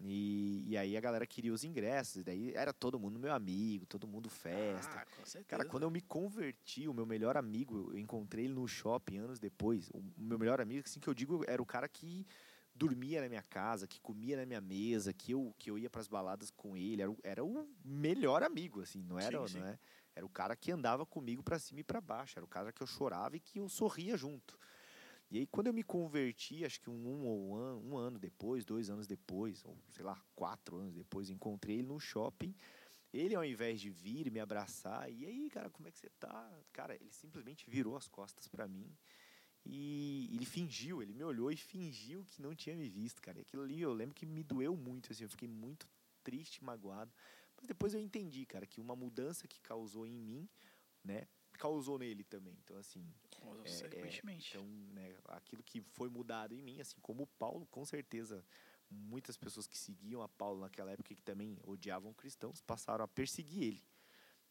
[0.00, 3.86] E, e aí a galera queria os ingressos, e daí era todo mundo meu amigo,
[3.86, 5.00] todo mundo festa.
[5.00, 5.44] Ah.
[5.46, 9.38] Cara, quando eu me converti, o meu melhor amigo, eu encontrei ele no shopping anos
[9.38, 9.88] depois.
[9.90, 12.26] O meu melhor amigo, assim que eu digo, era o cara que
[12.74, 16.00] dormia na minha casa, que comia na minha mesa, que eu, que eu ia para
[16.00, 19.60] as baladas com ele, era o, era o melhor amigo, assim, não era, sim, sim.
[19.60, 19.78] não é?
[20.16, 22.82] Era o cara que andava comigo para cima e para baixo, era o cara que
[22.82, 24.58] eu chorava e que eu sorria junto.
[25.30, 28.90] E aí, quando eu me converti, acho que um, um, um, um ano depois, dois
[28.90, 32.54] anos depois, ou sei lá, quatro anos depois, encontrei ele no shopping.
[33.12, 36.50] Ele, ao invés de vir me abraçar, e aí, cara, como é que você tá?
[36.72, 38.92] Cara, ele simplesmente virou as costas para mim
[39.66, 43.38] e ele fingiu, ele me olhou e fingiu que não tinha me visto, cara.
[43.38, 45.88] E aquilo ali eu lembro que me doeu muito, assim, eu fiquei muito
[46.22, 47.12] triste, magoado.
[47.56, 50.48] Mas depois eu entendi, cara, que uma mudança que causou em mim,
[51.02, 52.58] né, causou nele também.
[52.62, 53.02] Então, assim.
[53.64, 57.84] É, é, então, né, aquilo que foi mudado em mim, assim como o Paulo, com
[57.84, 58.44] certeza,
[58.90, 63.62] muitas pessoas que seguiam a Paulo naquela época que também odiavam cristãos passaram a perseguir
[63.62, 63.84] ele.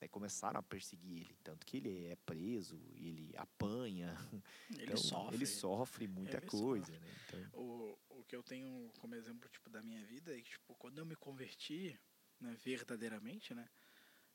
[0.02, 1.38] Né, começaram a perseguir ele.
[1.44, 4.16] Tanto que ele é preso, ele apanha.
[4.72, 5.36] Ele então, sofre.
[5.36, 6.86] Ele sofre muita ele coisa.
[6.86, 7.00] Sofre.
[7.00, 7.12] Né?
[7.28, 7.62] Então...
[7.62, 10.98] O, o que eu tenho como exemplo tipo, da minha vida é que, tipo, quando
[10.98, 11.98] eu me converti
[12.40, 13.70] né, verdadeiramente, né?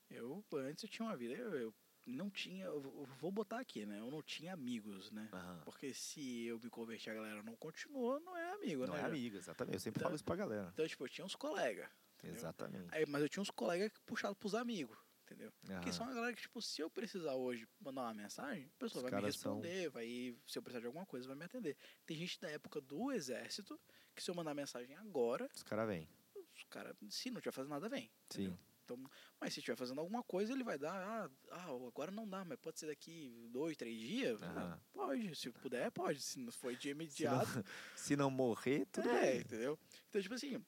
[0.09, 1.75] Eu, antes eu tinha uma vida, eu, eu
[2.11, 3.99] não tinha, eu vou botar aqui, né?
[3.99, 5.29] Eu não tinha amigos, né?
[5.63, 8.99] Porque se eu me converti a galera não continuou, não é amigo, não né?
[8.99, 9.75] Não é amigo, exatamente.
[9.75, 10.69] Eu sempre então, falo isso pra galera.
[10.73, 11.89] Então, tipo, eu tinha uns colegas.
[12.23, 12.87] Exatamente.
[12.91, 14.97] Aí, mas eu tinha uns colegas puxados pros amigos.
[15.29, 15.51] entendeu?
[15.61, 19.03] Porque são uma galera que, tipo, se eu precisar hoje mandar uma mensagem, a pessoa
[19.03, 19.91] Os vai me responder, são...
[19.91, 21.77] vai, se eu precisar de alguma coisa, vai me atender.
[22.05, 23.79] Tem gente da época do exército
[24.15, 25.49] que se eu mandar mensagem agora...
[25.55, 26.09] Os caras vêm.
[26.55, 28.11] Os caras, se não tiver fazendo nada, vem.
[28.29, 28.43] Sim.
[28.43, 28.59] Entendeu?
[28.89, 30.93] Então, mas se estiver fazendo alguma coisa, ele vai dar.
[30.93, 34.41] Ah, ah, agora não dá, mas pode ser daqui dois, três dias?
[34.41, 34.77] Uhum.
[34.91, 35.35] Pode.
[35.35, 36.21] Se puder, pode.
[36.21, 37.45] Se não for de imediato.
[37.45, 37.63] Se não,
[37.95, 39.41] se não morrer, tudo é, bem.
[39.41, 39.79] entendeu?
[40.09, 40.63] Então, tipo assim.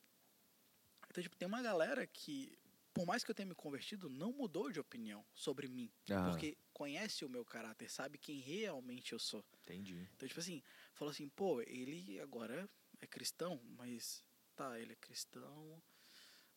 [1.09, 2.57] Então, tipo, tem uma galera que,
[2.93, 5.91] por mais que eu tenha me convertido, não mudou de opinião sobre mim.
[6.09, 6.29] Uhum.
[6.29, 9.43] Porque conhece o meu caráter, sabe quem realmente eu sou.
[9.63, 10.07] Entendi.
[10.15, 10.63] Então, tipo assim,
[10.93, 12.69] falou assim, pô, ele agora
[13.01, 14.23] é cristão, mas
[14.55, 15.81] tá, ele é cristão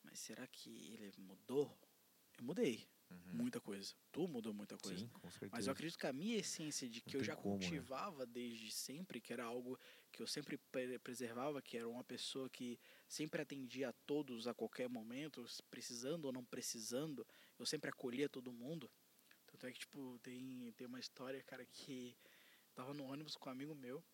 [0.05, 1.77] mas será que ele mudou?
[2.39, 3.35] Eu mudei uhum.
[3.35, 3.95] muita coisa.
[4.13, 4.99] Tu mudou muita coisa.
[4.99, 5.53] Sim, com certeza.
[5.53, 7.61] Mas eu acredito que a minha essência de que Não eu já como, né?
[7.61, 8.33] cultivava né?
[8.33, 9.79] desde sempre, que era algo
[10.13, 10.59] que eu sempre
[11.03, 12.79] preservava, que era uma pessoa que
[13.09, 17.27] sempre atendia a todos a qualquer momento, precisando ou não precisando,
[17.59, 18.91] eu sempre acolhia todo mundo.
[19.47, 22.17] Tanto é que, tipo, tem, tem uma história, cara, que
[22.75, 24.05] tava no ônibus com um amigo meu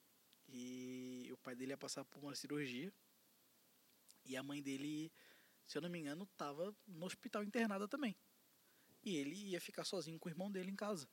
[0.48, 2.92] e o pai dele ia passar por uma cirurgia
[4.24, 5.10] e a mãe dele
[5.70, 8.16] se eu não me engano, estava no hospital internada também.
[9.04, 11.08] E ele ia ficar sozinho com o irmão dele em casa.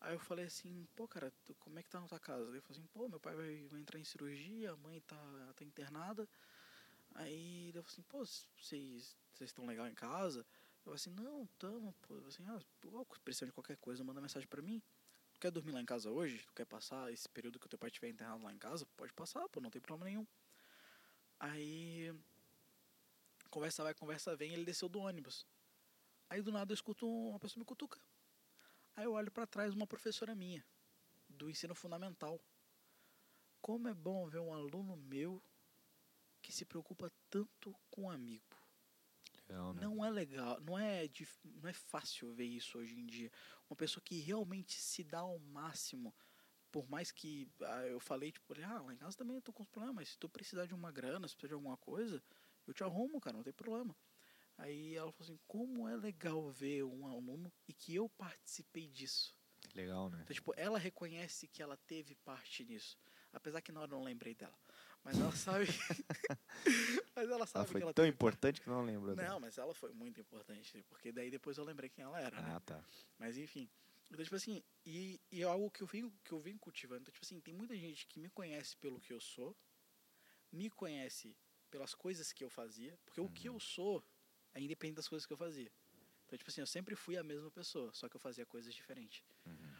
[0.00, 2.50] Aí eu falei assim, pô, cara, tu, como é que tá na tua casa?
[2.50, 5.64] Ele falou assim, pô, meu pai vai, vai entrar em cirurgia, a mãe tá, tá
[5.64, 6.28] internada.
[7.14, 8.26] Aí eu falei assim, pô,
[8.60, 10.40] vocês estão legal em casa?
[10.40, 12.14] Eu falei assim, não, tamo, pô.
[12.14, 14.82] Eu falei assim, ah, pô, precisando de qualquer coisa, manda mensagem pra mim.
[15.32, 16.44] Tu quer dormir lá em casa hoje?
[16.44, 18.84] Tu quer passar esse período que o teu pai estiver internado lá em casa?
[18.96, 20.26] Pode passar, pô, não tem problema nenhum.
[21.38, 22.12] Aí
[23.50, 25.46] Conversa vai, conversa vem, ele desceu do ônibus.
[26.28, 28.00] Aí do nada eu escuto uma pessoa me cutuca.
[28.94, 30.64] Aí eu olho para trás, uma professora minha,
[31.28, 32.40] do ensino fundamental.
[33.60, 35.42] Como é bom ver um aluno meu
[36.40, 38.56] que se preocupa tanto com um amigo.
[39.48, 39.82] Legal, né?
[39.82, 41.08] Não é legal, não é,
[41.44, 43.30] não é fácil ver isso hoje em dia.
[43.68, 46.14] Uma pessoa que realmente se dá ao máximo
[46.70, 49.62] por mais que ah, eu falei, tipo, ah, lá em casa também eu tô com
[49.62, 52.22] os problemas, mas se tu precisar de uma grana, se precisar de alguma coisa,
[52.70, 53.94] eu te arrumo, cara, não tem problema.
[54.56, 59.34] Aí ela falou assim, como é legal ver um aluno e que eu participei disso.
[59.74, 60.20] Legal, né?
[60.22, 62.98] Então, tipo, ela reconhece que ela teve parte nisso.
[63.32, 64.58] Apesar que na hora eu não lembrei dela.
[65.02, 65.66] Mas ela sabe.
[67.14, 69.14] mas ela sabe ela foi que ela tão importante que não lembro.
[69.14, 70.84] Não, mas ela foi muito importante.
[70.88, 72.36] Porque daí depois eu lembrei quem ela era.
[72.38, 72.60] Ah, né?
[72.66, 72.84] tá.
[73.18, 73.70] Mas enfim.
[74.10, 77.02] Então, tipo assim, e, e é algo que eu, venho, que eu venho cultivando.
[77.02, 79.56] Então, tipo assim, tem muita gente que me conhece pelo que eu sou,
[80.50, 81.36] me conhece
[81.70, 83.26] pelas coisas que eu fazia, porque uhum.
[83.26, 84.04] o que eu sou
[84.54, 85.72] é independente das coisas que eu fazia.
[86.26, 89.24] Então, tipo assim, eu sempre fui a mesma pessoa, só que eu fazia coisas diferentes.
[89.46, 89.74] Uhum.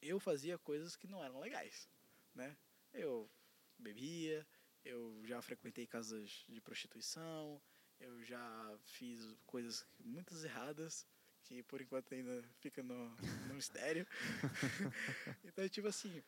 [0.00, 1.88] Eu fazia coisas que não eram legais,
[2.34, 2.56] né?
[2.92, 3.30] Eu
[3.78, 4.46] bebia,
[4.84, 7.60] eu já frequentei casas de prostituição,
[8.00, 11.06] eu já fiz coisas muitas erradas,
[11.44, 13.10] que por enquanto ainda fica no,
[13.46, 14.06] no mistério.
[15.44, 16.22] então, tipo assim,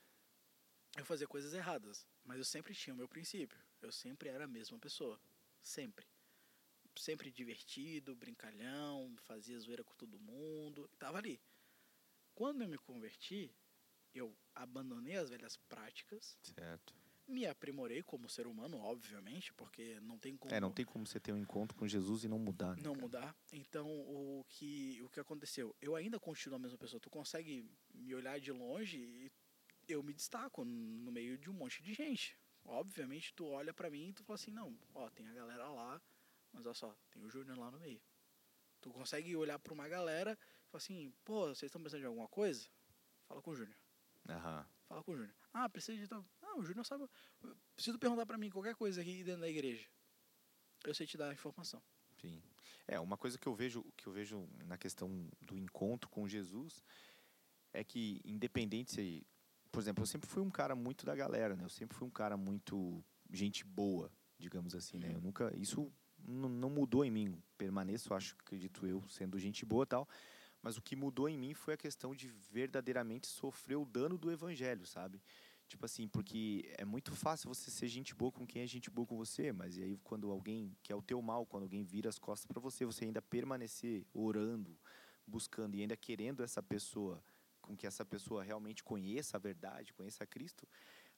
[0.97, 3.59] eu fazia coisas erradas, mas eu sempre tinha o meu princípio.
[3.85, 5.21] Eu sempre era a mesma pessoa.
[5.63, 6.07] Sempre.
[6.97, 10.89] Sempre divertido, brincalhão, fazia zoeira com todo mundo.
[10.99, 11.41] Tava ali.
[12.35, 13.55] Quando eu me converti,
[14.15, 16.37] eu abandonei as velhas práticas.
[16.43, 16.95] Certo.
[17.27, 20.55] Me aprimorei como ser humano, obviamente, porque não tem como.
[20.55, 22.77] É, não tem como você ter um encontro com Jesus e não mudar.
[22.77, 23.03] Né, não cara?
[23.03, 23.37] mudar.
[23.51, 25.75] Então, o que, o que aconteceu?
[25.81, 27.01] Eu ainda continuo a mesma pessoa.
[27.01, 29.33] Tu consegue me olhar de longe e
[29.89, 32.37] eu me destaco no meio de um monte de gente.
[32.65, 36.01] Obviamente, tu olha para mim e tu fala assim, não, ó, tem a galera lá,
[36.53, 38.01] mas olha só, tem o Júnior lá no meio.
[38.81, 42.29] Tu consegue olhar para uma galera e falar assim, pô, vocês estão precisando de alguma
[42.29, 42.69] coisa?
[43.27, 43.77] Fala com o Júnior.
[44.29, 44.65] Uhum.
[44.89, 45.35] Fala com o Júnior.
[45.53, 46.15] Ah, precisa de...
[46.43, 47.09] Ah, o Júnior sabe...
[47.75, 49.89] Preciso perguntar para mim qualquer coisa aqui dentro da igreja.
[50.85, 51.83] Eu sei te dar a informação.
[52.21, 52.43] Sim.
[52.87, 56.85] É, uma coisa que eu vejo, que eu vejo na questão do encontro com Jesus
[57.73, 59.27] é que independente se
[59.75, 61.65] por exemplo, eu sempre fui um cara muito da galera, né?
[61.65, 65.11] Eu sempre fui um cara muito gente boa, digamos assim, né?
[65.13, 67.43] Eu nunca, isso não mudou em mim.
[67.59, 70.09] Permaneço, acho, acredito eu, sendo gente boa, tal.
[70.63, 74.31] Mas o que mudou em mim foi a questão de verdadeiramente sofrer o dano do
[74.31, 75.21] evangelho, sabe?
[75.67, 79.05] Tipo assim, porque é muito fácil você ser gente boa com quem é gente boa
[79.05, 82.19] com você, mas e aí quando alguém quer o teu mal, quando alguém vira as
[82.19, 84.79] costas para você, você ainda permanecer orando,
[85.27, 87.21] buscando e ainda querendo essa pessoa
[87.65, 90.69] com que essa pessoa realmente conheça a verdade, conheça Cristo,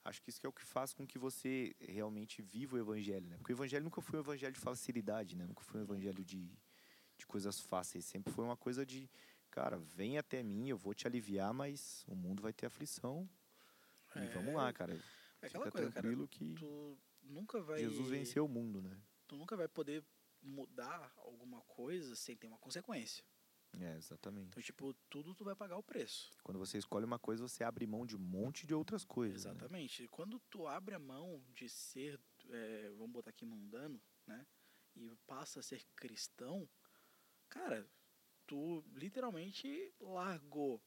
[0.05, 3.29] acho que isso que é o que faz com que você realmente viva o evangelho,
[3.29, 3.37] né?
[3.37, 5.45] Porque o evangelho nunca foi um evangelho de facilidade, né?
[5.45, 6.57] Nunca foi um evangelho de,
[7.19, 9.11] de coisas fáceis, sempre foi uma coisa de,
[9.51, 13.29] cara, vem até mim, eu vou te aliviar, mas o mundo vai ter aflição.
[14.15, 14.95] É, e vamos lá, cara.
[15.43, 18.97] É aquela Fica coisa, tranquilo cara, que tu nunca vai Jesus venceu o mundo, né?
[19.27, 20.05] Tu nunca vai poder
[20.41, 23.25] mudar alguma coisa sem ter uma consequência.
[23.79, 24.49] É, exatamente.
[24.49, 26.31] Então, tipo, tudo tu vai pagar o preço.
[26.43, 29.45] Quando você escolhe uma coisa, você abre mão de um monte de outras coisas.
[29.45, 29.51] né?
[29.51, 30.09] Exatamente.
[30.09, 32.19] Quando tu abre a mão de ser,
[32.51, 34.47] é, vamos botar aqui mundano, né?
[34.95, 36.67] E passa a ser cristão,
[37.51, 37.87] cara,
[38.47, 40.83] tu literalmente largou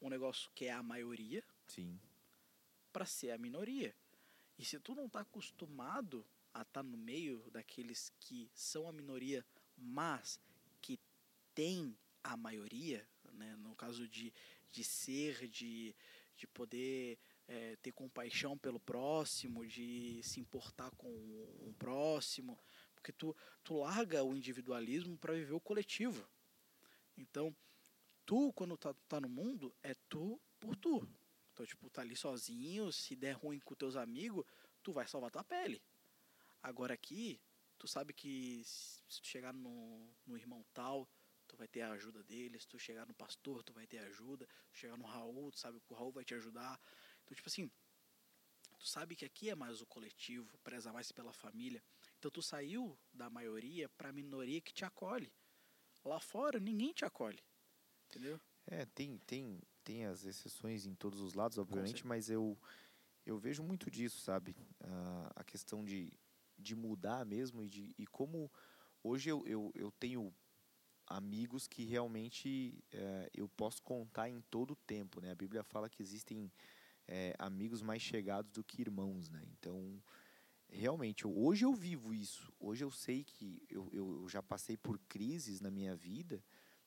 [0.00, 2.00] um negócio que é a maioria Sim.
[2.92, 3.94] para ser a minoria.
[4.58, 9.46] E se tu não tá acostumado a estar no meio daqueles que são a minoria,
[9.76, 10.40] mas
[10.80, 10.98] que
[11.54, 11.96] tem
[12.32, 13.56] a maioria, né?
[13.56, 14.32] no caso de,
[14.70, 15.94] de ser, de,
[16.36, 22.58] de poder eh, ter compaixão pelo próximo, de se importar com o próximo,
[22.94, 26.28] porque tu, tu larga o individualismo para viver o coletivo.
[27.16, 27.54] Então,
[28.24, 31.08] tu, quando tá, tá no mundo, é tu por tu.
[31.52, 34.44] Então, tipo, tá ali sozinho, se der ruim com teus amigos,
[34.82, 35.80] tu vai salvar tua pele.
[36.62, 37.40] Agora aqui,
[37.78, 41.08] tu sabe que se tu chegar no, no irmão tal,
[41.56, 42.58] tu vai ter a ajuda dele.
[42.58, 44.46] Se tu chegar no pastor, tu vai ter ajuda.
[44.46, 46.78] Se tu chegar no Raul, tu sabe que o Raul vai te ajudar.
[47.24, 47.70] Então, tipo assim,
[48.78, 51.82] tu sabe que aqui é mais o coletivo, preza mais pela família.
[52.18, 55.32] Então, tu saiu da maioria pra minoria que te acolhe.
[56.04, 57.42] Lá fora, ninguém te acolhe.
[58.08, 58.40] Entendeu?
[58.66, 62.58] É, tem, tem, tem as exceções em todos os lados, obviamente, mas eu,
[63.24, 64.54] eu vejo muito disso, sabe?
[64.80, 66.12] Ah, a questão de,
[66.58, 68.50] de mudar mesmo e, de, e como
[69.02, 70.34] hoje eu, eu, eu tenho
[71.06, 75.30] amigos que realmente eh, eu posso contar em todo o tempo, né?
[75.30, 76.50] A Bíblia fala que existem
[77.06, 79.42] eh, amigos mais chegados do que irmãos, né?
[79.52, 80.02] Então,
[80.68, 82.52] realmente, hoje eu vivo isso.
[82.58, 86.42] Hoje eu sei que eu, eu já passei por crises na minha vida,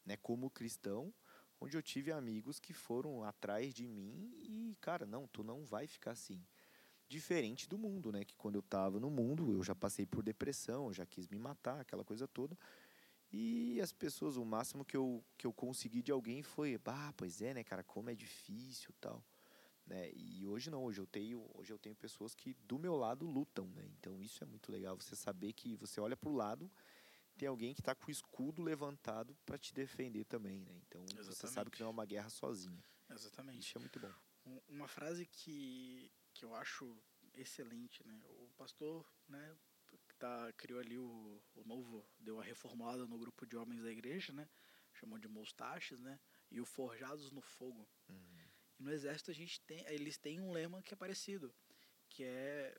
[0.05, 0.17] né?
[0.17, 1.13] Como cristão,
[1.61, 5.87] onde eu tive amigos que foram atrás de mim e, cara, não, tu não vai
[5.87, 6.43] ficar assim.
[7.07, 8.23] Diferente do mundo, né?
[8.23, 11.79] Que quando eu tava no mundo, eu já passei por depressão, já quis me matar,
[11.79, 12.57] aquela coisa toda.
[13.31, 17.41] E as pessoas, o máximo que eu, que eu consegui de alguém foi, bah, pois
[17.41, 19.23] é, né, cara, como é difícil tal.
[19.85, 20.11] Né?
[20.13, 23.67] E hoje não, hoje eu tenho, hoje eu tenho pessoas que do meu lado lutam,
[23.67, 23.87] né?
[23.97, 26.71] Então isso é muito legal, você saber que você olha pro lado,
[27.37, 30.73] tem alguém que está com o escudo levantado para te defender também, né?
[30.87, 31.71] Então você sabe Exatamente.
[31.71, 32.83] que não é uma guerra sozinha.
[33.09, 33.67] Exatamente.
[33.67, 34.13] Isso é muito bom.
[34.45, 36.95] Um- uma frase que, que eu acho
[37.33, 38.21] excelente, né?
[38.25, 39.55] O pastor, né,
[40.19, 44.33] tá, criou ali o, o novo, deu a reformulada no grupo de homens da igreja,
[44.33, 44.47] né?
[44.93, 46.19] Chamou de Moustaches, né?
[46.51, 47.87] E o Forjados no Fogo.
[48.79, 51.53] E no exército a gente tem, eles têm um lema que é parecido,
[52.09, 52.75] que é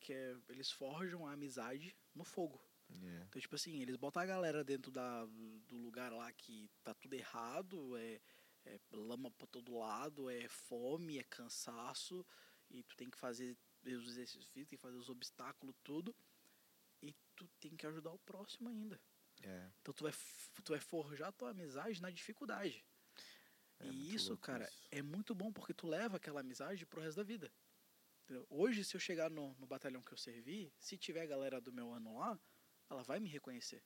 [0.00, 2.60] que é, eles forjam a amizade no fogo.
[2.90, 3.24] É.
[3.28, 7.14] Então, tipo assim, eles botam a galera dentro da, do lugar lá que tá tudo
[7.14, 8.20] errado, é,
[8.66, 12.24] é lama pra todo lado, é fome, é cansaço,
[12.70, 16.14] e tu tem que fazer os exercícios tem que fazer os obstáculos, tudo,
[17.86, 19.00] que ajudar o próximo ainda.
[19.42, 19.70] É.
[19.80, 20.12] Então tu vai,
[20.64, 22.84] tu vai forjar tua amizade na dificuldade.
[23.78, 24.88] É e isso, cara, isso.
[24.90, 27.52] é muito bom porque tu leva aquela amizade pro resto da vida.
[28.24, 28.46] Entendeu?
[28.50, 31.72] Hoje, se eu chegar no, no batalhão que eu servi, se tiver a galera do
[31.72, 32.38] meu ano lá,
[32.90, 33.84] ela vai me reconhecer.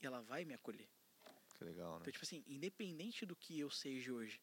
[0.00, 0.88] E ela vai me acolher.
[1.56, 1.98] Que legal, né?
[2.00, 4.42] Então, tipo assim, independente do que eu seja hoje,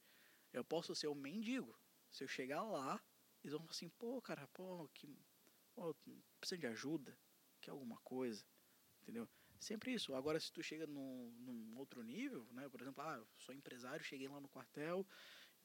[0.53, 1.77] eu posso ser um mendigo.
[2.09, 3.03] Se eu chegar lá,
[3.43, 5.19] eles vão falar assim, pô, cara, pô, que.
[5.73, 5.93] Pô,
[6.39, 7.17] precisa de ajuda?
[7.59, 8.45] Quer alguma coisa?
[9.07, 9.29] Entendeu?
[9.57, 10.13] Sempre isso.
[10.13, 12.67] Agora, se tu chega num, num outro nível, né?
[12.67, 15.07] Por exemplo, ah, sou empresário, cheguei lá no quartel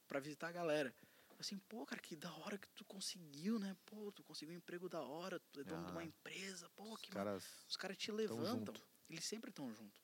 [0.07, 0.95] pra visitar a galera.
[1.41, 3.77] Assim, pô, cara, que da hora que tu conseguiu, né?
[3.85, 6.05] Pô, tu conseguiu um emprego da hora, tu é dono de uma Ah.
[6.05, 8.75] empresa, pô, que ma- caras os caras te levantam.
[9.11, 10.01] Eles sempre estão junto.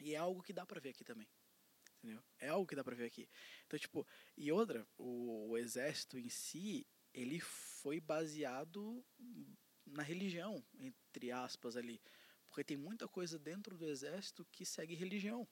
[0.00, 1.28] E é algo que dá pra ver aqui também.
[1.98, 2.22] Entendeu?
[2.38, 3.28] É algo que dá pra ver aqui.
[3.66, 4.06] Então, tipo,
[4.36, 9.04] e outra, o, o exército em si, ele foi baseado
[9.84, 12.00] na religião, entre aspas ali.
[12.48, 15.46] Porque tem muita coisa dentro do exército que segue religião.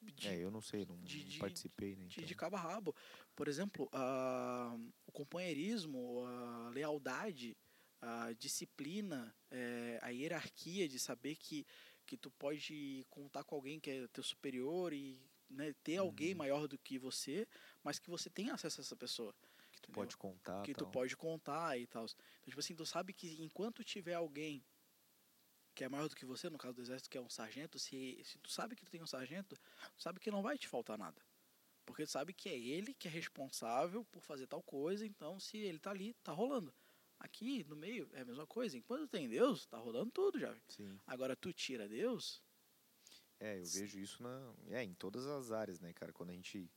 [0.00, 2.04] De, É, eu não sei, não, de- não participei, né?
[2.08, 2.24] de, Então.
[2.26, 2.94] de cabo a rabo.
[3.34, 7.56] Por exemplo, a, o companheirismo, a lealdade,
[8.00, 11.66] a disciplina, eh, a hierarquia de saber que,
[12.06, 16.38] que tu pode contar com alguém que é teu superior e né, ter alguém Uhum.
[16.38, 17.46] maior do que você,
[17.82, 19.34] mas que você tem acesso a essa pessoa.
[19.72, 19.94] que tu entendeu?
[20.04, 20.92] pode contar, que tu tal.
[20.92, 22.04] pode contar e tal.
[22.04, 22.16] Então,
[22.46, 24.62] tipo assim, tu sabe que enquanto tiver alguém
[25.74, 28.20] que é maior do que você, no caso do exército, que é um sargento, se,
[28.24, 29.56] se tu sabe que tu tem um sargento,
[29.96, 31.20] tu sabe que não vai te faltar nada.
[31.84, 35.58] Porque tu sabe que é ele que é responsável por fazer tal coisa, então se
[35.58, 36.74] ele tá ali, tá rolando.
[37.18, 38.76] Aqui, no meio, é a mesma coisa.
[38.76, 40.54] Enquanto tem Deus, tá rolando tudo já.
[40.68, 41.00] Sim.
[41.06, 42.42] Agora, tu tira Deus,
[43.40, 46.12] É, eu vejo isso na, é, em todas as áreas, né, cara?
[46.12, 46.70] Quando a gente.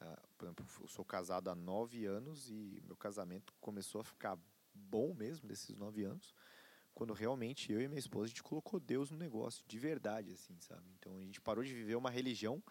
[0.00, 4.38] ah, por exemplo, eu sou casado há nove anos e meu casamento começou a ficar
[4.74, 6.34] bom mesmo desses nove anos,
[6.94, 10.58] quando realmente eu e minha esposa a gente colocou Deus no negócio, de verdade, assim,
[10.60, 10.90] sabe?
[10.98, 12.62] Então a gente parou de viver uma religião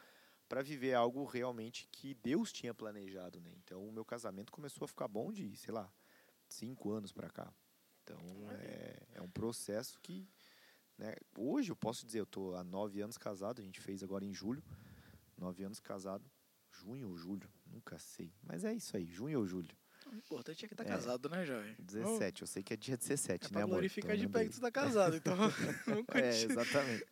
[0.48, 3.52] para viver algo realmente que Deus tinha planejado, né?
[3.64, 5.92] Então o meu casamento começou a ficar bom de, sei lá,
[6.48, 7.54] cinco anos para cá.
[8.04, 8.20] Então
[8.52, 10.28] é, é um processo que,
[10.98, 11.16] né?
[11.38, 14.34] Hoje eu posso dizer, eu tô há nove anos casado, a gente fez agora em
[14.34, 14.64] julho,
[15.38, 16.30] nove anos casado,
[16.72, 19.78] junho ou julho, nunca sei, mas é isso aí, junho ou julho.
[20.12, 20.88] O importante é que tá É.
[20.88, 21.76] casado, né, jovem?
[21.80, 23.76] 17, eu sei que é dia 17, É né, pra amor?
[23.76, 25.36] glorificar Então, de pé que tu tá casado, então
[26.16, 27.06] É, exatamente.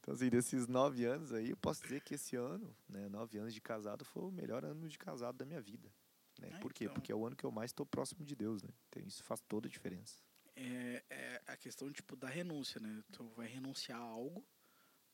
[0.00, 3.54] Então, assim, desses nove anos aí, eu posso dizer que esse ano, né, nove anos
[3.54, 5.92] de casado, foi o melhor ano de casado da minha vida.
[6.40, 6.48] Né?
[6.52, 6.84] Ah, Por quê?
[6.84, 6.94] então.
[6.94, 8.70] Porque é o ano que eu mais estou próximo de Deus, né?
[8.88, 10.22] Então, isso faz toda a diferença.
[10.56, 13.02] É, é a questão, tipo, da renúncia, né?
[13.12, 14.44] Tu vai renunciar a algo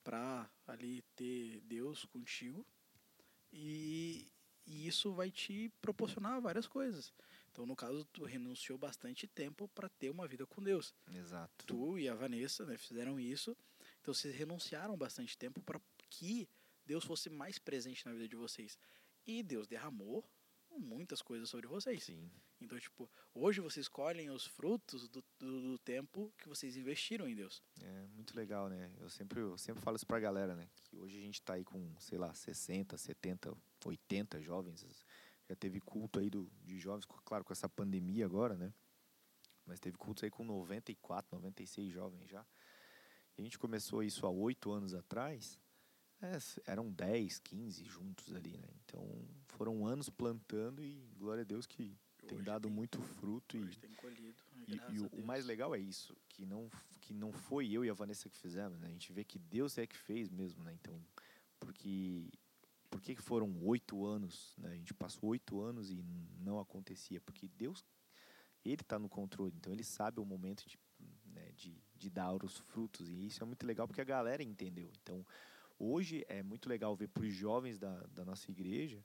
[0.03, 2.65] pra ali ter Deus contigo
[3.53, 4.31] e,
[4.67, 7.13] e isso vai te proporcionar várias coisas.
[7.51, 10.95] Então, no caso, tu renunciou bastante tempo pra ter uma vida com Deus.
[11.15, 11.67] Exato.
[11.67, 13.57] Tu e a Vanessa né, fizeram isso.
[14.01, 15.81] Então vocês renunciaram bastante tempo para
[16.11, 16.49] que
[16.85, 18.79] Deus fosse mais presente na vida de vocês.
[19.27, 20.25] E Deus derramou
[20.79, 22.05] muitas coisas sobre vocês.
[22.05, 22.31] Sim.
[22.61, 27.35] Então, tipo, hoje vocês colhem os frutos do, do, do tempo que vocês investiram em
[27.35, 27.63] Deus.
[27.81, 28.91] É muito legal, né?
[28.99, 30.69] Eu sempre, eu sempre falo isso pra galera, né?
[30.75, 33.57] Que hoje a gente tá aí com, sei lá, 60, 70,
[33.89, 34.85] 80 jovens.
[35.49, 38.73] Já teve culto aí do, de jovens, claro, com essa pandemia agora, né?
[39.67, 42.45] Mas teve cultos aí com 94, 96 jovens já.
[43.37, 45.59] E a gente começou isso há oito anos atrás.
[46.21, 46.39] é,
[46.71, 48.69] eram 10, 15 juntos ali, né?
[48.85, 51.97] Então foram anos plantando e glória a Deus que
[52.27, 53.57] tem Hoje dado muito fruto.
[53.57, 54.35] E, tem colhido.
[54.55, 56.71] e, graças e a o, o mais legal é isso, que não,
[57.01, 58.89] que não foi eu e a Vanessa que fizemos, né?
[58.89, 60.73] A gente vê que Deus é que fez mesmo, né?
[60.75, 60.99] Então,
[61.61, 62.31] porque
[62.95, 64.71] por que foram oito anos, né?
[64.71, 66.01] A gente passou oito anos e
[66.39, 67.85] não acontecia, porque Deus,
[68.65, 70.79] Ele está no controle, então Ele sabe o momento de,
[71.25, 74.93] né, de, de dar os frutos e isso é muito legal porque a galera entendeu.
[75.03, 75.27] Então,
[75.77, 79.05] hoje é muito legal ver para os jovens da, da nossa igreja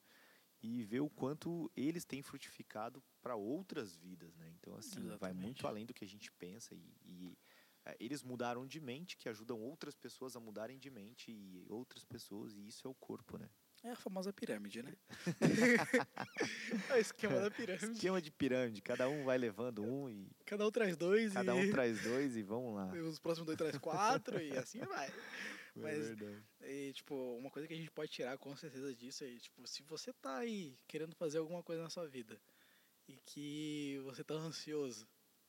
[0.61, 4.53] e ver o quanto eles têm frutificado para outras vidas, né?
[4.59, 5.65] Então assim vai muito Exatamente.
[5.65, 7.37] além do que a gente pensa e, e,
[7.85, 12.05] eh, eles mudaram de mente, que ajudam outras pessoas a mudarem de mente e outras
[12.05, 13.49] pessoas e isso é o corpo, né?
[13.83, 14.93] É a famosa pirâmide, né?
[16.89, 17.91] é o esquema da pirâmide.
[17.93, 21.67] Esquema de pirâmide, cada um vai levando um e Cada um traz dois cada e
[21.67, 22.87] um traz dois e vamos lá.
[22.91, 25.07] os próximos dois traz quatro e assim vai.
[25.07, 25.13] É
[25.75, 26.43] Mas verdade.
[26.61, 29.81] E, tipo, uma coisa que a gente pode tirar com certeza disso é, tipo, se
[29.83, 32.39] você tá aí querendo fazer alguma coisa na sua vida
[33.07, 35.07] e que você tá ansioso,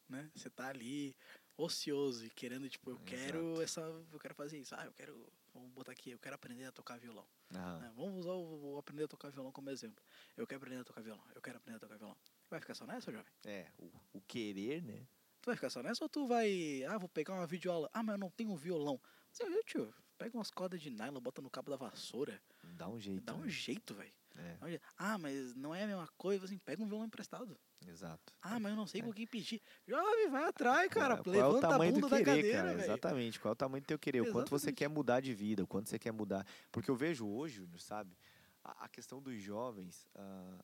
[0.08, 0.30] né?
[0.36, 1.16] Você tá ali
[1.56, 3.62] ocioso e querendo, tipo, eu quero Exato.
[3.62, 3.80] essa,
[4.12, 4.74] eu quero fazer isso.
[4.74, 7.26] Ah, eu quero, vamos botar aqui, eu quero aprender a tocar violão.
[7.50, 7.92] Né?
[7.96, 10.04] Vamos usar o, o aprender a tocar violão como exemplo.
[10.36, 12.16] Eu quero aprender a tocar violão, eu quero aprender a tocar violão.
[12.48, 13.32] Vai ficar só nessa, jovem?
[13.44, 15.06] É, o, o querer, né?
[15.42, 17.88] Tu vai ficar só nessa ou tu vai, ah, vou pegar uma videoaula.
[17.92, 19.00] Ah, mas eu não tenho violão.
[19.32, 19.94] Você viu, tio?
[20.18, 22.42] Pega umas cordas de nylon, bota no cabo da vassoura.
[22.62, 23.24] Dá um jeito.
[23.24, 23.48] Dá um né?
[23.48, 24.12] jeito, velho.
[24.36, 24.80] É.
[24.96, 26.44] Ah, mas não é a mesma coisa.
[26.44, 27.58] Assim, pega um violão emprestado.
[27.86, 28.32] Exato.
[28.42, 29.04] Ah, mas eu não sei É.
[29.04, 29.60] com quem pedir.
[29.86, 31.16] Jovem, vai atrás, cara.
[31.16, 32.68] Qual, qual é o Levanta tamanho do querer, cadeira, cara?
[32.74, 32.80] velho.
[32.82, 33.40] Exatamente.
[33.40, 34.20] Qual é o tamanho do teu querer?
[34.20, 34.76] O quanto você Exatamente.
[34.78, 36.46] quer mudar de vida, o quanto você quer mudar.
[36.70, 38.16] Porque eu vejo hoje, Júnior, sabe?
[38.62, 40.58] A, questão dos jovens, ah,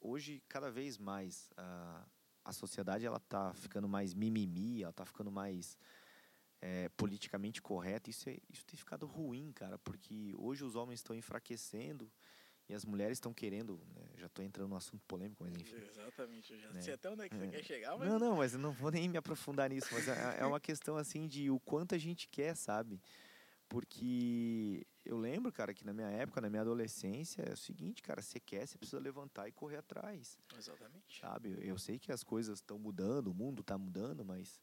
[0.00, 2.04] hoje, cada vez mais, ah,
[2.44, 5.78] a sociedade ela tá ficando mais mimimi, ela tá ficando mais
[6.60, 8.10] eh, politicamente correta.
[8.10, 12.10] Isso, é, isso tem ficado ruim, cara, porque hoje os homens estão enfraquecendo
[12.70, 13.76] e as mulheres estão querendo.
[13.96, 15.76] né, já estou entrando num assunto polêmico, mas enfim.
[15.76, 16.52] Exatamente.
[16.52, 16.80] Eu já Né?
[16.82, 17.48] sei até onde é que você É.
[17.48, 18.08] quer chegar, mas...
[18.08, 20.96] Não, não, mas eu não vou nem me aprofundar nisso, mas é, é uma questão
[20.96, 23.00] assim de o quanto a gente quer, sabe?
[23.68, 28.20] Porque eu lembro, cara, que na minha época, na minha adolescência, é o seguinte, cara,
[28.20, 31.20] você quer, você precisa levantar e correr atrás, Exatamente.
[31.20, 31.56] sabe?
[31.60, 34.60] Eu sei que as coisas estão mudando, o mundo está mudando, mas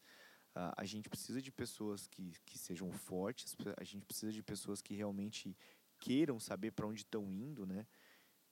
[0.53, 4.81] ah, a gente precisa de pessoas que, que sejam fortes, a gente precisa de pessoas
[4.81, 5.55] que realmente
[5.99, 7.88] queiram saber para onde estão indo, né?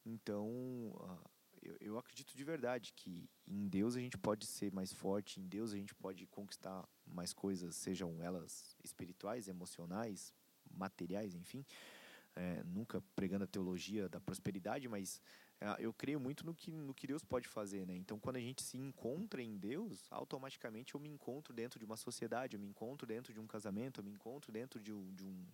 [0.05, 1.29] Então, ah,
[1.61, 5.47] eu, eu acredito de verdade que em Deus a gente pode ser mais forte, em
[5.47, 10.33] Deus a gente pode conquistar mais coisas, sejam elas espirituais, emocionais,
[10.71, 11.65] materiais, enfim.
[12.35, 15.21] É, nunca pregando a teologia da prosperidade, mas
[15.61, 17.95] ah, eu creio muito no que, no que Deus pode fazer, né?
[17.95, 21.95] Então, quando a gente se encontra em Deus, automaticamente eu me encontro dentro de uma
[21.95, 25.23] sociedade, eu me encontro dentro de um casamento, eu me encontro dentro de um, de
[25.23, 25.47] um,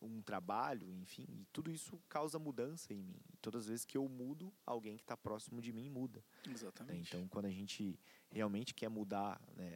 [0.00, 3.20] um trabalho, enfim, e tudo isso causa mudança em mim.
[3.32, 6.24] E todas as vezes que eu mudo, alguém que está próximo de mim muda.
[6.46, 6.52] né?
[6.52, 7.08] Exatamente.
[7.08, 7.98] Então, quando a gente
[8.30, 9.74] realmente quer mudar, né,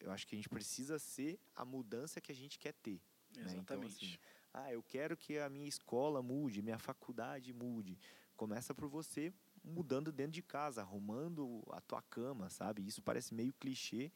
[0.00, 3.00] eu acho que a gente precisa ser a mudança que a gente quer ter.
[3.36, 3.42] né?
[3.42, 4.04] Então, Exatamente.
[4.04, 4.18] assim,
[4.52, 7.98] ah, eu quero que a minha escola mude, minha faculdade mude.
[8.36, 9.32] Começa por você
[9.64, 12.86] mudando dentro de casa, arrumando a tua cama, sabe?
[12.86, 14.12] Isso parece meio clichê,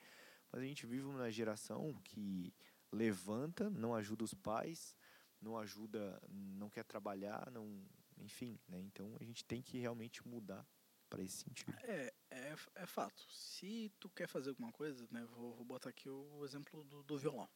[0.52, 2.54] mas a gente vive uma geração que
[2.92, 4.96] levanta, não ajuda os pais,
[5.40, 7.82] não ajuda, não quer trabalhar, não,
[8.18, 8.80] enfim, né?
[8.80, 10.66] Então a gente tem que realmente mudar
[11.08, 11.74] para esse sentido.
[11.82, 13.26] É, é, é fato.
[13.30, 15.24] Se tu quer fazer alguma coisa, né?
[15.36, 17.48] Vou, vou botar aqui o exemplo do, do violão.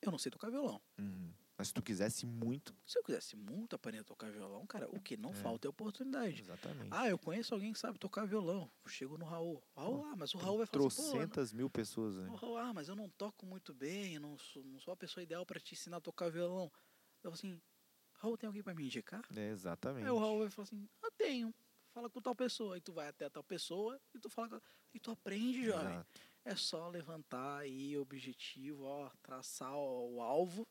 [0.00, 0.80] Eu não sei tocar violão.
[0.98, 1.32] Uhum.
[1.56, 2.74] Mas se tu quisesse muito.
[2.84, 5.34] Se eu quisesse muito aprender a tocar violão, cara, o que não é.
[5.34, 6.40] falta é oportunidade.
[6.40, 6.88] Exatamente.
[6.90, 8.68] Ah, eu conheço alguém que sabe tocar violão.
[8.88, 9.62] Chego no Raul.
[9.76, 12.34] Raul, ah, mas o Raul vai falar assim, Trocentas mil pessoas, né?
[12.36, 15.46] Raul, ah, mas eu não toco muito bem, não sou, não sou a pessoa ideal
[15.46, 16.72] para te ensinar a tocar violão.
[17.22, 17.60] Eu assim,
[18.14, 19.24] Raul, tem alguém para me indicar?
[19.36, 20.04] É, exatamente.
[20.04, 21.54] Aí o Raul vai falar assim, ah, tenho.
[21.92, 22.74] Fala com tal pessoa.
[22.74, 24.60] Aí tu vai até tal pessoa e tu fala com...
[24.94, 25.94] E tu aprende, jovem.
[25.94, 26.20] Exato.
[26.44, 30.66] É só levantar aí o objetivo, ó, traçar o alvo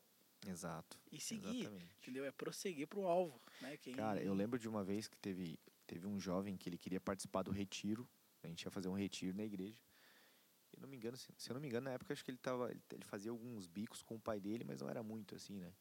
[0.48, 0.98] Exato.
[1.12, 1.96] E seguir, exatamente.
[2.02, 2.26] entendeu?
[2.26, 3.78] É prosseguir pro alvo, né?
[3.78, 3.94] Quem...
[3.94, 7.44] Cara, eu lembro de uma vez que teve, teve um jovem que ele queria participar
[7.44, 8.08] do retiro.
[8.44, 9.80] A gente ia fazer um retiro na igreja.
[10.74, 12.38] E não me engano, se, se eu não me engano, na época acho que ele
[12.38, 15.74] tava, ele fazia alguns bicos com o pai dele, mas não era muito assim, né?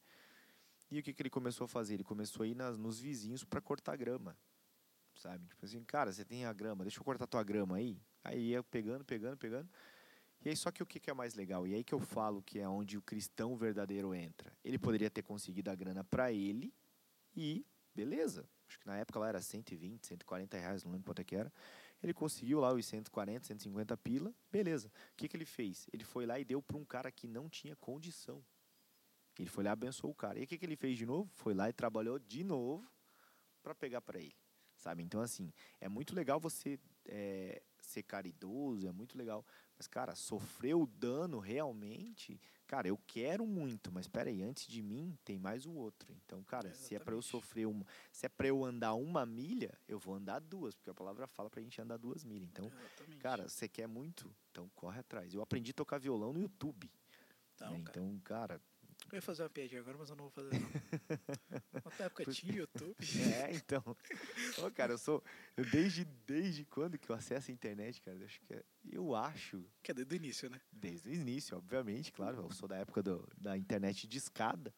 [0.91, 1.93] E o que, que ele começou a fazer?
[1.93, 4.37] Ele começou a ir nas, nos vizinhos para cortar grama.
[5.15, 5.47] Sabe?
[5.47, 7.97] Tipo assim, cara, você tem a grama, deixa eu cortar tua grama aí.
[8.23, 9.69] Aí ia pegando, pegando, pegando.
[10.43, 11.67] E aí, só que o que é mais legal?
[11.67, 14.51] E aí que eu falo que é onde o cristão verdadeiro entra.
[14.63, 16.73] Ele poderia ter conseguido a grana para ele
[17.35, 17.65] e
[17.95, 18.47] beleza.
[18.67, 21.53] Acho que na época lá era 120, 140 reais, não lembro quanto é que era.
[22.01, 24.87] Ele conseguiu lá os 140, 150 pila, beleza.
[24.87, 25.87] O que, que ele fez?
[25.93, 28.43] Ele foi lá e deu para um cara que não tinha condição.
[29.39, 30.39] Ele foi lá e abençoou o cara.
[30.39, 31.29] E o que, que ele fez de novo?
[31.35, 32.89] Foi lá e trabalhou de novo
[33.63, 34.35] para pegar para ele.
[34.75, 35.03] Sabe?
[35.03, 39.45] Então, assim, é muito legal você é, ser caridoso, é muito legal
[39.81, 42.39] mas, cara, sofreu o dano realmente.
[42.67, 46.15] Cara, eu quero muito, mas peraí, antes de mim tem mais o outro.
[46.23, 47.83] Então, cara, se é para eu sofrer uma.
[48.11, 51.49] Se é para eu andar uma milha, eu vou andar duas, porque a palavra fala
[51.49, 52.47] pra gente andar duas milhas.
[52.49, 53.17] Então, Exatamente.
[53.17, 54.31] cara, você quer muito?
[54.51, 55.33] Então corre atrás.
[55.33, 56.87] Eu aprendi a tocar violão no YouTube.
[57.55, 57.83] Então, né?
[57.83, 57.99] cara.
[57.99, 58.61] então cara,
[59.15, 60.69] eu ia fazer uma piadinha agora, mas eu não vou fazer não.
[61.85, 62.95] Outra época tinha YouTube.
[63.35, 63.83] É, então.
[64.57, 65.23] Ô, cara, eu sou.
[65.57, 68.17] Eu desde, desde quando que eu acesso a internet, cara?
[68.17, 69.65] Eu acho que é, eu acho.
[69.83, 70.61] Que é desde o início, né?
[70.71, 72.37] Desde o início, obviamente, claro.
[72.37, 74.73] Eu sou da época do, da internet de escada.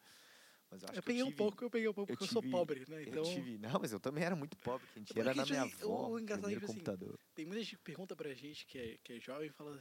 [0.70, 2.28] Mas eu, acho eu peguei eu tive, um pouco, eu peguei um pouco, porque eu,
[2.28, 3.02] tive, eu sou pobre, né?
[3.02, 3.22] Então...
[3.22, 5.62] Eu tive, não, mas eu também era muito pobre, que a gente era na minha
[5.62, 7.18] avó, o engraçado é que, assim, computador.
[7.34, 9.80] Tem muita gente que pergunta pra gente que é, que é jovem e fala,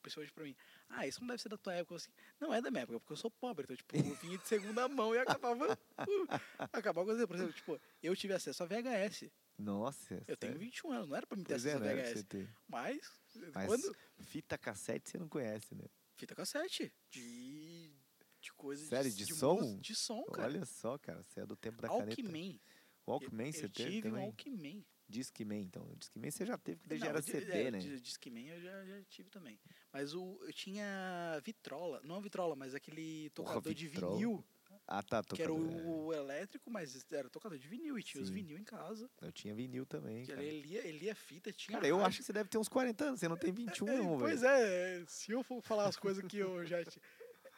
[0.00, 0.56] principalmente pra mim,
[0.88, 1.96] ah, isso não deve ser da tua época.
[1.96, 2.10] Assim,
[2.40, 3.64] não é da minha época, porque eu sou pobre.
[3.64, 5.72] Então, tipo, eu vinha de segunda mão e acabava.
[5.72, 9.30] Uh, acabava com Por exemplo, tipo, eu tive acesso a VHS.
[9.58, 10.14] Nossa.
[10.14, 10.36] Eu sério?
[10.36, 12.48] tenho 21 anos, não era pra me ter pois acesso é, a VHS.
[12.68, 13.20] Mas,
[13.54, 13.96] Mas quando...
[14.20, 15.84] fita cassete você não conhece, né?
[16.16, 16.92] Fita cassete.
[17.10, 17.94] De.
[18.40, 19.56] De coisas Sério, de, de som?
[19.56, 20.48] Música, de som, cara.
[20.48, 22.16] Olha só, cara, você é do tempo da Walkman.
[22.16, 22.32] caneta.
[22.32, 22.60] Walkman.
[23.06, 24.22] Walkman você eu teve tive também?
[24.22, 24.86] um Walkman.
[25.10, 25.86] Discman, então.
[25.98, 27.78] Discman você já teve, porque já era CD, é, né?
[27.78, 29.58] Discman eu já, já, tive também.
[29.92, 34.44] Mas o, eu tinha vitrola, não a vitrola, mas aquele tocador Porra, de vinil.
[34.86, 35.22] Ah, tá.
[35.22, 36.16] Tocador, que era o, é.
[36.16, 38.28] elétrico, mas era tocador de vinil e tinha Sim.
[38.28, 39.08] os vinil em casa.
[39.20, 40.24] Eu tinha vinil também.
[40.24, 41.78] Que ele, lia, ele lia fita, tinha.
[41.78, 43.96] Cara, eu acho que você deve ter uns 40 anos, você não tem 21, é,
[43.98, 47.02] não, Pois é, se eu for falar as coisas que eu já tinha.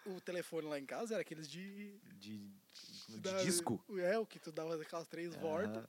[0.04, 1.96] O telefone lá em casa era aqueles de.
[2.18, 2.50] De,
[3.08, 3.82] de da, disco?
[3.98, 5.38] É, o que tu dava aquelas três ah.
[5.38, 5.86] voltas.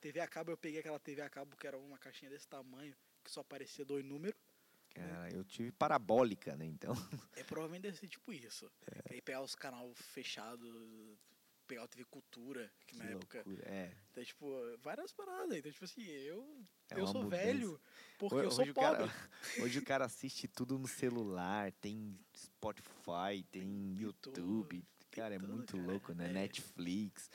[0.00, 2.94] TV a cabo, eu peguei aquela TV a cabo que era uma caixinha desse tamanho,
[3.22, 4.38] que só aparecia dois números.
[4.94, 5.30] Cara, né?
[5.32, 6.94] eu tive parabólica, né, então.
[7.36, 8.70] É, provavelmente deve ser tipo isso.
[8.86, 9.14] É.
[9.14, 10.68] Aí pegar os canal fechados,
[11.66, 13.40] pegar o TV Cultura, que, que na loucura.
[13.40, 13.70] época...
[13.70, 13.92] É.
[14.10, 15.56] Então, tipo, várias paradas.
[15.56, 17.44] Então, tipo assim, eu, é eu sou mudança.
[17.44, 17.80] velho
[18.18, 19.04] porque hoje, eu sou hoje pobre.
[19.04, 19.30] O cara,
[19.62, 24.38] hoje o cara assiste tudo no celular, tem Spotify, tem YouTube.
[24.38, 25.88] YouTube cara, é é muito cara.
[25.88, 26.30] louco, né?
[26.30, 26.32] É.
[26.32, 27.30] Netflix.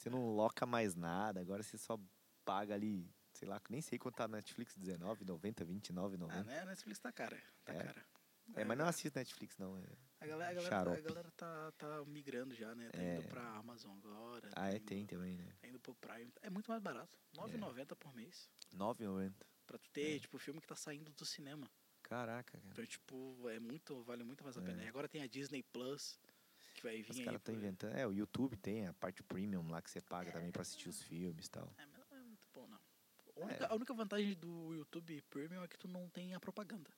[0.00, 2.00] Você não loca mais nada, agora você só
[2.42, 6.40] paga ali, sei lá, nem sei quanto tá na Netflix, 19, 90, 29, 90.
[6.40, 6.60] Ah, né?
[6.60, 7.84] A Netflix tá cara, tá é.
[7.84, 8.06] cara.
[8.54, 9.82] É, mas não assiste Netflix não, é
[10.20, 12.88] a galera, a galera, a galera tá, tá migrando já, né?
[12.90, 13.16] Tá é.
[13.16, 14.48] indo pra Amazon agora.
[14.52, 15.52] Ah, tá é, indo, tem também, né?
[15.60, 16.32] Tá indo pro Prime.
[16.42, 17.18] É muito mais barato.
[17.38, 17.94] R$ 9,90 é.
[17.94, 18.50] por mês.
[18.72, 19.34] R$ 9,90.
[19.66, 20.18] Pra tu ter, é.
[20.18, 21.70] tipo, filme que tá saindo do cinema.
[22.02, 22.64] Caraca, cara.
[22.70, 24.82] Então, tipo, é muito, vale muito mais a pena.
[24.82, 24.86] É.
[24.86, 26.18] E agora tem a Disney Plus
[26.80, 27.94] que vai vir Os caras estão inventando.
[27.94, 30.88] É, o YouTube tem a parte premium lá que você paga é, também pra assistir
[30.88, 31.72] os filmes e tal.
[31.76, 32.80] É, mas não é muito bom, não.
[33.36, 33.68] A única, é.
[33.70, 36.90] a única vantagem do YouTube Premium é que tu não tem a propaganda.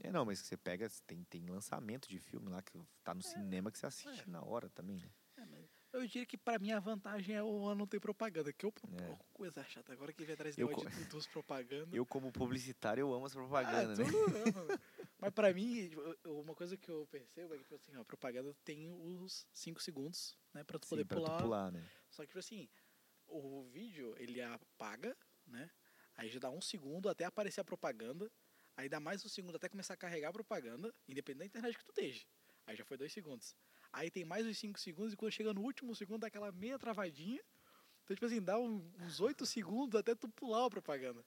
[0.00, 3.22] É, não, mas você pega, tem, tem lançamento de filme lá que tá no é,
[3.22, 4.30] cinema que você assiste é.
[4.30, 5.10] na hora também, né?
[5.36, 8.72] É, eu diria que pra mim a vantagem é o não ter propaganda, que eu
[8.92, 9.18] é.
[9.32, 9.92] coisa chata.
[9.92, 10.64] Agora que vem atrás de
[11.10, 11.92] duas propagandas.
[11.92, 14.08] Eu, como publicitário, eu amo as propagandas, ah, né?
[14.08, 14.80] Amo.
[15.18, 15.90] Mas pra mim,
[16.24, 20.38] uma coisa que eu percebo é que, tipo assim, a propaganda tem os 5 segundos,
[20.54, 20.62] né?
[20.62, 21.36] Pra tu Sim, poder pra pular.
[21.36, 21.84] Tu pular né?
[22.08, 22.68] Só que, tipo assim,
[23.26, 25.16] o vídeo, ele apaga,
[25.46, 25.70] né?
[26.16, 28.30] Aí já dá um segundo até aparecer a propaganda.
[28.76, 31.84] Aí dá mais um segundo até começar a carregar a propaganda, independente da internet que
[31.84, 32.24] tu esteja.
[32.64, 33.56] Aí já foi dois segundos.
[33.92, 36.78] Aí tem mais uns cinco segundos e quando chega no último segundo dá aquela meia
[36.78, 37.42] travadinha.
[38.04, 41.24] Então, tipo assim, dá uns oito segundos até tu pular a propaganda.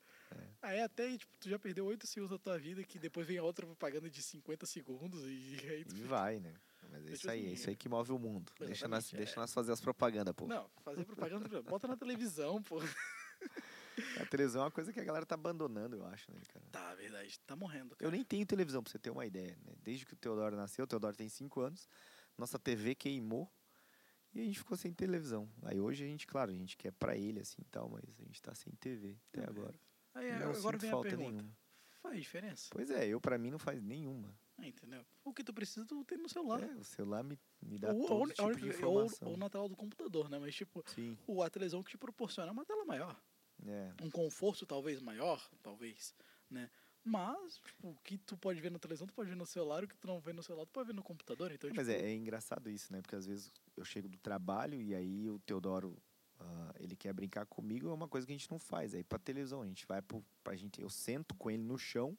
[0.61, 3.43] Aí até, tipo, tu já perdeu oito segundos da tua vida, que depois vem a
[3.43, 6.53] outra propaganda de 50 segundos e aí tu E vai, né?
[6.83, 8.51] Mas é Deixa isso aí, é isso aí que move o mundo.
[8.59, 9.39] Deixa nós, Exatamente, deixa é.
[9.39, 10.47] nós fazer as propagandas, pô.
[10.47, 12.79] Não, fazer propaganda, bota na televisão, pô.
[14.19, 16.65] A televisão é uma coisa que a galera tá abandonando, eu acho, né, cara?
[16.71, 18.07] Tá, verdade, tá morrendo, cara.
[18.07, 19.57] Eu nem tenho televisão, pra você ter uma ideia.
[19.65, 19.73] Né?
[19.83, 21.87] Desde que o Teodoro nasceu, o Teodoro tem 5 anos,
[22.37, 23.51] nossa TV queimou
[24.33, 25.49] e a gente ficou sem televisão.
[25.63, 28.23] Aí hoje a gente, claro, a gente quer pra ele assim e tal, mas a
[28.23, 29.77] gente tá sem TV até Não, agora.
[30.13, 31.31] Aí E não agora vem a pergunta.
[31.31, 31.57] nenhuma.
[32.01, 32.67] Faz diferença?
[32.71, 34.33] Pois é, eu pra mim não faz nenhuma.
[34.57, 35.05] Ah, entendeu?
[35.23, 36.61] O que tu precisa, tu tem no celular.
[36.63, 39.29] É, o celular me, me dá ou, todo ou, tipo ou- de ou- informação.
[39.29, 40.37] ou na tela do computador, né?
[40.39, 43.19] Mas, tipo, Sim, o, a televisão que te proporciona é uma tela maior.
[43.65, 43.93] é.
[44.01, 46.15] Um conforto talvez maior, talvez,
[46.49, 46.69] né?
[47.03, 49.87] Mas, tipo, o que tu pode ver na televisão, tu pode ver no celular, o
[49.87, 51.51] que tu não vê no celular, tu pode ver no computador.
[51.51, 53.01] Então, Mas tipo, é, é engraçado isso, né?
[53.01, 55.97] Porque às vezes eu chego do trabalho e aí o Teodoro,
[56.41, 58.93] ah, ele quer brincar comigo, é uma coisa que a gente não faz.
[58.93, 62.17] Aí pra televisão, a gente vai pro, pra gente, eu sento com ele no chão,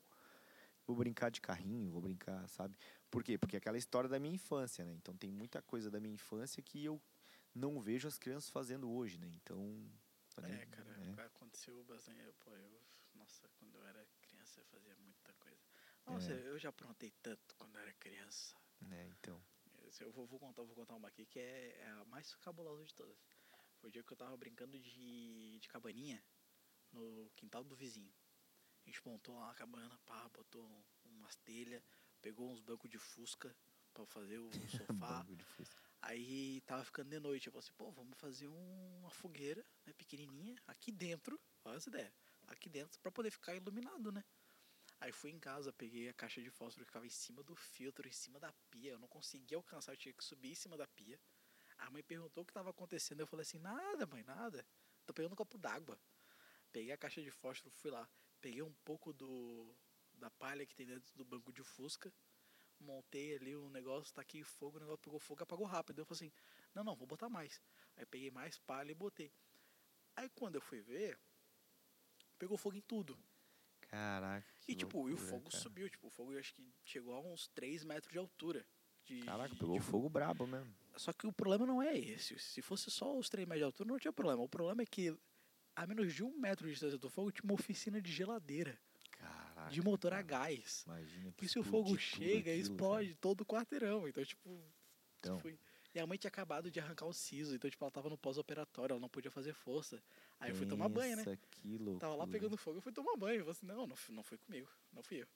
[0.87, 2.77] vou brincar de carrinho, vou brincar, sabe?
[3.11, 3.37] Por quê?
[3.37, 4.93] Porque é aquela história da minha infância, né?
[4.95, 7.01] Então tem muita coisa da minha infância que eu
[7.55, 9.29] não vejo as crianças fazendo hoje, né?
[9.29, 9.91] Então...
[10.45, 11.27] É, cara, é.
[11.27, 12.19] aconteceu bastante.
[12.23, 12.81] eu, Pô, eu,
[13.15, 15.59] nossa, quando eu era criança eu fazia muita coisa.
[16.07, 16.49] Nossa, É.
[16.49, 18.57] eu já aprontei tanto quando eu era criança.
[18.81, 19.07] né?
[19.21, 19.39] Então,
[20.01, 22.95] Eu vou, vou contar, vou contar uma aqui que é, é a mais cabulosa de
[22.95, 23.19] todas.
[23.83, 26.25] Foi o dia que eu tava brincando de, de cabaninha
[26.93, 28.15] no quintal do vizinho.
[28.87, 31.83] A gente montou lá uma cabana, pá, botou umas telhas,
[32.21, 33.53] pegou uns bancos de fusca
[33.93, 35.27] pra fazer o sofá.
[36.01, 37.49] Aí tava ficando de noite.
[37.49, 41.41] Eu falei assim, pô, vamos fazer um- uma fogueira, né, pequenininha, aqui dentro.
[41.65, 42.15] Olha essa ideia.
[42.47, 44.25] Aqui dentro, pra poder ficar iluminado, né?
[45.01, 48.07] Aí fui em casa, peguei a caixa de fósforo que ficava em cima do filtro,
[48.07, 48.93] em cima da pia.
[48.93, 51.21] Eu não conseguia alcançar, eu tinha que subir em cima da pia.
[51.83, 53.21] A mãe perguntou o que tava acontecendo.
[53.21, 54.65] Eu falei assim, nada, mãe, nada.
[55.05, 55.99] Tô pegando um copo d'água.
[56.71, 58.09] Peguei a caixa de fósforo, fui lá.
[58.41, 59.77] Peguei um pouco do
[60.15, 62.13] da palha que tem dentro do banco de fusca.
[62.79, 65.99] Montei ali o negócio, tá aqui fogo, o negócio pegou fogo, apagou rápido.
[65.99, 66.33] Eu falei assim,
[66.73, 67.61] não, não, vou botar mais.
[67.97, 69.33] Aí peguei mais palha e botei.
[70.15, 71.19] Aí quando eu fui ver,
[72.39, 73.19] pegou fogo em tudo.
[73.81, 74.47] Caraca.
[74.69, 75.63] E tipo, e o loucura, fogo cara.
[75.63, 78.67] subiu, tipo, o fogo acho que chegou a uns 3 metros de altura.
[79.21, 80.73] De, Caraca, pegou de- fogo brabo mesmo.
[80.97, 82.39] Só que o problema não é esse.
[82.39, 84.43] Se fosse só os 3 metros de altura, não tinha problema.
[84.43, 85.17] O problema é que
[85.75, 88.79] a menos de um metro de distância do fogo tinha uma oficina de geladeira,
[89.13, 89.71] Caraca.
[89.71, 90.47] de motor a cara.
[90.47, 90.85] gás.
[90.87, 94.07] Imagina que E se o fogo chega, aquilo, explode todo o quarteirão.
[94.07, 94.61] Então, tipo,
[95.19, 95.39] Então.
[95.41, 95.59] foi.
[95.95, 98.95] E a mãe tinha acabado de arrancar o siso, então, tipo, ela tava no pós-operatório,
[98.95, 100.03] ela não podia fazer força.
[100.41, 101.39] Aí eu fui tomar banho, né?
[101.51, 101.99] Que loucura.
[102.01, 103.41] Tava lá pegando fogo, eu fui tomar banho.
[103.41, 105.27] Eu falei assim, não, não, não foi comigo, não fui eu.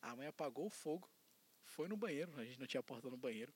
[0.00, 1.08] A mãe apagou o fogo,
[1.68, 3.52] foi no banheiro, a gente não tinha porta no banheiro,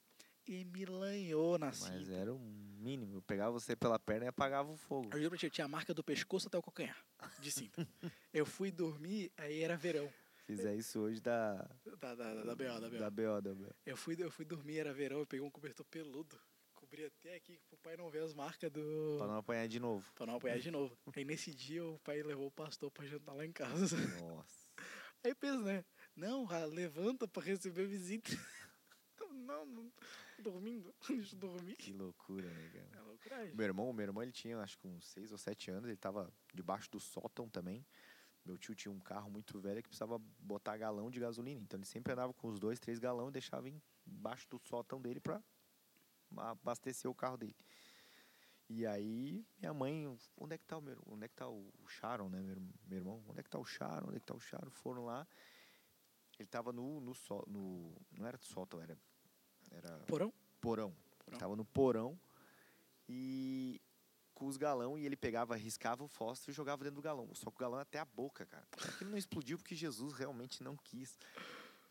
[0.47, 2.13] e me lanhou na Mas cinta.
[2.13, 3.17] era o mínimo.
[3.17, 5.11] Eu pegava você pela perna e apagava o fogo.
[5.13, 6.97] Eu juro eu tinha a marca do pescoço até o calcanhar,
[7.41, 7.87] de cinta.
[8.33, 10.13] eu fui dormir, aí era verão.
[10.45, 11.55] Fizer isso hoje da.
[11.99, 12.99] Da, da, da, da BO, da BO.
[12.99, 13.75] Da BO, da BO.
[13.87, 16.39] Eu fui, eu fui dormir, era verão, eu peguei um cobertor peludo.
[16.75, 19.15] Cobri até aqui pro pai não ver as marcas do.
[19.19, 20.13] Pra não apanhar de novo.
[20.15, 20.99] Pra não apanhar de novo.
[21.15, 23.97] Aí nesse dia o pai levou o pastor pra jantar lá em casa.
[24.21, 24.67] Nossa.
[25.25, 25.85] Aí pensa, né?
[26.15, 28.31] Não, levanta pra receber visita.
[29.33, 29.93] não, não.
[30.39, 30.95] Dormindo.
[31.09, 31.77] Deixa eu dormir.
[31.77, 32.89] Que loucura, né, cara?
[32.95, 33.55] É loucuragem.
[33.55, 36.33] Meu irmão, meu irmão, ele tinha acho que uns 6 ou 7 anos, ele tava
[36.53, 37.87] debaixo do sótão também.
[38.45, 41.61] Meu tio tinha um carro muito velho que precisava botar galão de gasolina.
[41.61, 43.71] Então ele sempre andava com os dois, três galão e deixava
[44.07, 45.41] embaixo do sótão dele pra
[46.37, 47.57] abastecer o carro dele.
[48.69, 50.07] E aí minha mãe,
[50.37, 52.57] onde é que tá o meu, onde é que tá o Sharon, né, meu,
[52.87, 53.23] meu irmão?
[53.29, 54.09] Onde é que tá o Sharon?
[54.09, 54.71] Onde é que tá o Sharon?
[54.71, 55.27] Foram lá.
[56.39, 58.99] Ele tava no no, só, no não era sótão, era
[59.71, 60.33] era Porão?
[60.61, 60.95] porão.
[61.25, 61.39] Porão.
[61.39, 62.19] Tava no porão
[63.09, 63.81] e
[64.35, 67.33] com os galão e ele pegava, riscava o fósforo e jogava dentro do galão.
[67.35, 68.67] Só que o galão até a boca, cara.
[68.89, 71.19] Aquilo não explodiu porque Jesus realmente não quis.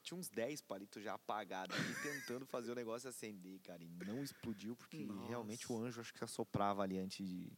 [0.03, 3.83] Tinha uns 10 palitos já apagados ali tentando fazer o negócio acender, cara.
[3.83, 5.27] E não explodiu porque Nossa.
[5.27, 7.51] realmente o anjo acho que assoprava ali antes de.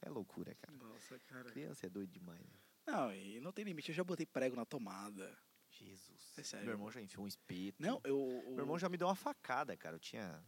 [0.00, 0.76] É loucura, cara.
[0.76, 1.50] Nossa, cara.
[1.50, 2.58] Criança é doido demais, né?
[2.86, 3.90] Não, e não tem limite.
[3.90, 5.36] Eu já botei prego na tomada.
[5.84, 6.32] Jesus.
[6.38, 6.66] É sério.
[6.66, 7.76] Meu irmão já enfiou um espeto.
[7.82, 8.42] Não, eu.
[8.48, 9.96] Meu irmão já me deu uma facada, cara.
[9.96, 10.42] Eu tinha,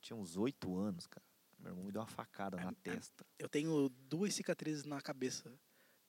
[0.00, 1.24] tinha uns 8 anos, cara.
[1.58, 3.24] Meu irmão me deu uma facada na testa.
[3.38, 5.52] Eu tenho duas cicatrizes na cabeça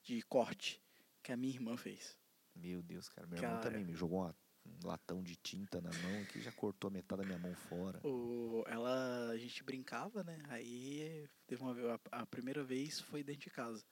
[0.02, 0.82] de corte
[1.22, 2.16] que a minha irmã fez.
[2.54, 3.26] Meu Deus, cara.
[3.26, 3.62] Meu irmão Cara.
[3.62, 4.34] também me jogou uma-
[4.66, 8.00] um latão de tinta na mão que já cortou metade da minha mão fora.
[8.06, 10.38] O, ela, a gente brincava, né?
[10.48, 13.84] Aí teve uma vez, a, a primeira vez foi dentro de casa.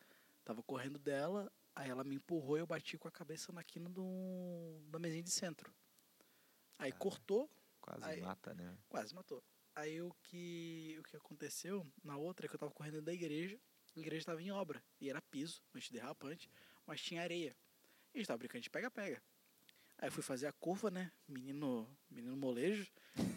[0.44, 3.88] Tava correndo dela, aí ela me empurrou e eu bati com a cabeça na quina
[3.88, 5.72] de um, mesinha de centro.
[6.78, 7.00] Aí Cara.
[7.02, 7.50] cortou,
[7.80, 8.76] Quase Aí- mata, né?
[8.88, 9.42] quase matou.
[9.74, 13.58] Aí o que, o que aconteceu na outra é que eu tava correndo da igreja,
[13.96, 16.48] a igreja tava em obra, e era piso, antiderrapante,
[16.86, 17.56] mas tinha areia.
[18.14, 19.20] E a gente tava brincando de pega-pega.
[19.98, 21.10] Aí eu fui fazer a curva, né?
[21.26, 22.86] Menino, menino molejo,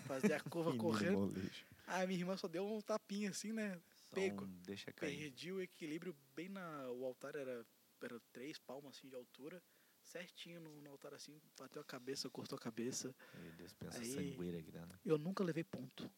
[0.05, 1.17] fazer a curva correndo.
[1.27, 1.65] molejo.
[1.87, 3.81] Aí minha irmã só deu um tapinha assim, né?
[4.09, 4.43] Só Pego.
[4.45, 5.17] um deixa cair.
[5.17, 6.89] Perdi o equilíbrio bem na.
[6.91, 7.65] O altar era,
[8.05, 9.61] era três palmas assim de altura.
[10.03, 13.15] Certinho no, no altar assim, bateu a cabeça, cortou a cabeça.
[13.33, 14.99] Meu Deus, pensa Aí- sangueira aqui, né?
[15.03, 16.09] Eu nunca levei ponto.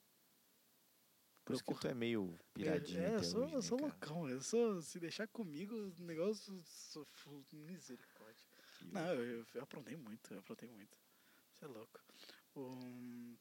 [1.45, 3.89] Por isso que tu é meio piradinho É, eu sou, hoje, eu né, sou cara?
[3.89, 4.29] loucão.
[4.29, 6.61] Eu sou, se deixar comigo, o negócio.
[6.65, 7.07] Sou,
[7.53, 8.45] misericórdia.
[8.79, 10.97] Que Não, eu, eu, eu aprontei muito, eu aprontei muito.
[11.53, 12.01] Você é louco.
[12.53, 13.37] Um,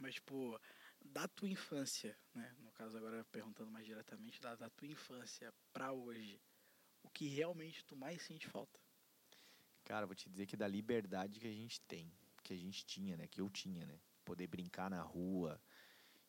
[0.00, 0.60] mas, tipo,
[1.00, 2.52] da tua infância, né?
[2.58, 6.42] No caso, agora perguntando mais diretamente, da, da tua infância pra hoje,
[7.08, 8.78] o que realmente tu mais sente falta?
[9.84, 12.12] Cara, vou te dizer que da liberdade que a gente tem,
[12.44, 13.26] que a gente tinha, né?
[13.26, 13.98] Que eu tinha, né?
[14.24, 15.58] Poder brincar na rua,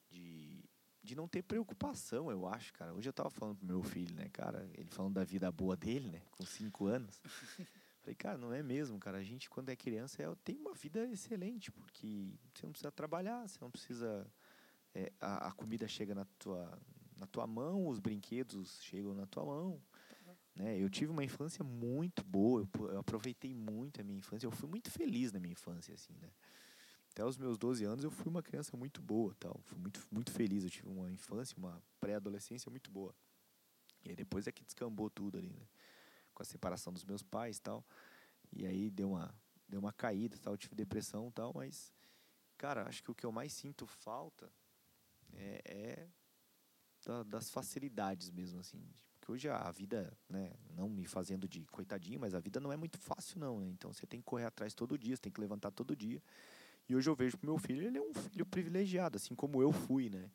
[0.10, 0.64] de,
[1.04, 2.94] de não ter preocupação, eu acho, cara.
[2.94, 4.70] Hoje eu tava falando pro meu filho, né, cara?
[4.74, 6.22] Ele falando da vida boa dele, né?
[6.32, 7.22] Com cinco anos.
[8.00, 9.18] Falei, cara, não é mesmo, cara.
[9.18, 13.46] A gente, quando é criança, é, tem uma vida excelente, porque você não precisa trabalhar,
[13.46, 14.26] você não precisa.
[14.96, 16.80] é, a, a comida chega na tua,
[17.18, 19.82] na tua mão, os brinquedos chegam na tua mão.
[20.60, 20.78] Né?
[20.78, 24.92] Eu tive uma infância muito boa, eu, aproveitei muito a minha infância, eu fui muito
[24.92, 26.30] feliz na minha infância, assim, né?
[27.12, 30.32] Até os meus 12 anos eu fui uma criança muito boa, tal, fui muito, muito
[30.34, 33.16] feliz, eu tive uma infância, uma pré-adolescência muito boa.
[34.04, 35.66] E aí depois é que descambou tudo ali, né?
[36.34, 37.86] Com a separação dos meus pais tal.
[38.52, 39.34] E aí deu uma,
[39.68, 41.94] deu uma caída tal, eu tive depressão tal, mas,
[42.58, 44.52] cara, acho que o que eu mais sinto falta
[45.32, 46.08] é, é
[47.06, 48.84] da- das facilidades mesmo, assim.
[49.30, 52.78] Porque hoje a vida, né, não me fazendo de coitadinho, mas a vida não é
[52.78, 53.70] muito fácil não, né?
[53.70, 56.20] Então você tem que correr atrás todo dia, você tem que levantar todo dia.
[56.88, 59.72] E hoje eu vejo que meu filho, ele é um filho privilegiado, assim como eu
[59.72, 60.32] fui, né?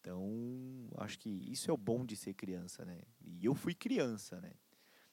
[0.00, 3.02] Então, acho que isso é o bom de ser criança, né?
[3.20, 4.52] E eu fui criança, né?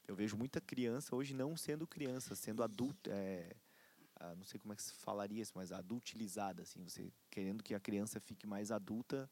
[0.07, 3.55] Eu vejo muita criança hoje não sendo criança, sendo adulta, é,
[4.35, 7.79] não sei como é que se falaria isso, mas adultilizada, assim, você querendo que a
[7.79, 9.29] criança fique mais adulta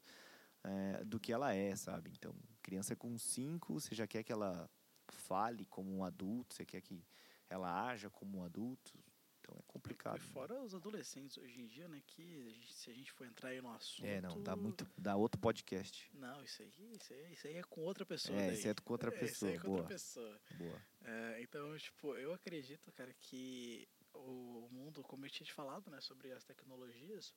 [0.64, 2.10] é, do que ela é, sabe?
[2.10, 4.68] Então, criança com cinco, você já quer que ela
[5.10, 7.04] fale como um adulto, você quer que
[7.48, 8.98] ela haja como um adulto.
[9.40, 10.16] Então é complicado.
[10.16, 12.00] E fora os adolescentes hoje em dia, né?
[12.06, 14.06] Que a gente- se a gente for entrar aí no assunto.
[14.06, 16.10] É, não, dá muito, dá outro podcast.
[16.14, 18.38] Não, isso aí, isso aí, isso aí é com outra pessoa.
[18.40, 18.54] É, daí.
[18.58, 19.88] isso é com outra Isso aí é pessoa, com outra boa.
[19.88, 20.40] pessoa.
[20.56, 20.82] Boa.
[21.02, 26.00] É, então, tipo, eu acredito, cara, que o mundo, como eu tinha te falado, né,
[26.00, 27.34] sobre as tecnologias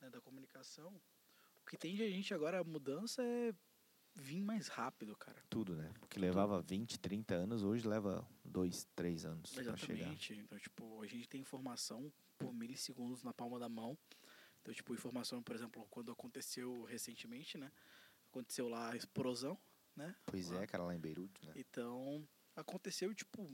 [0.00, 0.98] né, da comunicação,
[1.64, 3.54] o que tem de a gente agora, a mudança é
[4.14, 5.42] vir mais rápido, cara.
[5.48, 5.92] Tudo, né?
[6.02, 9.94] O que levava 20, 30 anos, hoje leva 2, 3 anos pra chegar.
[9.98, 10.34] Exatamente.
[10.34, 13.96] Então, tipo, a gente tem informação por milissegundos na palma da mão.
[14.60, 17.72] Então, tipo, informação, por exemplo, quando aconteceu recentemente, né?
[18.30, 19.58] Aconteceu lá a explosão,
[19.96, 20.14] né?
[20.26, 20.62] Pois lá.
[20.62, 21.52] é, cara, lá em Beirute, né?
[21.56, 23.50] Então, aconteceu, tipo,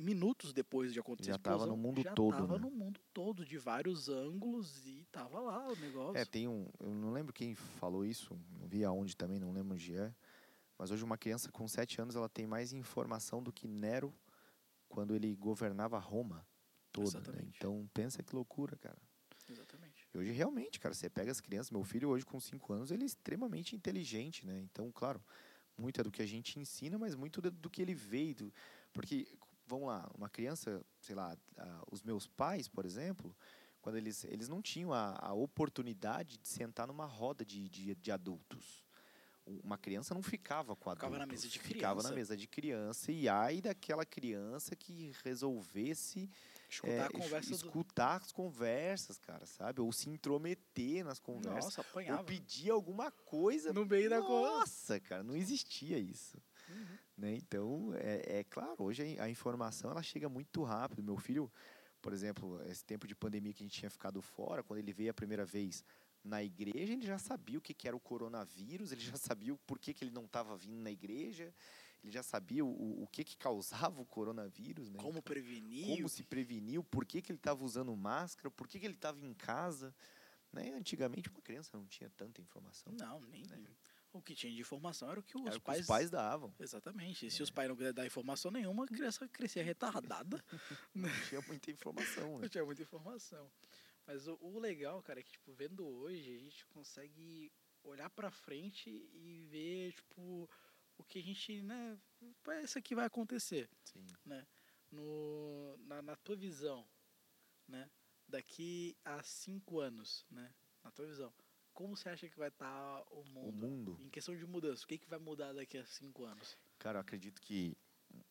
[0.00, 1.76] minutos depois de acontecer Já a tava explosão.
[1.76, 2.58] no mundo já todo, tava né?
[2.58, 6.16] no mundo todo, de vários ângulos, e tava lá o negócio.
[6.16, 6.66] É, tem um.
[6.80, 10.14] Eu não lembro quem falou isso, não vi aonde também, não lembro onde é.
[10.78, 14.14] Mas hoje uma criança com 7 anos ela tem mais informação do que Nero
[14.88, 16.46] quando ele governava Roma
[16.90, 17.20] toda.
[17.32, 17.42] Né?
[17.56, 18.96] Então pensa que loucura, cara.
[19.48, 20.08] Exatamente.
[20.14, 23.02] E hoje realmente, cara, você pega as crianças, meu filho hoje com 5 anos, ele
[23.02, 24.58] é extremamente inteligente, né?
[24.60, 25.20] Então, claro,
[25.76, 28.32] muito é do que a gente ensina, mas muito do, que ele vê.
[28.34, 28.52] do-
[28.92, 29.26] porque,
[29.70, 31.36] vamos lá, uma criança, sei lá,
[31.90, 33.34] os meus pais, por exemplo,
[33.80, 38.12] quando eles, eles não tinham a, a oportunidade de sentar numa roda de, de, de
[38.12, 38.84] adultos.
[39.64, 41.08] Uma criança não ficava com adultos.
[41.08, 42.14] Ficava na mesa de Ficava na criança.
[42.14, 46.28] mesa de criança e ai daquela criança que resolvesse
[46.68, 47.56] Escutar é, a conversa do...
[47.56, 49.80] escutar as conversas, cara, sabe?
[49.80, 51.64] Ou se intrometer nas conversas.
[51.64, 52.22] Nossa, ou apanhava.
[52.22, 53.72] pedir alguma coisa.
[53.72, 54.58] No meio da conversa.
[54.58, 56.38] Nossa, cara, não existia isso.
[56.68, 56.98] Uhum.
[57.20, 57.34] Né?
[57.34, 61.02] Então, é, é claro, hoje a, informação ela chega muito rápido.
[61.02, 61.52] Meu filho,
[62.00, 65.10] por exemplo, esse tempo de pandemia que a gente tinha ficado fora, quando ele veio
[65.10, 65.84] a primeira vez
[66.24, 69.58] na igreja, ele já sabia o que, que era o coronavírus, ele já sabia o
[69.58, 71.52] porquê que ele não estava vindo na igreja,
[72.02, 74.88] ele já sabia o, o que, que causava o coronavírus.
[74.88, 74.98] Né?
[74.98, 75.96] Como Então, prevenir.
[75.96, 79.22] como se preveniu, por que, que ele estava usando máscara, por que, que ele estava
[79.26, 79.94] em casa.
[80.50, 80.72] Né?
[80.72, 82.94] Antigamente, uma criança não tinha tanta informação.
[82.94, 83.44] Não, nem.
[83.44, 83.58] né?
[84.12, 85.80] O que tinha de informação era o que os Era o que pais.
[85.82, 86.52] os pais davam.
[86.58, 87.26] Exatamente.
[87.26, 87.44] E se É.
[87.44, 90.42] os pais não quiserem dar informação nenhuma, a criança crescia retardada.
[90.94, 92.32] Não tinha muita informação.
[92.32, 92.48] Não Né?
[92.48, 93.50] tinha muita informação.
[94.06, 97.52] Mas o, o legal, cara, é que, tipo, vendo hoje, a gente consegue
[97.84, 100.50] olhar pra frente e ver, tipo,
[100.98, 101.96] o que a gente, né,
[102.42, 103.70] parece que vai acontecer.
[103.84, 104.04] Sim.
[104.90, 106.84] No, na, na tua visão,
[107.68, 107.88] né?
[108.26, 110.52] Daqui a cinco anos, né?
[110.82, 111.32] Na tua visão,
[111.80, 113.48] como você acha que vai estar o mundo?
[113.48, 113.98] O mundo.
[114.02, 116.58] Em questão de mudança, o que, que vai mudar daqui a cinco anos?
[116.78, 117.74] Cara, eu acredito que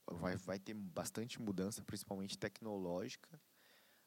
[0.06, 3.42] vai, vai ter bastante mudança, principalmente tecnológica.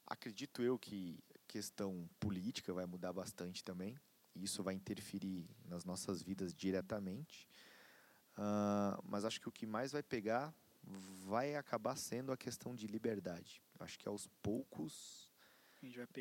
[0.06, 3.98] Acredito eu que questão política vai mudar bastante também.
[4.32, 7.48] E isso vai interferir nas nossas vidas diretamente.
[8.39, 10.55] Uh, mas acho que o que mais vai pegar
[10.85, 13.60] vai acabar sendo a questão de liberdade.
[13.81, 15.31] Acho que aos poucos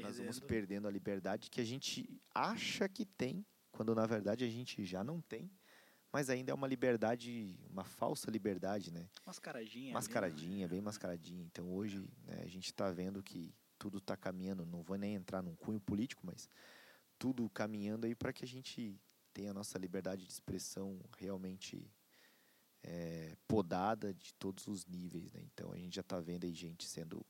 [0.01, 4.49] nós vamos perdendo a liberdade que a gente acha que tem, quando na verdade a
[4.49, 5.51] gente já não tem.
[6.11, 9.09] Mas ainda é uma liberdade, uma falsa liberdade, né?
[9.25, 9.93] Mascaradinha.
[9.93, 10.67] Mascaradinha, mesmo, né?
[10.67, 11.43] bem mascaradinha.
[11.45, 15.41] Então hoje né, a gente está vendo que tudo está caminhando, não vou nem entrar
[15.41, 16.49] num cunho político, mas
[17.17, 18.99] tudo caminhando aí para que a gente
[19.33, 21.89] tenha a nossa liberdade de expressão realmente
[22.83, 25.41] é, podada de todos os níveis, né?
[25.43, 27.25] Então a gente já está vendo aí gente sendo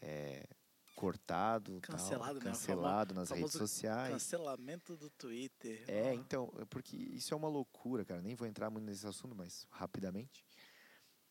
[0.00, 0.48] é,
[0.94, 3.20] cortado, cancelado, tal, cancelado né?
[3.20, 4.12] nas redes sociais.
[4.12, 5.84] Cancelamento do Twitter.
[5.88, 6.14] É, oh.
[6.14, 8.20] então, é porque isso é uma loucura, cara.
[8.20, 10.44] Nem vou entrar muito nesse assunto, mas rapidamente.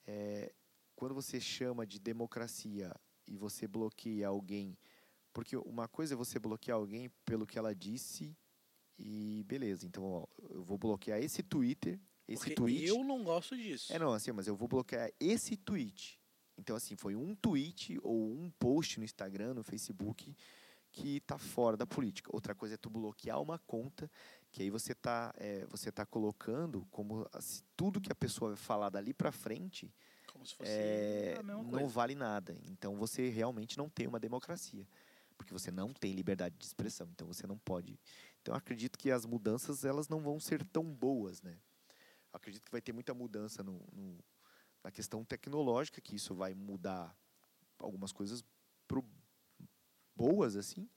[0.06, 0.54] É,
[0.96, 2.94] quando você chama de democracia
[3.28, 4.78] e você bloqueia alguém,
[5.34, 8.38] porque uma coisa é você bloquear alguém pelo que ela disse
[8.98, 9.86] e beleza.
[9.88, 12.86] Então, ó, eu vou bloquear esse Twitter, esse porque tweet.
[12.86, 13.92] Eu não gosto disso.
[13.92, 16.21] É não, assim, mas eu vou bloquear esse tweet.
[16.58, 20.36] Então, assim, foi um tweet ou um post no Instagram, no Facebook,
[20.92, 22.30] que está fora da política.
[22.34, 24.10] Outra coisa é tu bloquear uma conta,
[24.52, 28.58] que aí você está é, você tá colocando como assim, tudo que a pessoa vai
[28.58, 29.92] falar dali para frente
[30.60, 32.58] é, não vale nada.
[32.66, 34.88] Então, você realmente não tem uma democracia.
[35.38, 37.08] Porque você não tem liberdade de expressão.
[37.12, 38.00] Então, você não pode...
[38.42, 41.58] Então, acredito que as mudanças elas não vão ser tão boas, né?
[42.32, 44.18] Acredito que vai ter muita mudança no, no
[44.84, 47.16] na questão tecnológica, que isso vai mudar
[47.78, 48.44] algumas coisas
[48.88, 49.04] pro
[50.16, 50.90] boas, assim,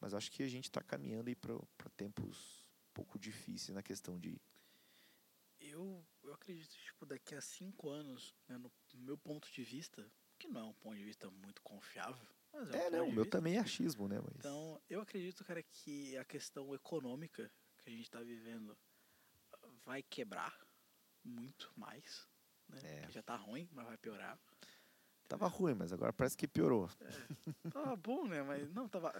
[0.00, 4.18] mas acho que a gente está caminhando aí para tempos um pouco difíceis na questão
[4.18, 4.40] de...
[5.60, 10.48] Eu, eu acredito, tipo, daqui a cinco anos, né, no meu ponto de vista, que
[10.48, 13.28] não é um ponto de vista muito confiável, mas é, um é não, o meu
[13.28, 14.18] também é achismo, né?
[14.20, 14.36] Mas...
[14.36, 18.76] Então, eu acredito, cara, que a questão econômica que a gente está vivendo
[19.84, 20.58] vai quebrar
[21.22, 22.26] muito mais,
[22.70, 22.80] né?
[22.84, 23.10] É.
[23.10, 24.38] Já tá ruim, mas vai piorar.
[25.28, 26.90] Tava ruim, mas agora parece que piorou.
[27.00, 28.42] É, tava bom, né?
[28.42, 29.12] Mas não, tava.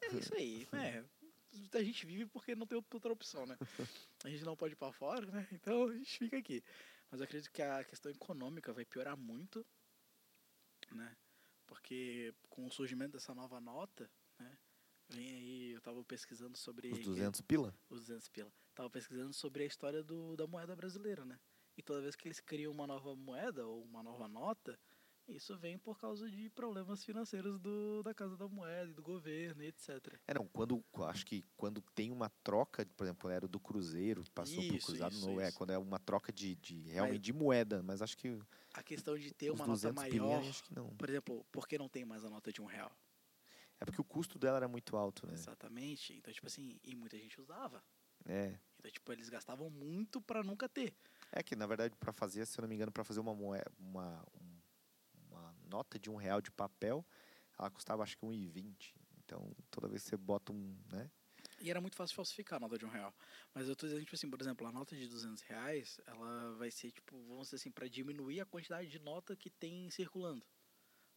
[0.00, 1.04] É isso aí, né?
[1.74, 3.58] A gente vive porque não tem outra opção, né?
[4.24, 5.46] A gente não pode ir pra fora, né?
[5.52, 6.62] Então a gente fica aqui.
[7.10, 9.66] Mas eu acredito que a questão econômica vai piorar muito,
[10.92, 11.14] né?
[11.66, 14.58] Porque com o surgimento dessa nova nota, né?
[15.10, 16.90] Vem aí, eu tava pesquisando sobre.
[16.92, 17.74] Os 200 pila?
[17.88, 18.52] Os 200 pila.
[18.74, 21.38] Tava pesquisando sobre a história do, da moeda brasileira, né?
[21.76, 24.78] E toda vez que eles criam uma nova moeda ou uma nova nota,
[25.30, 29.62] isso vem por causa de problemas financeiros do, da Casa da Moeda e do governo,
[29.62, 30.18] etc.
[30.26, 34.62] É, não, quando, acho que quando tem uma troca, por exemplo, era do Cruzeiro, passou
[34.66, 37.32] para o Cruzado, isso, não é, quando é uma troca de, de realmente mas, de
[37.32, 38.38] moeda, mas acho que...
[38.74, 40.88] A questão de ter uma nota maior, acho que não.
[40.96, 42.90] por exemplo, por que não tem mais a nota de um real?
[43.80, 45.32] É porque o custo dela era muito alto, né?
[45.32, 47.82] Exatamente, então, tipo assim, e muita gente usava.
[48.26, 48.58] É.
[48.78, 50.94] Então, tipo, eles gastavam muito para nunca ter.
[51.32, 54.26] É que, na verdade, para fazer, se eu não me engano, para fazer uma, uma,
[55.28, 57.06] uma nota de um real de papel,
[57.58, 58.94] ela custava acho que 1,20.
[59.24, 61.10] Então, toda vez que você bota um, né?
[61.60, 63.14] E era muito fácil falsificar a nota de um real.
[63.54, 66.70] Mas eu tô dizendo, tipo assim, por exemplo, a nota de 200 reais, ela vai
[66.70, 70.44] ser, tipo, vamos dizer assim, para diminuir a quantidade de nota que tem circulando.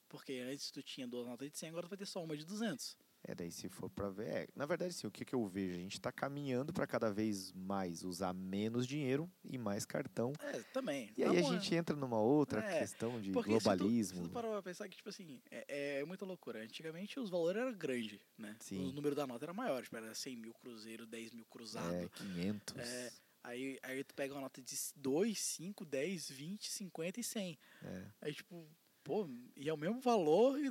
[0.10, 2.45] Porque antes tu tinha duas notas de 100, agora tu vai ter só uma de
[2.45, 2.98] 200.
[3.26, 5.76] É, daí se for para ver, é, na verdade sim, o que, que eu vejo?
[5.76, 10.34] A gente está caminhando para cada vez mais usar menos dinheiro e mais cartão.
[10.41, 11.10] É, também.
[11.18, 14.24] E aí a gente entra numa outra é, questão de globalismo.
[14.24, 16.62] Tu parar pra pensar que, tipo assim, é, é muita loucura.
[16.62, 18.58] Antigamente os valores eram grandes, né?
[18.60, 18.90] Sim.
[18.90, 21.94] O número da nota era maior, tipo, era 100 mil cruzeiro, 10 mil cruzado.
[21.94, 22.78] É, 500.
[22.78, 27.60] É, aí, aí tu pega uma nota de 2, 5, 10, 20, 50 e 100.
[27.84, 28.06] É.
[28.22, 28.68] Aí, tipo,
[29.02, 30.70] pô, e é o mesmo valor e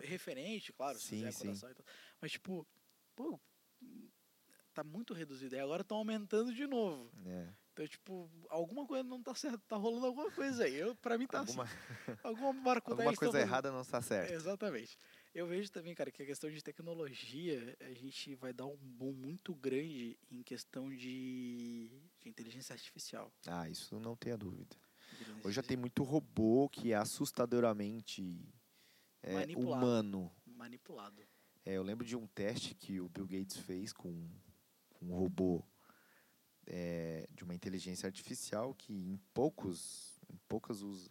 [0.00, 1.54] referente, claro, sim, se sim.
[1.54, 1.70] Tal,
[2.20, 2.66] mas tipo,
[3.14, 3.40] pô,
[4.72, 5.54] tá muito reduzido.
[5.54, 7.10] E agora estão aumentando de novo.
[7.24, 7.48] É.
[7.72, 10.74] Então, tipo, alguma coisa não tá certo, tá rolando alguma coisa aí.
[10.74, 11.64] Eu, pra mim tá alguma...
[11.64, 11.74] assim.
[12.24, 14.32] Alguma maracutaia Alguma coisa errada não está certa.
[14.32, 14.98] Exatamente.
[15.34, 19.12] Eu vejo também, cara, que a questão de tecnologia, a gente vai dar um boom
[19.12, 21.90] muito grande em questão de,
[22.20, 23.30] de inteligência artificial.
[23.46, 24.74] Ah, isso não tenha dúvida.
[25.44, 28.22] Hoje já tem muito robô que é assustadoramente
[29.26, 30.32] é, humano.
[30.46, 31.22] Manipulado.
[31.64, 34.30] É, eu lembro de um teste que o Bill Gates fez com
[35.02, 35.64] um robô
[36.66, 41.08] é, de uma inteligência artificial que em poucos, em poucas us,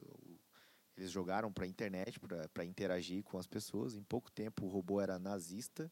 [0.97, 3.95] Eles jogaram pra internet pra pra interagir com as pessoas.
[3.95, 5.91] Em pouco tempo o robô era nazista,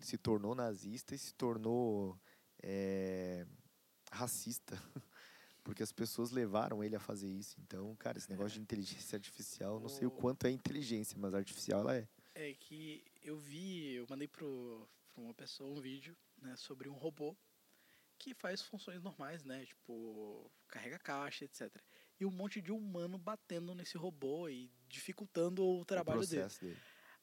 [0.00, 2.18] se tornou nazista e se tornou
[2.62, 3.46] eh,
[4.10, 4.76] racista.
[5.64, 7.56] Porque as pessoas levaram ele a fazer isso.
[7.60, 11.34] Então, cara, esse negócio de inteligência artificial, não sei o O- quanto é inteligência, mas
[11.34, 12.06] artificial ela é.
[12.34, 16.92] É que eu vi, eu mandei pro, pra uma pessoa um vídeo, né, sobre um
[16.94, 17.34] robô
[18.18, 21.70] que faz funções normais, né, tipo, carrega caixa, etc.
[22.20, 26.42] E um monte de humano batendo nesse robô e dificultando o trabalho o dele.
[26.42, 26.80] processo dele.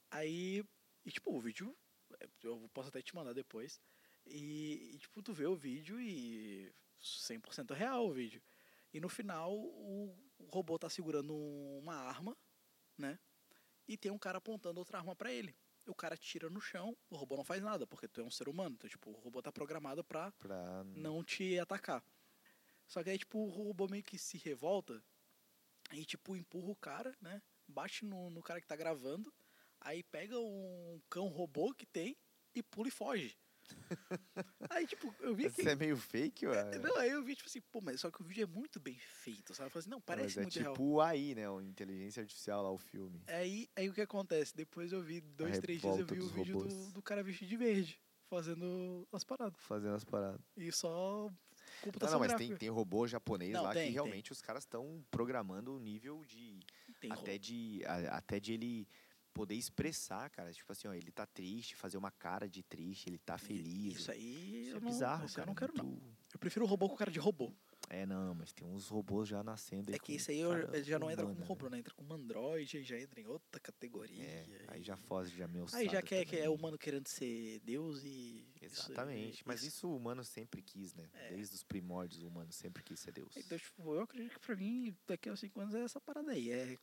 [0.10, 0.64] Aí,
[1.06, 1.76] e tipo, o vídeo,
[2.20, 3.80] é, eu posso até te mandar depois.
[4.26, 6.72] E, e, tipo, tu vê o vídeo e
[7.02, 8.42] 100% real o vídeo.
[8.94, 10.16] E no final, o,
[10.50, 12.38] robô tá segurando uma arma,
[12.98, 13.20] né?
[13.88, 15.56] E tem um cara apontando outra arma pra ele.
[15.88, 18.48] O cara tira no chão, o robô não faz nada, porque tu é um ser
[18.48, 18.76] humano.
[18.76, 20.84] Então, tipo, o robô tá programado pra Pra...
[20.84, 22.04] não te atacar.
[22.88, 25.04] Só que aí, tipo, o robô meio que se revolta
[25.92, 27.42] e, tipo, empurra o cara, né?
[27.68, 29.34] Bate no, no cara que tá gravando,
[29.80, 32.18] aí pega um cão robô que tem
[32.54, 33.38] e pula e foge.
[34.70, 35.62] aí, tipo, eu vi que.
[35.62, 36.78] Isso é meio fake, ué?
[36.80, 38.98] Não, aí eu vi, tipo assim, pô, mas só que o vídeo é muito bem
[38.98, 39.68] feito, sabe?
[39.68, 40.74] Eu falei assim, não, parece Mas é muito real.
[40.74, 41.50] tipo AI, né?
[41.50, 43.22] O inteligência artificial lá, o filme.
[43.28, 44.56] Aí, aí o que acontece?
[44.56, 47.58] Depois eu vi, dois, três dias, eu vi o vídeo do, do cara vestido de
[47.58, 49.60] verde, fazendo as paradas.
[49.62, 50.42] Fazendo as paradas.
[50.58, 51.38] E só Não,
[51.82, 52.50] computação não, mas gráfica.
[52.50, 53.94] tem, tem robô japonês Não, lá tem, que tem.
[53.94, 56.60] realmente os caras estão programando o nível de.
[57.00, 57.82] Tem até de.
[57.86, 58.88] a- até de ele
[59.34, 60.52] poder expressar, cara.
[60.54, 63.96] Tipo assim, ó, ele tá triste, fazer uma cara de triste, ele tá feliz.
[63.98, 65.46] Isso aí Isso é não, bizarro, isso cara.
[65.46, 66.02] eu não quero, não.
[66.34, 67.54] Eu prefiro o robô com cara de robô.
[67.90, 70.54] É, não, mas tem uns robôs já nascendo É que isso aí eu-
[70.84, 71.72] já não entra humana, como robô, né?
[71.72, 71.80] né?
[71.80, 74.24] Entra como androide, já entra em outra categoria.
[74.24, 78.04] É, aí já foge, já meu Aí já quer que é humano querendo ser Deus
[78.06, 78.46] e.
[78.62, 79.44] isso- Exatamente.
[79.46, 81.10] Mas isso- isso o humano sempre quis, né?
[81.14, 81.30] É.
[81.36, 83.36] Desde os primórdios o humano sempre quis ser Deus.
[83.36, 86.50] Então, tipo, eu acredito que pra mim, daqui a cinco anos é essa parada aí.
[86.50, 86.78] É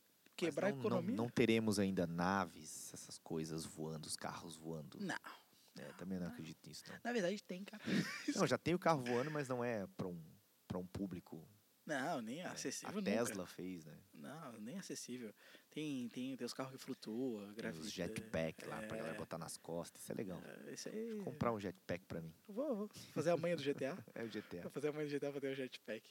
[0.45, 1.15] quebrar não, a economia.
[1.15, 4.97] Não, não teremos ainda naves, essas coisas voando, os carros voando.
[4.99, 5.15] Não.
[5.77, 6.99] É, também não acredito nisso, não.
[7.03, 7.81] Na verdade tem, cara.
[8.35, 10.21] Não, já tem o carro voando, mas não é para um,
[10.67, 11.47] pra um público.
[11.85, 12.45] Não, nem né?
[12.45, 13.09] acessível A nunca.
[13.11, 13.97] Tesla fez, né?
[14.13, 15.33] Não, nem acessível.
[15.71, 17.87] Tem, tem, tem os carros que flutuam, Os gravita.
[17.87, 19.17] jetpack lá pra galera é.
[19.17, 20.01] botar nas costas.
[20.03, 20.39] Isso é legal.
[20.67, 21.13] É, Isso aí.
[21.13, 22.33] Vou comprar um jetpack pra mim.
[22.47, 23.97] Vou, vou fazer a manha do GTA.
[24.13, 24.61] É o GTA.
[24.61, 26.03] Pra fazer a manha do GTA pra ter o jetpack.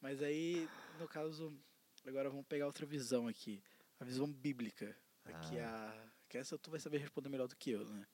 [0.00, 0.68] Mas aí,
[0.98, 1.52] no caso,
[2.06, 3.62] agora vamos pegar outra visão aqui.
[4.00, 4.96] A visão bíblica.
[5.24, 5.92] Aqui Ah.
[5.92, 8.06] a, que essa tu vai saber responder melhor do que eu, né?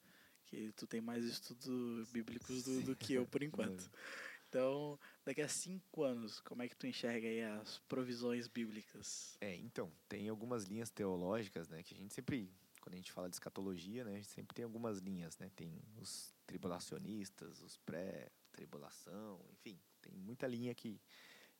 [0.46, 3.90] Que tu tem mais estudos bíblicos do, do que eu por enquanto.
[4.50, 9.36] Então, daqui a cinco anos, como é que tu enxerga aí as provisões bíblicas?
[9.42, 11.82] É, então, tem algumas linhas teológicas, né?
[11.82, 12.50] Que a gente sempre,
[12.80, 14.12] quando a gente fala de escatologia, né?
[14.12, 15.50] A gente sempre tem algumas linhas, né?
[15.54, 19.78] Tem os tribulacionistas, os pré-tribulação, enfim.
[20.00, 20.98] Tem muita linha que...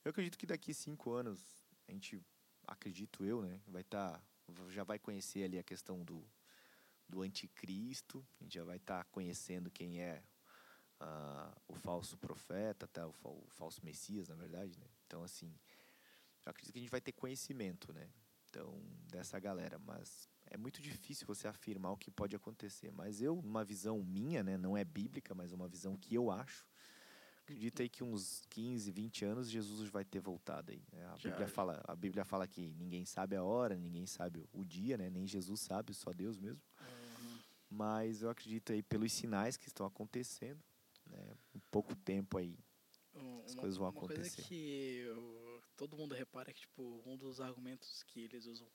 [0.03, 1.45] Eu acredito que daqui cinco anos,
[1.89, 2.21] a gente,
[2.67, 3.59] acredito eu, né?
[3.67, 4.23] Vai estar...
[4.69, 6.23] já vai conhecer ali a questão do,
[7.07, 8.25] do anticristo.
[8.39, 10.23] A gente já vai estar conhecendo quem é
[10.99, 13.07] ah, o falso profeta, tá?
[13.07, 14.85] o, o falso messias, na verdade, né?
[15.07, 15.51] Então, assim,
[16.45, 18.07] eu acredito que a gente vai ter conhecimento, né?
[18.49, 22.91] Então, dessa galera, mas é muito difícil você afirmar o que pode acontecer.
[22.91, 26.65] Mas eu, numa visão minha, né, não é bíblica, mas uma visão que eu acho,
[27.49, 30.83] acredito aí que uns 15, 20 anos Jesus vai ter voltado aí.
[30.91, 31.05] né?
[31.07, 31.29] A Já.
[31.31, 35.09] Bíblia fala, a Bíblia fala que ninguém sabe a hora, ninguém sabe o dia, né?
[35.09, 36.61] Nem Jesus sabe, só Deus mesmo.
[37.69, 40.59] Mas eu acredito aí pelos sinais que estão acontecendo,
[41.07, 41.35] né?
[41.55, 42.57] Em pouco tempo aí.
[43.45, 44.43] As uma, coisas vão uma coisa acontecer.
[44.43, 48.67] que eu- todo mundo repara é que, tipo, um dos argumentos que eles usam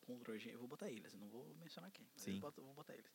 [0.00, 2.40] contra, gente, eu vou botar eles, não vou mencionar quem, Sim.
[2.40, 3.12] boto- vou botar eles.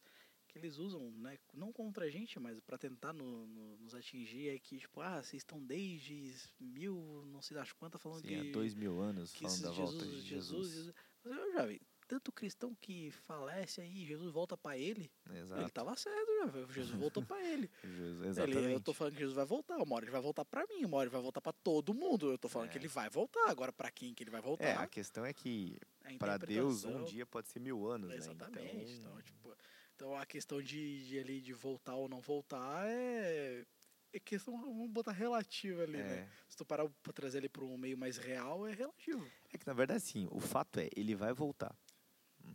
[0.47, 4.49] Que eles usam, né, não contra a gente, mas pra tentar no- no- nos atingir
[4.49, 8.49] é que, tipo, ah, vocês estão desde mil, não sei das quantas, falando Sim, de
[8.49, 10.95] há dois mil anos falando da volta Jesus, de Jesus, Jesus.
[11.25, 15.61] Eu já vi, tanto cristão que falece aí, Jesus volta pra ele, Exato.
[15.61, 17.69] ele tava certo já, Jesus voltou pra ele.
[17.83, 20.65] Jesus, Ele, eu tô falando que Jesus vai voltar, uma hora ele vai voltar pra
[20.67, 22.31] mim, uma hora ele vai voltar pra todo mundo.
[22.31, 22.71] Eu tô falando É.
[22.71, 24.63] que ele vai voltar, agora pra quem que ele vai voltar?
[24.63, 28.63] É, a questão é que a para Deus um dia pode ser mil anos, Exatamente.
[28.63, 28.83] né?
[28.93, 29.53] Então, Então, tipo,
[29.97, 33.65] então a questão de, de ali de voltar ou não voltar é
[34.13, 36.19] é questão, vamos botar relativa ali, né?
[36.19, 39.29] é, Se tu parar pra trazer ele pra um meio mais real, é relativo.
[39.51, 41.75] é que na verdade sim, o fato é, ele vai voltar.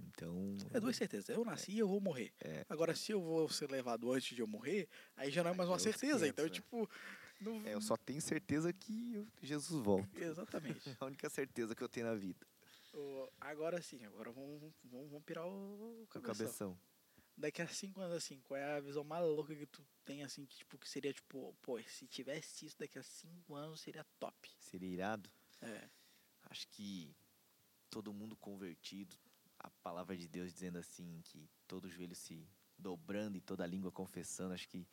[0.08, 1.28] Então, É duas certezas.
[1.28, 2.32] Eu nasci e eu vou morrer.
[2.40, 2.64] É.
[2.68, 5.68] Agora, se eu vou ser levado antes de eu morrer, aí já não é mais
[5.68, 6.26] é uma outros certeza.
[6.26, 6.90] Então, 500, tipo.
[7.40, 7.66] Não...
[7.66, 10.08] é, eu só tenho certeza que Jesus volta.
[10.18, 10.88] Exatamente.
[10.88, 12.46] É a única certeza que eu tenho na vida.
[13.40, 16.78] Agora sim, agora vamos, vamos, vamos pirar o O cabeção.
[17.36, 20.44] Daqui a cinco anos, assim, qual é a visão mais louca que tu tem, assim,
[20.44, 24.50] que, tipo, que seria, tipo, pô, se tivesse isso daqui a cinco anos, seria top.
[24.58, 25.30] Seria irado?
[25.60, 25.88] É.
[26.44, 27.16] Acho que
[27.88, 29.16] todo mundo convertido,
[29.58, 34.54] a palavra de Deus dizendo assim que todo joelho se dobrando e toda língua confessando,
[34.54, 34.86] acho que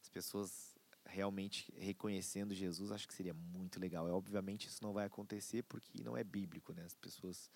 [0.00, 4.08] as pessoas realmente reconhecendo Jesus, acho que seria muito legal.
[4.08, 6.82] É obviamente isso não vai acontecer porque não é bíblico, né?
[6.84, 7.50] As pessoas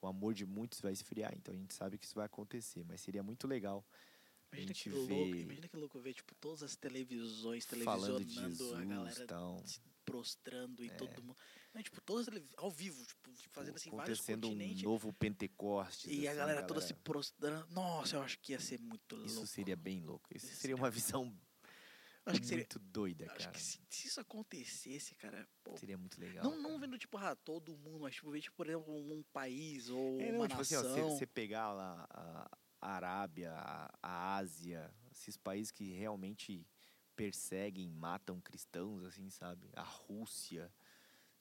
[0.00, 3.00] o amor de muitos vai esfriar, então a gente sabe que isso vai acontecer, mas
[3.00, 3.84] seria muito legal
[4.50, 8.28] Imagina a gente que louco, vê imagina que louco ver, tipo, todas as televisões televisionando
[8.28, 10.94] Jesus, a galera tal, se prostrando e É.
[10.94, 11.36] todo mundo.
[11.74, 12.26] Não, tipo, todas
[12.56, 14.82] ao vivo, tipo, fazendo assim vários acontecendo um continentes.
[14.82, 16.10] novo Pentecostes.
[16.10, 17.70] e a assim, galera toda se prostrando.
[17.74, 19.30] Nossa, eu acho que ia ser muito louco.
[19.30, 20.26] Isso seria bem louco.
[20.34, 21.38] Isso Isso seria seria uma visão
[22.30, 22.62] Acho que seria.
[22.64, 23.50] muito doida, Acho cara.
[23.52, 25.48] que se, se isso acontecesse, cara.
[25.64, 26.44] pô, Seria muito legal.
[26.44, 29.88] não, não vendo, tipo, ah, todo mundo, mas tipo, ver, tipo, por exemplo, um país
[29.88, 31.10] ou É, uma não, tipo assim, ó, nação.
[31.10, 36.64] você pegar lá a a Arábia, a, a Ásia, esses países que realmente
[37.16, 39.68] perseguem, matam cristãos, assim, sabe?
[39.74, 40.72] A Rússia,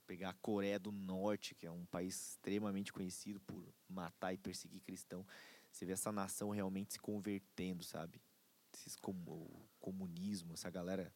[0.08, 4.82] pegar a Coreia do Norte, que é um país extremamente conhecido por matar e perseguir
[4.82, 5.24] cristão.
[5.72, 8.20] Você vê essa nação realmente se convertendo, sabe?
[8.78, 11.12] Esses comu- o comunismo, essa galera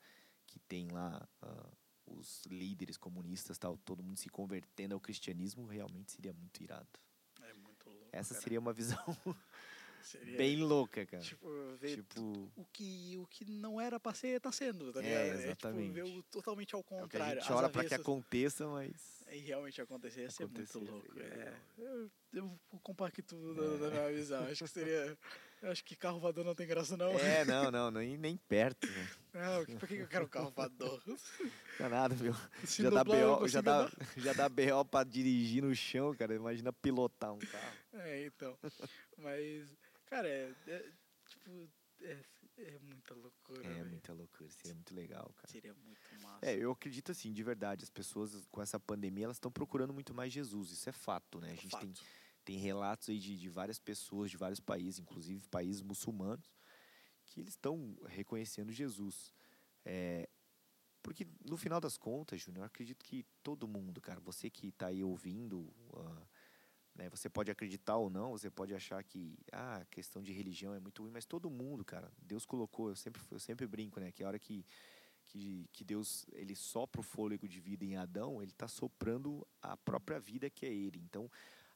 [0.47, 1.69] que tem lá ah,
[2.07, 6.89] os líderes comunistas, tal, todo mundo se convertendo ao cristianismo, realmente seria muito irado.
[7.41, 8.09] É muito louco.
[8.11, 8.41] Essa cara.
[8.43, 8.97] seria uma visão
[10.01, 11.21] Seria, bem louca, cara.
[11.21, 11.47] Tipo,
[11.79, 15.21] ver Tipo, o que, o que não era pra ser, tá sendo, tá É, ligado?
[15.21, 15.83] É, exatamente.
[15.83, 17.39] tipo, ver o totalmente ao é o que a contrário.
[17.41, 19.23] gente às ora pra que aconteça, mas.
[19.31, 21.19] E realmente acontecer ia ser muito louco.
[21.19, 24.43] É, eu, eu compacto da, da minha visão.
[24.45, 25.15] Acho que seria.
[25.61, 27.11] Eu acho que carro voador não tem graça, não.
[27.19, 28.87] É, não, não, nem, nem perto.
[28.87, 29.07] Né?
[29.33, 31.01] Não, por que eu quero um carro voador?
[31.79, 32.35] Não é nada, meu.
[32.63, 33.91] Já dá, BO, já, dá, andar.
[34.17, 36.35] já dá BO pra dirigir no chão, cara.
[36.35, 37.77] Imagina pilotar um carro.
[37.93, 38.55] É, então.
[39.17, 39.67] Mas,
[40.05, 40.85] cara, é, é,
[41.27, 41.69] tipo,
[42.01, 42.17] é,
[42.59, 43.65] é muita loucura.
[43.65, 43.89] É velho.
[43.89, 45.47] muita loucura, seria muito legal, cara.
[45.51, 46.45] Seria muito massa.
[46.45, 50.13] É, eu acredito assim, de verdade, as pessoas com essa pandemia, elas estão procurando muito
[50.13, 51.47] mais Jesus, isso é fato, né?
[51.47, 52.03] A gente tem, Fato.
[52.03, 56.51] tem relatos aí de, de várias pessoas, de vários países, inclusive países muçulmanos,
[57.25, 59.33] que eles estão reconhecendo Jesus.
[59.85, 60.27] É,
[61.01, 64.87] porque no final das contas, Júnior, eu acredito que todo mundo, cara, você que está
[64.87, 66.27] aí ouvindo, ah,
[66.95, 70.73] né, você pode acreditar ou não, você pode achar que ah, a questão de religião
[70.73, 74.11] é muito ruim, mas todo mundo, cara, Deus colocou, eu sempre, eu sempre brinco, né,
[74.11, 74.65] que a hora que,
[75.25, 79.75] que, que Deus ele sopra o fôlego de vida em Adão, ele está soprando a
[79.75, 80.99] própria vida que é ele.
[80.99, 81.31] Então,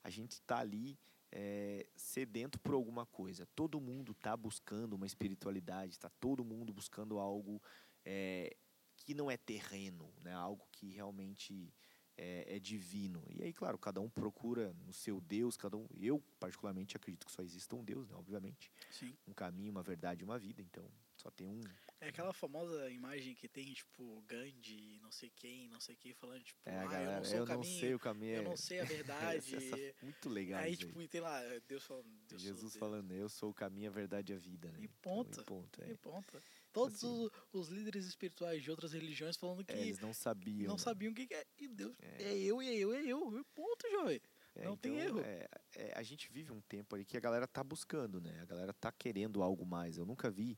[0.06, 1.00] a gente está ali
[1.32, 3.48] é, sedento por alguma coisa.
[3.56, 7.60] Todo mundo está buscando uma espiritualidade, está todo mundo buscando algo
[8.06, 8.56] é,
[8.98, 10.32] que não é terreno, né?
[10.32, 11.74] algo que realmente
[12.16, 13.24] é, é divino.
[13.32, 15.88] E aí, claro, cada um procura no seu Deus, cada um.
[16.00, 18.16] Eu, particularmente, acredito que só exista um Deus, né?
[18.16, 18.72] obviamente.
[18.92, 19.12] Sim.
[19.28, 20.62] Um caminho, uma verdade, uma vida.
[20.62, 20.88] Então,
[21.18, 21.62] só tem um.
[22.06, 26.44] É aquela famosa imagem que tem, tipo, Gandhi, não sei quem, não sei quem, falando,
[26.44, 28.34] tipo, É, ah, eu galera, não sou eu o não caminho, sei o caminho.
[28.36, 28.84] eu é- não sei a
[29.36, 29.38] verdade.
[29.38, 30.62] Essa- essa- muito legal.
[30.62, 32.76] aí, tipo, e tem lá, Deus falando, Deus Jesus Deus.
[32.78, 34.80] falando, eu sou o caminho, a verdade e a vida, né?
[34.82, 35.42] E Então, ponto.
[35.42, 35.90] e ponto, é.
[35.92, 36.44] E ponto.
[36.72, 37.08] Todos Assim.
[37.08, 40.68] os, os líderes espirituais de outras religiões falando que É, eles não sabiam.
[40.68, 40.82] não né?
[40.82, 41.46] sabiam o que, que é.
[41.58, 42.24] E Deus, É.
[42.24, 42.38] é.
[42.38, 43.40] eu, é eu, é eu.
[43.40, 44.22] E ponto, jovem.
[44.58, 45.22] É, não tem então, erro.
[45.22, 48.40] é, é, a gente vive um tempo ali que a galera tá buscando, né?
[48.42, 49.98] A galera tá querendo algo mais.
[49.98, 50.58] Eu nunca vi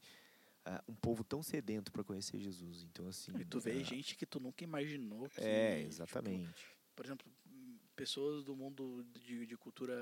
[0.88, 2.84] um povo tão sedento para conhecer Jesus.
[2.84, 3.32] Então, assim.
[3.38, 5.42] E tu vê ah, gente que tu nunca imaginou que.
[5.42, 6.66] É, tipo, exatamente.
[6.96, 7.32] por exemplo,
[7.96, 9.96] pessoas do mundo de, de cultura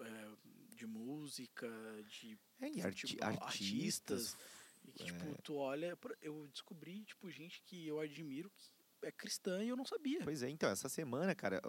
[0.00, 0.28] é,
[0.74, 1.68] de música,
[2.08, 4.36] de É, e arti- futebol, artistas.
[4.84, 5.98] E que, tipo, tu olha.
[6.20, 10.20] Eu descobri, tipo, gente que eu admiro que é cristã e eu não sabia.
[10.22, 11.60] Pois é, então, essa semana, cara,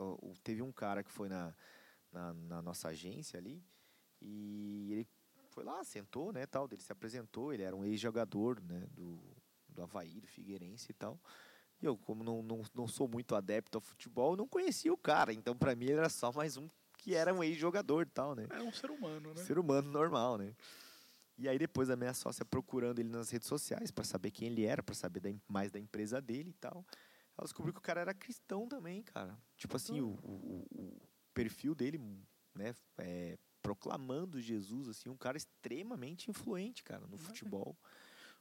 [0.44, 1.56] teve um cara que foi na,
[2.12, 3.64] na, na nossa agência ali
[4.22, 5.08] e ele
[5.56, 9.18] foi lá, sentou, né, tal, ele se apresentou, ele era um ex-jogador, né, do,
[9.70, 11.18] do Havaí, do Figueirense e tal.
[11.82, 15.32] E eu, como não, não, não sou muito adepto ao futebol, não conhecia o cara,
[15.32, 18.48] então pra mim ele era só mais um que era um ex-jogador e tal, né.
[18.52, 19.42] É um ser humano, né?
[19.44, 20.54] Ser humano normal, né?
[21.38, 24.66] E aí depois a minha sócia procurando ele nas redes sociais para saber quem ele
[24.66, 26.86] era, para saber da mais da empresa dele e tal.
[27.38, 29.38] Ela descobriu que o cara era cristão também, cara.
[29.58, 31.02] Tipo assim, o, o, o- o
[31.34, 31.98] perfil dele,
[32.56, 37.76] né, é, proclamando Jesus, assim, um cara extremamente influente, cara, no futebol.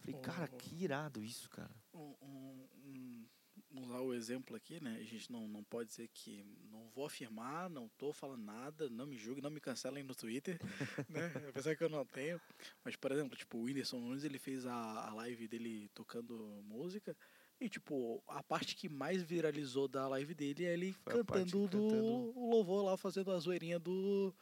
[0.00, 1.74] Falei, cara, que irado isso, cara.
[1.94, 3.26] um, um, um-
[3.70, 4.98] vamos usar o exemplo aqui, né?
[5.00, 9.06] A gente não, não pode dizer que não vou afirmar, não tô falando nada, não
[9.06, 10.58] me julgue, não me cancelem no Twitter,
[11.08, 11.32] né?
[11.48, 12.40] Apesar que eu não tenho.
[12.84, 14.74] Mas, por exemplo, tipo, o Whindersson Nunes, ele fez a,
[15.08, 17.16] a live dele tocando música
[17.60, 22.38] e, tipo, a parte que mais viralizou da live dele é ele cantando, do, cantando.
[22.38, 24.34] o louvor lá, fazendo a zoeirinha do,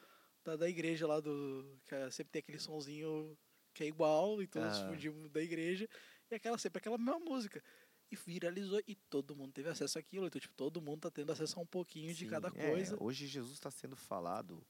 [0.44, 3.36] da, da igreja lá, do, que é- sempre tem aquele sonzinho
[3.74, 4.88] que é igual e todos Ah.
[4.88, 5.88] fundiam da igreja.
[6.30, 7.62] E aquela sempre aquela mesma música.
[8.10, 10.26] e viralizou e todo mundo teve acesso àquilo.
[10.26, 13.02] Então, tipo, todo mundo tá tendo acesso a um pouquinho de Sim, cada é, coisa.
[13.02, 14.62] hoje Jesus está sendo falado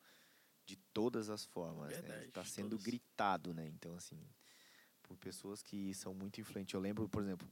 [0.65, 2.01] de todas as formas, né?
[2.03, 2.85] Verdade, Está de sendo todas.
[2.85, 3.66] gritado, né?
[3.66, 4.24] Então, assim,
[5.03, 6.73] por pessoas que são muito influentes.
[6.73, 7.49] Eu lembro, por exemplo,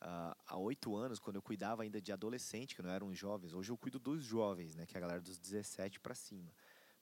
[0.00, 3.70] ah, há oito anos, quando eu cuidava ainda de adolescente, que não eram jovens, hoje
[3.70, 4.86] eu cuido dos jovens, né?
[4.86, 6.50] Que é a galera dos 17 para cima.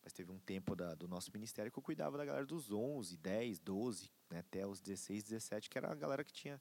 [0.03, 3.17] Mas teve um tempo da- do nosso ministério que eu cuidava da galera dos 11,
[3.17, 4.41] 10, 12, né?
[4.41, 6.61] até os 16, 17, que era a galera que tinha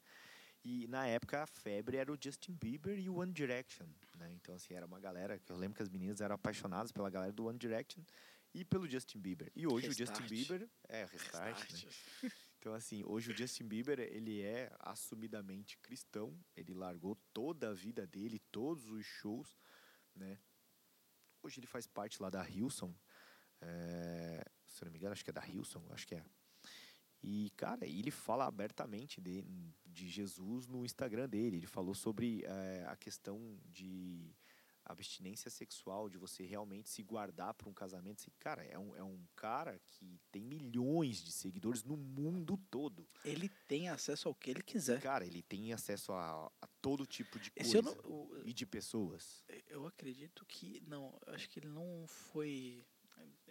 [0.63, 4.31] e na época a febre era o Justin Bieber e o One Direction, né?
[4.33, 7.31] Então assim, era uma galera que eu lembro que as meninas eram apaixonadas pela galera
[7.33, 8.03] do One Direction
[8.53, 9.51] e pelo Justin Bieber.
[9.55, 10.29] E hoje o Justin Restart.
[10.29, 11.71] Bieber é restart,
[12.23, 12.31] né?
[12.59, 18.05] Então assim, hoje o Justin Bieber, ele é assumidamente cristão, ele largou toda a vida
[18.05, 19.57] dele, todos os shows,
[20.15, 20.37] né?
[21.41, 22.93] Hoje ele faz parte lá da Hilson,
[23.61, 26.23] é, se eu não me engano, acho que é da Hilson, acho que é.
[27.23, 29.43] E, cara, ele fala abertamente de,
[29.85, 31.57] de Jesus no Instagram dele.
[31.57, 34.33] Ele falou sobre eh, a questão de
[34.83, 38.25] abstinência sexual, de você realmente se guardar para um casamento.
[38.39, 43.07] Cara, é um, é um cara que tem milhões de seguidores no mundo todo.
[43.23, 44.99] Ele tem acesso ao que ele quiser.
[44.99, 49.43] Cara, ele tem acesso a, a todo tipo de coisa não, o- e de pessoas.
[49.67, 50.81] eu acredito que.
[50.87, 52.83] Não, acho que ele não foi.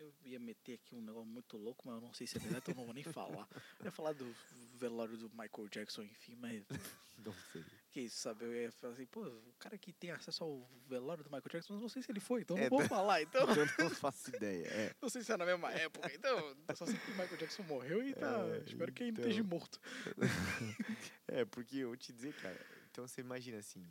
[0.01, 2.63] Eu ia meter aqui um negócio muito louco, mas eu não sei se é verdade,
[2.63, 3.47] então eu não vou nem falar.
[3.79, 4.35] Eu ia falar do
[4.79, 6.65] velório do Michael Jackson, enfim, mas.
[7.23, 7.63] Não sei.
[7.91, 8.47] Que isso, sabe?
[8.47, 11.75] Eu ia falar assim, pô, o cara que tem acesso ao velório do Michael Jackson,
[11.75, 13.47] eu não sei se ele foi, então eu É, não vou falar, então.
[13.47, 14.67] Eu não faço ideia.
[14.69, 14.95] É.
[15.03, 16.39] Não sei se é na mesma época, então.
[16.67, 18.43] eu Só sei que o Michael Jackson morreu e tá.
[18.47, 19.31] É, espero que ainda então.
[19.31, 19.79] esteja morto.
[21.29, 22.59] É, porque eu vou te dizer, cara,
[22.91, 23.87] então você imagina assim,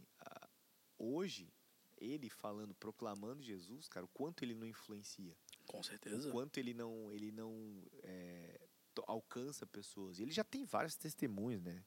[0.98, 1.54] hoje,
[1.98, 5.38] ele falando, proclamando Jesus, cara, o quanto ele não influencia,
[5.70, 6.32] Com o certeza.
[6.32, 8.60] quanto ele não, ele não é,
[9.08, 10.20] alcança pessoas.
[10.20, 11.86] E ele já tem vários testemunhos, né?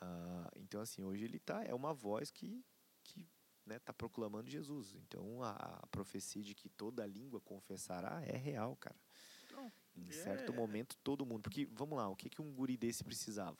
[0.00, 2.64] Ah, então, assim, hoje ele tá, é uma voz que,
[3.02, 3.28] que
[3.66, 4.94] né, tá proclamando Jesus.
[4.94, 8.98] Então, a, a profecia de que toda língua confessará é real, cara.
[9.44, 11.42] Então, Em certo é- momento, todo mundo.
[11.42, 13.58] Porque, vamos lá, o que, que um guri desse precisava?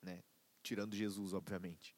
[0.00, 0.22] Né?
[0.62, 1.94] Tirando Jesus, obviamente.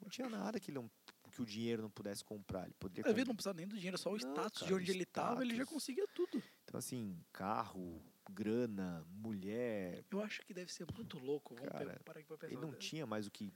[0.00, 0.90] Não tinha nada que, ele não,
[1.34, 2.64] que o dinheiro não pudesse comprar.
[2.64, 4.76] Ele poderia Às vezes não precisa nem do dinheiro, só o Não, status de cara,
[4.76, 6.42] onde ele tava, ele já conseguia tudo.
[6.62, 8.00] Então, assim, carro,
[8.30, 10.04] grana, mulher.
[10.10, 11.54] Eu acho que deve ser muito louco.
[11.56, 12.52] Vamos Cara, parar aqui pra pensar.
[12.52, 13.52] Ele não tinha mais o que.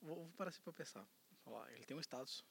[0.00, 1.06] Vou, vou parar assim pra pensar.
[1.46, 2.44] Lá, ele tem um status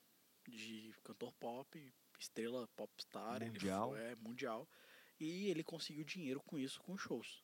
[0.47, 3.95] de cantor pop, estrela popstar, Mundial.
[3.95, 4.69] Ele foi, é, mundial.
[5.19, 7.43] E ele conseguiu dinheiro com isso, com shows.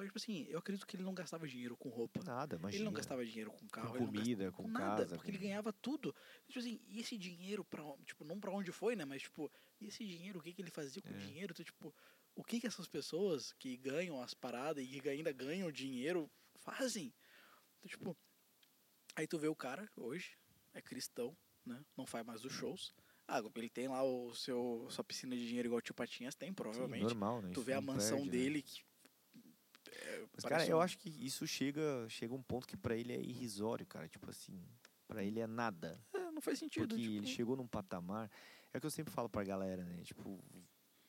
[0.00, 2.24] Só que, tipo assim, eu acredito que ele não gastava dinheiro com roupa.
[2.24, 2.78] Nada, imagina.
[2.80, 5.72] Ele não gastava dinheiro com carro, Com comida, com nada, casa, porque com- ele ganhava
[5.74, 6.14] tudo.
[6.46, 9.88] Tipo assim, e esse dinheiro pra, tipo, não pra onde foi, né, mas tipo, e
[9.88, 11.18] esse dinheiro, o que que ele fazia com o É.
[11.18, 11.52] dinheiro?
[11.52, 11.94] Então, tipo,
[12.34, 17.12] o que que essas pessoas que ganham as paradas e que ainda ganham dinheiro fazem?
[17.78, 18.16] Então, tipo,
[19.14, 20.38] aí tu vê o cara hoje,
[20.72, 21.36] é cristão,
[21.66, 22.94] né, não faz mais os shows.
[23.28, 26.48] Ah, ele tem lá o seu sua piscina de dinheiro igual o tio Patinhas tem,
[26.48, 27.02] Sim, provavelmente.
[27.02, 27.50] normal, né?
[27.52, 28.32] tu vê a mansão perde, né?
[28.32, 28.89] dele que é,
[30.32, 33.12] Mas, cara, parece eu um- acho que isso chega, chega um ponto que pra ele
[33.12, 34.08] é irrisório, cara.
[34.08, 34.60] Tipo assim,
[35.06, 36.00] pra ele é nada.
[36.14, 38.30] é, não faz sentido, Porque tipo, ele chegou num patamar.
[38.72, 40.02] É o que eu sempre falo pra galera, né?
[40.04, 40.38] Tipo,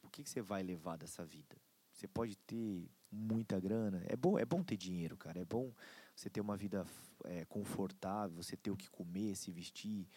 [0.01, 1.55] o que, que você vai levar dessa vida?
[1.93, 4.01] Você pode ter muita grana.
[4.07, 5.39] É bom, é bom ter dinheiro, cara.
[5.39, 5.71] É bom
[6.15, 6.85] você ter uma vida
[7.25, 10.07] é, confortável, você ter o que comer, se vestir.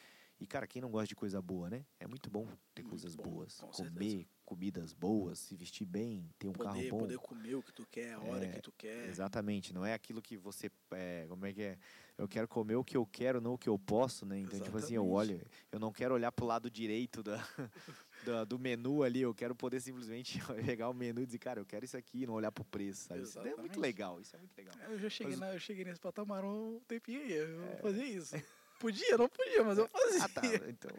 [0.44, 1.86] E, cara, quem não gosta de coisa boa, né?
[1.98, 2.44] É muito bom
[2.74, 3.56] ter Muito coisas bom, boas.
[3.62, 4.26] com Comer certeza.
[4.44, 6.98] comidas boas, se vestir bem, ter um poder, carro bom.
[6.98, 9.08] poder comer o que tu quer, a hora É, que tu quer.
[9.08, 10.70] Exatamente, não é aquilo que você.
[10.90, 11.78] É, como é que é?
[12.18, 14.38] Eu quero comer o que eu quero, não o que eu posso, né?
[14.38, 15.32] Então, tipo assim, eu Exatamente.
[15.40, 17.36] olho, eu não quero olhar pro lado direito da,
[18.22, 20.38] da- do menu ali, eu quero poder simplesmente
[20.76, 23.04] pegar o menu e dizer, cara, eu quero isso aqui, e não olhar pro preço,
[23.08, 23.22] sabe?
[23.22, 23.78] Isso é muito Exatamente.
[23.80, 24.74] legal, isso é muito legal.
[24.90, 28.34] Eu já cheguei, Mas- na- eu cheguei nesse patamar um tempinho aí, eu fazia isso.
[28.78, 30.24] Podia, não podia, mas eu fazia.
[30.24, 30.42] Ah, tá.
[30.68, 30.90] Então,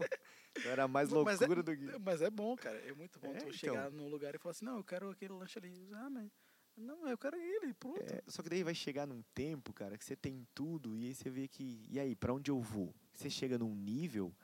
[0.58, 2.00] então era mais Mas é- loucura do que.
[2.00, 2.78] Mas é bom, cara.
[2.80, 3.52] É muito bom É, tu então.
[3.54, 5.74] chegar num lugar e falar assim, não, eu quero aquele lanche ali.
[5.94, 6.32] Ah, mas.
[6.78, 8.02] Não, eu quero ele, pronto.
[8.02, 11.16] É, só que daí vai chegar num tempo, cara, que você tem tudo e aí
[11.16, 11.86] você vê que.
[11.90, 12.94] E aí, pra onde eu vou?
[13.14, 14.36] Você chega num nível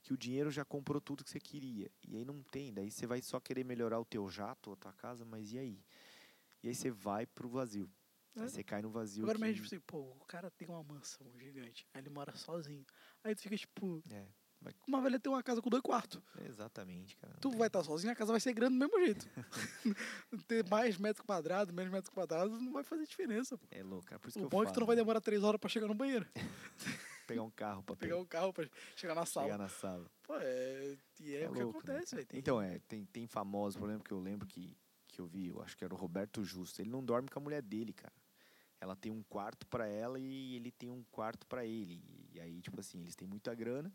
[0.00, 1.90] que o dinheiro já comprou tudo que você queria.
[2.06, 2.72] E aí não tem.
[2.72, 5.80] Daí você vai só querer melhorar o teu jato, a tua casa, mas e aí?
[6.62, 7.90] E aí você vai pro vazio.
[8.36, 8.42] É.
[8.42, 9.22] Aí você cai no vazio.
[9.24, 9.40] Agora, que...
[9.40, 12.84] mas tipo assim, pô, o cara tem uma mansão gigante, aí ele mora sozinho.
[13.22, 14.26] Aí tu fica tipo, É,
[14.60, 16.20] vai- uma velha tem uma casa com dois quartos.
[16.46, 17.34] exatamente, cara.
[17.40, 19.28] Tu tem- vai estar sozinho, a casa vai ser grande do mesmo jeito.
[20.48, 23.56] Ter mais metros quadrados, menos metros quadrados, não vai fazer diferença.
[23.58, 23.66] Pô.
[23.70, 24.18] É louco, cara.
[24.18, 25.68] Por isso O que eu bom é que tu não vai demorar três horas pra
[25.68, 26.26] chegar no banheiro.
[27.26, 29.46] pegar um carro pra Pegar o carro pra chegar na sala.
[29.46, 30.10] chegar na sala.
[30.22, 30.96] Pô, é.
[31.20, 32.26] E é, É o que louco, né, acontece, cara?
[32.26, 32.38] velho.
[32.38, 34.76] Então, é, tem, tem famosos, por exemplo, que eu lembro que,
[35.08, 36.80] que eu vi, eu acho que era o Roberto Justo.
[36.82, 38.12] Ele não dorme com a mulher dele, cara.
[38.82, 42.02] Ela tem um quarto pra ela e ele tem um quarto pra ele.
[42.34, 43.92] E aí, tipo assim, eles têm muita grana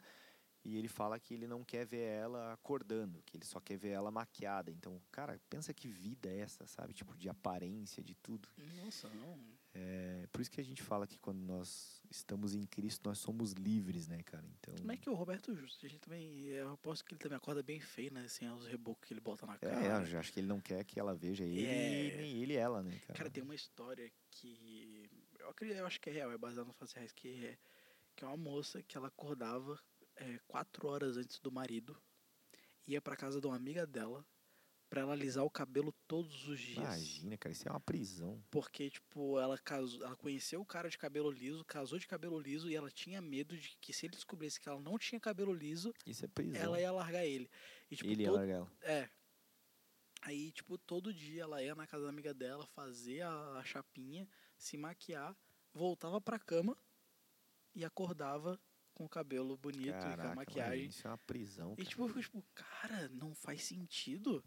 [0.64, 3.90] e ele fala que ele não quer ver ela acordando, que ele só quer ver
[3.90, 4.72] ela maquiada.
[4.72, 6.94] Então, cara, pensa que vida é essa, sabe?
[6.94, 8.48] Tipo, de aparência, de tudo.
[8.82, 9.38] Nossa, não.
[9.80, 13.52] É por isso que a gente fala que quando nós estamos em Cristo, nós somos
[13.52, 14.48] livres, né, cara?
[14.58, 17.36] Então, Como é que o Roberto Justo, a gente também, eu aposto que ele também
[17.38, 20.00] acorda bem feio, né, assim, os rebocos que ele bota na é, cara.
[20.02, 22.18] eu já acho que ele não quer que ela veja ele, É.
[22.18, 23.18] nem ele ela, né, cara?
[23.20, 24.12] Cara, tem uma história
[24.42, 25.10] que
[25.40, 27.58] eu acredito, eu acho que é real, é baseado nos fatos reais, que é
[28.16, 29.80] que é uma moça que ela acordava
[30.16, 31.96] é, quatro horas antes do marido,
[32.88, 34.26] ia pra casa de uma amiga dela
[34.90, 36.78] pra ela alisar o cabelo todos os dias.
[36.78, 38.42] Imagina, cara, isso é uma prisão.
[38.50, 42.72] Porque, tipo, ela casou, ela conheceu o cara de cabelo liso, casou de cabelo liso
[42.72, 45.94] e ela tinha medo de que se ele descobrisse que ela não tinha cabelo liso,
[46.06, 46.60] Isso é prisão.
[46.62, 47.50] ela ia largar ele.
[47.92, 48.72] E, tipo, ele ia todo- largar ela.
[48.82, 49.10] É.
[50.28, 54.28] Aí, tipo, todo dia ela ia na casa da amiga dela, fazer a, a chapinha,
[54.58, 55.34] se maquiar,
[55.74, 56.78] voltava pra cama
[57.74, 58.60] e acordava
[58.94, 60.88] com o cabelo bonito e com Caraca, a maquiagem.
[60.88, 61.90] isso é uma prisão, E cara.
[61.90, 64.44] tipo, eu fico tipo, cara, não faz sentido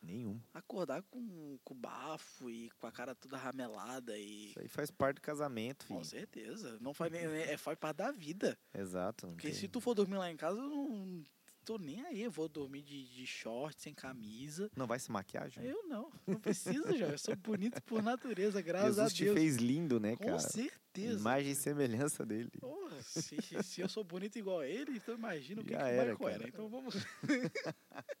[0.00, 0.40] Nenhum.
[0.52, 4.50] acordar com, com bafo e com a cara toda ramelada e.
[4.50, 6.04] Isso aí faz parte do casamento, Com filho.
[6.04, 6.78] certeza.
[6.80, 7.22] Não faz nem.
[7.24, 8.56] É, faz parte da vida.
[8.72, 9.26] Exato.
[9.28, 11.24] Porque tem- se tu for dormir lá em casa, não
[11.64, 12.22] tô nem aí.
[12.22, 14.70] Eu vou dormir de, de short, sem camisa.
[14.76, 15.72] Não vai se maquiar, Júnior?
[15.72, 17.06] Eu não, não preciso já.
[17.08, 19.38] Eu sou bonito por natureza, graças Jesus a te Deus.
[19.38, 20.38] fez lindo, né, Com cara?
[20.38, 21.18] certeza.
[21.18, 22.50] Imagem e semelhança dele.
[22.60, 25.84] Porra, se, se eu sou bonito igual a ele, então imagina o que, Já que
[25.84, 26.48] o era, Michael era.
[26.48, 26.94] Então vamos.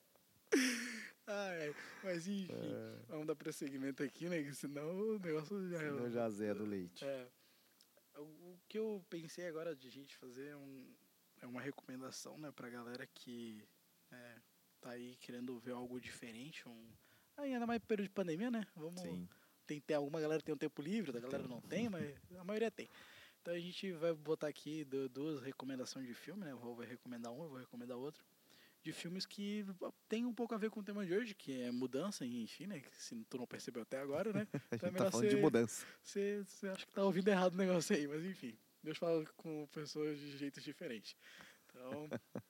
[1.26, 2.52] Ai, mas enfim,
[3.08, 4.52] vamos dar prosseguimento aqui, né?
[4.52, 7.04] Senão o negócio já Senão já do leite.
[7.04, 7.26] É.
[8.16, 10.86] O que eu pensei agora de a gente fazer é, um,
[11.44, 13.62] é uma recomendação, né, pra galera que
[14.10, 14.36] é,
[14.80, 16.66] tá aí querendo ver algo diferente.
[16.68, 16.88] Um,
[17.36, 18.66] ainda mais período de pandemia, né?
[18.74, 19.28] Vamos, Sim.
[19.66, 22.44] tem, tem alguma galera que tem um tempo livre, outra galera não tem, mas a
[22.44, 22.88] maioria tem.
[23.42, 26.54] Então a gente vai botar aqui du- duas recomendações de filme, né?
[26.54, 28.24] O Raul vai recomendar um, eu vou recomendar outro.
[28.82, 29.64] De filmes que
[30.08, 32.80] tem um pouco a ver com o tema de hoje, que é mudança, enfim, né?
[32.80, 34.46] que Se tu não percebeu até agora, né?
[34.72, 35.86] A Então é gente tá falando de mudança.
[36.02, 38.56] Você, você acha que tá ouvindo errado o negócio aí, mas enfim.
[38.84, 41.16] Deus fala com pessoas de jeitos diferentes.
[41.66, 42.08] Então,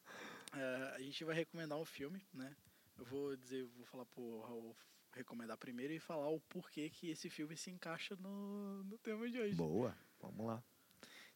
[0.53, 2.57] eh, a gente vai recomendar um filme, né?
[2.99, 4.77] Eu vou dizer, vou falar pro Raul
[5.13, 9.39] recomendar primeiro e falar o porquê que esse filme se encaixa no, no tema de
[9.39, 9.55] hoje.
[9.55, 10.63] Boa, vamos lá.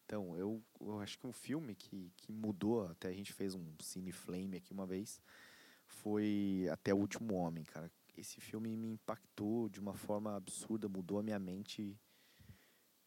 [0.05, 3.75] Então, eu, eu acho que um filme que, que mudou, até a gente fez um
[3.81, 5.23] Cine Flame aqui uma vez,
[5.87, 7.89] foi Até o Último Homem, cara.
[8.16, 11.97] Esse filme me impactou de uma forma absurda, mudou a minha mente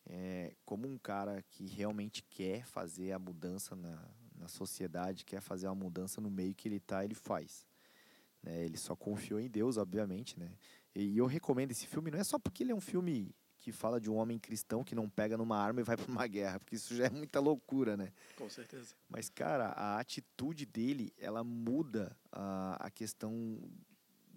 [0.05, 4.03] é, como um cara que realmente quer fazer a mudança na,
[4.35, 7.65] na sociedade, quer fazer uma mudança no meio que ele tá, ele faz.
[8.41, 8.65] Né?
[8.65, 10.51] Ele só confiou em Deus, obviamente, né?
[10.93, 14.01] E eu recomendo esse filme, não é só porque ele é um filme que fala
[14.01, 16.75] de um homem cristão que não pega numa arma e vai para uma guerra, porque
[16.75, 18.11] isso já é muita loucura, né?
[18.35, 18.95] Com certeza.
[19.07, 23.61] Mas, cara, a atitude dele, ela muda a, a questão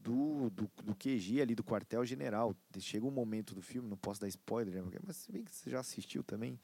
[0.05, 2.55] do, do, do QG ali, do quartel-general.
[2.79, 4.91] Chega um momento do filme, não posso dar spoiler, né?
[5.03, 6.61] mas se bem que você já assistiu também,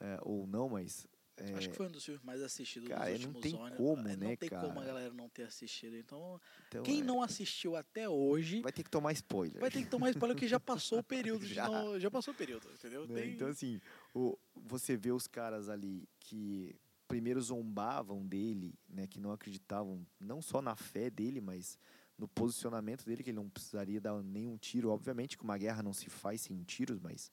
[0.00, 1.06] é, ou não, mas...
[1.36, 3.76] é, Acho que foi um dos filmes mais assistidos cara, dos não últimos tem anos.
[3.76, 4.86] como, né, Não tem como a cara?
[4.86, 5.96] galera não ter assistido.
[5.96, 9.60] Então, então, quem é, não assistiu até hoje Vai ter que tomar spoiler.
[9.60, 11.46] vai ter que tomar spoiler porque já passou o período.
[11.46, 11.68] Já.
[11.68, 13.06] não- já passou o período, entendeu?
[13.06, 13.14] né?
[13.14, 13.80] Tem- Então, assim,
[14.12, 16.74] o, você vê os caras ali que
[17.06, 21.78] primeiro zombavam dele, né, que não acreditavam não só na fé dele, mas
[22.18, 24.90] no posicionamento dele, que ele não precisaria dar nenhum tiro.
[24.90, 27.30] Obviamente que uma guerra não se faz sem tiros, mas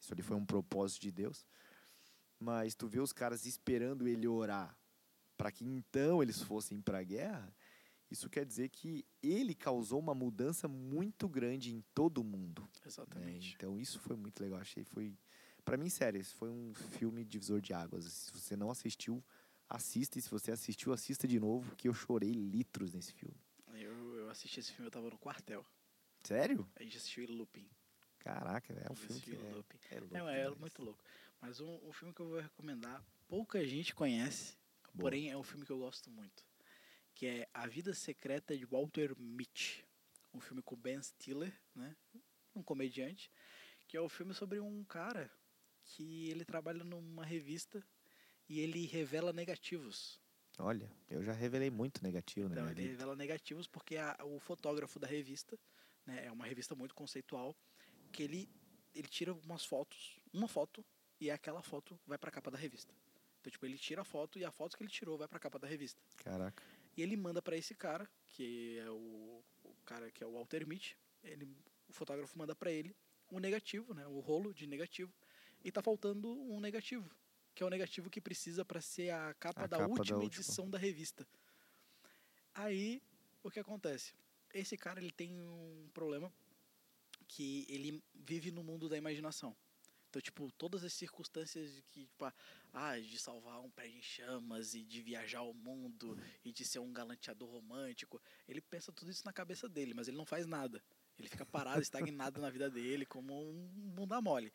[0.00, 1.46] isso ali foi um propósito de Deus.
[2.38, 4.76] Mas tu vê os caras esperando ele orar
[5.36, 7.52] para que então eles fossem para a guerra,
[8.10, 12.62] isso quer dizer que ele causou uma mudança muito grande em todo mundo.
[12.62, 12.68] né?
[12.86, 13.54] Exatamente.
[13.56, 15.16] Então isso foi muito legal, achei foi
[15.64, 18.04] Pra mim, sério, esse foi um filme divisor de águas.
[18.04, 19.24] Se você não assistiu,
[19.68, 23.36] assista e se você assistiu, assista de novo, porque eu chorei litros nesse filme.
[24.34, 25.64] Assisti esse filme, eu tava no quartel.
[26.24, 26.68] Sério?
[26.74, 27.70] A gente assistiu looping.
[28.18, 29.78] Caraca, é um filme que é, looping.
[29.92, 30.12] é louco.
[30.12, 30.58] Não, é demais.
[30.58, 31.04] muito louco.
[31.40, 34.56] Mas um, um filme que eu vou recomendar, pouca gente conhece,
[34.86, 35.02] Boa.
[35.02, 36.44] porém é um filme que eu gosto muito.
[37.14, 39.86] Que é A Vida Secreta de Walter Mitty.
[40.32, 41.94] Um filme com Ben Stiller, né?
[42.56, 43.30] Um comediante.
[43.86, 45.30] Que é o um filme sobre um cara
[45.84, 47.86] que ele trabalha numa revista
[48.48, 50.20] e ele revela negativos.
[50.58, 54.98] Olha, eu já revelei muito negativo na Então, ele revela negativos porque a- o fotógrafo
[54.98, 55.58] da revista,
[56.06, 57.56] né, é uma revista muito conceitual,
[58.12, 58.48] que ele,
[58.94, 60.84] ele tira umas fotos, uma foto,
[61.20, 62.94] e aquela foto vai pra capa da revista.
[63.40, 65.58] Então, tipo, ele tira a foto e a foto que ele tirou vai pra capa
[65.58, 66.00] da revista.
[66.16, 66.62] Caraca.
[66.96, 70.66] E ele manda pra esse cara, que é o, o cara que é o Walter
[70.66, 71.44] Mitty, ele,
[71.88, 72.94] o fotógrafo manda pra ele
[73.32, 74.06] um negativo, né?
[74.06, 75.12] O rolo de negativo.
[75.64, 77.10] E tá faltando um negativo.
[77.54, 80.18] Que é o negativo que precisa para ser a capa, A da, capa da última
[80.18, 80.40] última.
[80.40, 81.26] edição da revista.
[82.54, 83.02] Aí,
[83.42, 84.14] o que acontece?
[84.52, 86.32] Esse cara, ele tem um problema
[87.26, 89.56] que ele vive no mundo da imaginação.
[90.08, 92.32] Então, tipo, todas as circunstâncias de que, tipo,
[92.72, 96.78] ah, de salvar um prédio em chamas e de viajar ao mundo e de ser
[96.78, 100.80] um galanteador romântico, ele pensa tudo isso na cabeça dele, mas ele não faz nada.
[101.18, 104.52] Ele fica parado, estagnado na vida dele, como um bunda mole.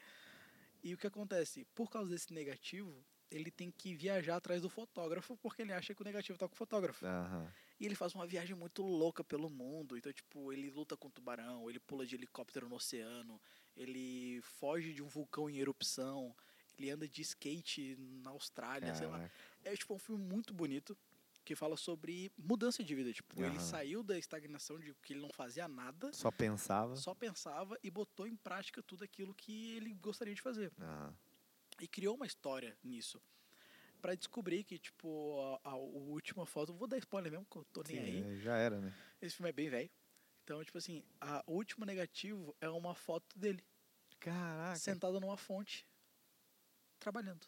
[0.84, 1.66] E o que acontece?
[1.76, 6.02] Por causa desse negativo, ele tem que viajar atrás do fotógrafo porque ele acha que
[6.02, 7.06] o negativo tá com o fotógrafo.
[7.06, 7.52] Aham.
[7.80, 9.98] E ele faz uma viagem muito louca pelo mundo.
[9.98, 13.40] Então, tipo, ele luta com tubarão, ele pula de helicóptero no oceano,
[13.76, 16.36] ele foge de um vulcão em erupção,
[16.78, 19.18] ele anda de skate na Austrália, sei lá.
[19.18, 19.34] Caraca.
[19.64, 20.98] É tipo um filme muito bonito
[21.50, 23.12] que fala sobre mudança de vida.
[23.12, 23.60] Tipo, ele Aham.
[23.60, 26.96] saiu da estagnação de que ele não fazia nada, Só pensava.
[26.96, 30.72] só pensava e botou em prática tudo aquilo que ele gostaria de fazer.
[30.80, 31.12] Aham.
[31.82, 33.20] E criou uma história nisso.
[34.00, 36.72] Pra descobrir que, tipo, a, a, a última foto.
[36.72, 38.38] Vou dar spoiler mesmo, que eu tô nem Sim, aí.
[38.42, 38.94] já era, né?
[39.20, 39.90] Esse filme é bem velho.
[40.44, 43.66] Então, tipo assim, a, o último negativo é uma foto dele,
[44.20, 44.76] Caraca.
[44.78, 45.84] sentado numa fonte,
[47.00, 47.48] trabalhando.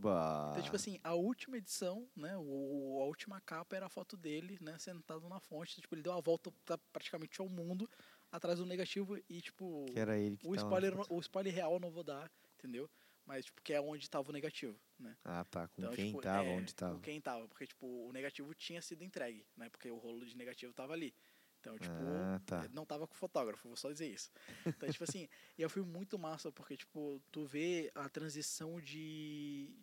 [0.00, 0.50] Bah.
[0.50, 4.58] Então, tipo assim, a última edição, né, o, a última capa era a foto dele,
[4.60, 5.80] né, sentado na fonte.
[5.80, 7.88] Tipo, ele deu a volta pra- praticamente ao mundo,
[8.30, 11.80] atrás do negativo e, tipo, que era ele que o spoiler, o spoiler real eu
[11.80, 12.88] não vou dar, entendeu?
[13.26, 15.16] Mas, tipo, que é onde tava o negativo, né?
[15.24, 15.66] Ah, tá.
[15.68, 16.94] Com Então, quem tipo, tava, é, onde tava.
[16.94, 19.68] Com quem tava, porque, tipo, o negativo tinha sido entregue, né?
[19.70, 21.14] Porque o rolo de negativo tava ali.
[21.60, 22.64] Então, tipo, Ah, tá.
[22.64, 24.30] eh, não tava com o fotógrafo, vou só dizer isso.
[24.76, 25.26] Então, tipo assim,
[25.58, 29.74] e é um filme muito massa, porque, tipo, tu vê a transição de,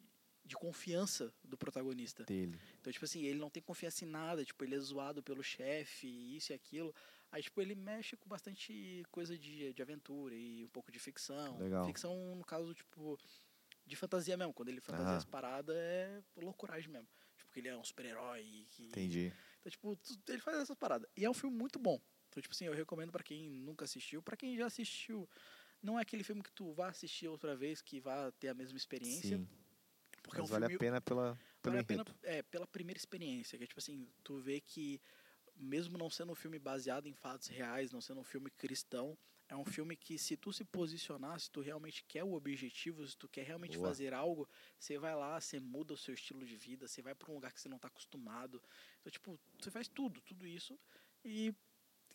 [0.44, 2.24] de confiança do protagonista.
[2.24, 2.60] Dele.
[2.80, 6.08] Então, tipo assim, ele não tem confiança em nada, tipo, ele é zoado pelo chefe,
[6.36, 6.94] isso e aquilo.
[7.32, 11.58] Aí, tipo, ele mexe com bastante coisa de, de aventura e um pouco de ficção.
[11.58, 11.86] Legal.
[11.86, 13.18] Ficção, no caso, tipo,
[13.86, 14.54] de fantasia mesmo.
[14.54, 17.08] Quando ele fantasia as paradas, é loucuragem mesmo.
[17.38, 18.66] Tipo, que ele é um super-herói.
[18.72, 19.34] que- Entendi.
[19.60, 19.98] Então, tipo,
[20.28, 21.08] ele faz essas paradas.
[21.16, 22.02] E é um filme muito bom.
[22.30, 24.22] Então, tipo assim, eu recomendo pra quem nunca assistiu.
[24.22, 25.30] Pra quem já assistiu,
[25.82, 28.78] não é aquele filme que tu vá assistir outra vez, que vá ter a mesma
[28.78, 29.38] experiência.
[29.38, 29.48] Sim.
[30.22, 32.68] Porque é um Mas vale filme a pena pela, pelo Vale a pena é, pela
[32.68, 35.02] primeira experiência, que é tipo assim, tu vê que
[35.56, 39.18] mesmo não sendo um filme baseado em fatos reais, não sendo um filme cristão,
[39.48, 43.18] é um filme que se tu se posicionar, se tu realmente quer o objetivo, se
[43.18, 43.90] tu quer realmente Boa.
[43.90, 44.48] fazer algo,
[44.80, 47.52] você vai lá, você muda o seu estilo de vida, você vai para um lugar
[47.52, 48.64] que você não tá acostumado.
[49.02, 50.80] Então, tipo, você faz tudo, tudo isso
[51.24, 51.54] e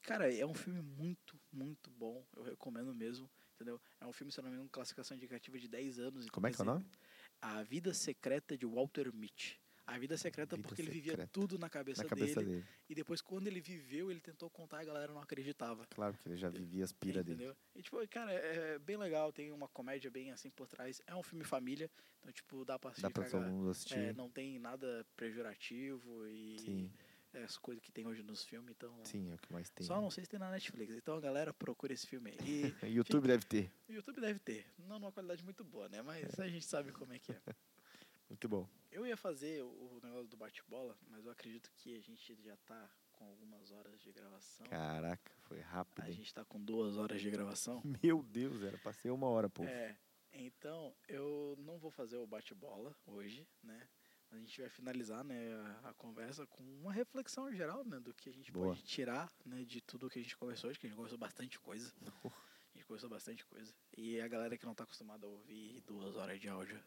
[0.02, 2.24] cara, é um filme muito, muito bom.
[2.34, 3.80] Eu recomendo mesmo, entendeu?
[4.00, 6.30] É um filme, se eu não me engano, classificação indicativa de 10 anos.
[6.30, 6.86] Como é que é o nome?
[7.40, 9.58] A Vida Secreta de Walter Mitty.
[9.86, 11.30] A Vida Secreta Vida porque ele vivia Secreta.
[11.32, 12.66] tudo na cabeça, Na cabeça dele, dele.
[12.88, 15.86] E depois, quando ele viveu, ele tentou contar e a galera não acreditava.
[15.90, 17.54] Claro que ele já vivia as pira dele.
[17.72, 19.32] E, tipo, cara, é é bem legal.
[19.32, 21.00] Tem uma comédia bem assim por trás.
[21.06, 21.88] É um filme família.
[22.20, 23.02] Então, tipo, dá pra assistir.
[23.02, 23.96] Dá pra todo mundo assistir.
[23.96, 26.92] É, não tem nada pejorativo e Sim,
[27.44, 28.70] as coisas que tem hoje nos filmes.
[28.70, 29.86] Então, sim, é o que mais tem.
[29.86, 30.94] só não sei se tem na Netflix.
[30.96, 32.36] Então, a galera procura esse filme aí.
[32.82, 33.70] E YouTube deve ter.
[33.88, 34.66] YouTube deve ter.
[34.78, 36.02] Não numa qualidade muito boa, né?
[36.02, 37.40] Mas a gente sabe como é que é.
[38.28, 38.68] Muito bom.
[38.90, 42.90] Eu ia fazer o negócio do bate-bola, mas eu acredito que a gente já tá
[43.12, 44.66] com algumas horas de gravação.
[44.66, 46.02] Caraca, foi rápido.
[46.04, 46.14] A hein?
[46.14, 47.80] gente tá com duas horas de gravação.
[48.02, 49.64] Meu Deus, era pra ser uma hora, pô.
[49.64, 49.96] É,
[50.32, 53.88] então eu não vou fazer o bate-bola hoje, né?
[54.36, 58.28] A gente vai finalizar né, a, a conversa com uma reflexão geral né, do que
[58.28, 58.68] a gente Boa.
[58.68, 61.58] pode tirar né, de tudo que a gente conversou hoje, que a gente conversou bastante
[61.58, 61.92] coisa.
[62.24, 63.74] A gente conversou bastante coisa.
[63.96, 66.78] E a galera que não tá acostumada a ouvir duas horas de áudio,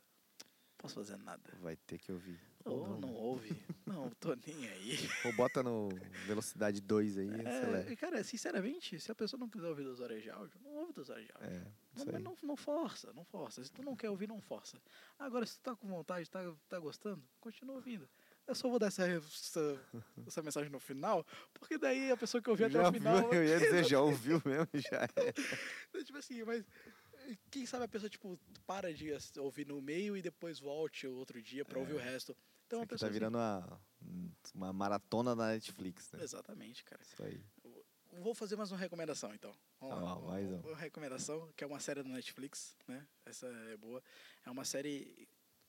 [0.80, 1.44] posso fazer nada.
[1.62, 2.40] Vai ter que ouvir.
[2.66, 4.98] Ou Ou não, ouve, não tô nem aí.
[5.26, 5.90] Ou bota no
[6.26, 7.30] velocidade 2 aí,
[7.90, 10.94] É, cara, sinceramente, se a pessoa não quiser ouvir duas horas de áudio, não ouve
[10.94, 11.50] duas horas de áudio.
[11.50, 13.64] É, Não, não, não força, não força.
[13.64, 14.78] Se tu não quer ouvir, não força.
[15.18, 18.08] Agora, se tu tá com vontade, tá, tá gostando, continua ouvindo.
[18.48, 19.80] Eu só vou dar essa, essa,
[20.26, 23.30] essa mensagem no final, porque daí a pessoa que ouviu até o final.
[23.30, 26.04] viu, eu ia dizer, já ouviu mesmo, já é.
[26.04, 26.66] tipo assim, mas
[27.52, 31.66] quem sabe a pessoa, tipo, para de ouvir no meio e depois volte outro dia
[31.66, 32.36] pra ouvir o resto.
[32.68, 33.10] Então Isso a aqui pessoa.
[33.10, 33.82] tá virando uma,
[34.54, 36.24] uma maratona na Netflix, né?
[36.24, 37.02] Exatamente, cara.
[37.02, 37.42] Isso aí.
[38.22, 39.54] Vou fazer mais uma recomendação, então.
[39.80, 40.12] Vamos lá.
[40.12, 40.60] Ah, mais um.
[40.62, 43.08] Uma recomendação, que é uma série da Netflix, né?
[43.26, 44.04] Essa é boa.
[44.46, 45.28] É uma série...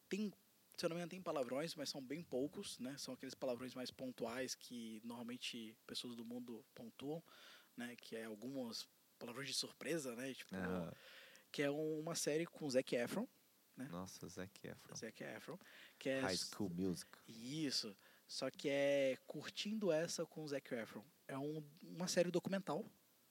[0.08, 0.32] Tem,
[0.76, 2.96] se eu não me engano, tem palavrões, mas são bem poucos, né?
[2.98, 7.22] São aqueles palavrões mais pontuais que normalmente pessoas do mundo pontuam,
[7.76, 7.94] né?
[7.96, 8.88] Que é algumas
[9.18, 10.32] palavrões de surpresa, né?
[10.34, 10.92] Tipo, Ah,
[11.50, 13.26] que é uma série com Zac Efron,
[13.88, 14.94] nossa, Zac Efron.
[14.94, 15.58] Zac Efron,
[15.98, 17.10] que é High School Music.
[17.26, 17.96] Isso.
[18.26, 21.04] Só que é curtindo essa com Zac Efron.
[21.26, 22.84] É um, uma série documental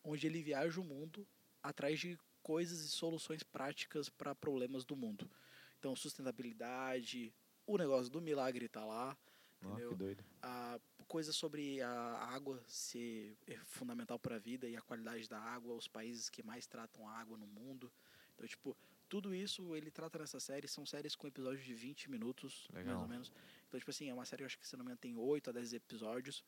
[0.03, 1.27] onde ele viaja o mundo
[1.61, 5.29] atrás de coisas e soluções práticas para problemas do mundo.
[5.77, 7.33] Então, sustentabilidade,
[7.65, 9.17] o negócio do milagre está lá,
[9.61, 9.89] entendeu?
[9.89, 10.25] que doido.
[10.41, 11.91] a coisa sobre a
[12.33, 16.43] água ser é fundamental para a vida e a qualidade da água, os países que
[16.43, 17.91] mais tratam a água no mundo.
[18.39, 18.77] Então, tipo,
[19.09, 20.65] tudo isso ele trata nessa série.
[20.67, 23.01] São séries com episódios de 20 minutos, mais Legal.
[23.01, 23.29] ou menos.
[23.67, 25.49] Então, tipo assim, é uma série, eu acho que se não me engano, tem 8
[25.49, 26.43] a 10 episódios.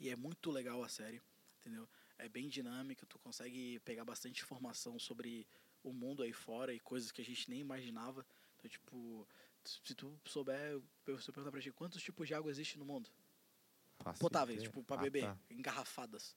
[0.00, 1.20] E é muito legal a série,
[1.60, 1.88] entendeu?
[2.16, 5.46] É bem dinâmica, tu consegue pegar bastante informação sobre
[5.82, 8.24] o mundo aí fora e coisas que a gente nem imaginava.
[8.58, 9.26] Então, tipo,
[9.64, 10.80] se tu souber,
[11.18, 13.10] se eu perguntar pra ti, quantos tipos de água existe no mundo?
[13.98, 14.70] Faço Potáveis, ideia.
[14.70, 15.38] tipo, pra Ah, beber, tá.
[15.50, 16.36] engarrafadas.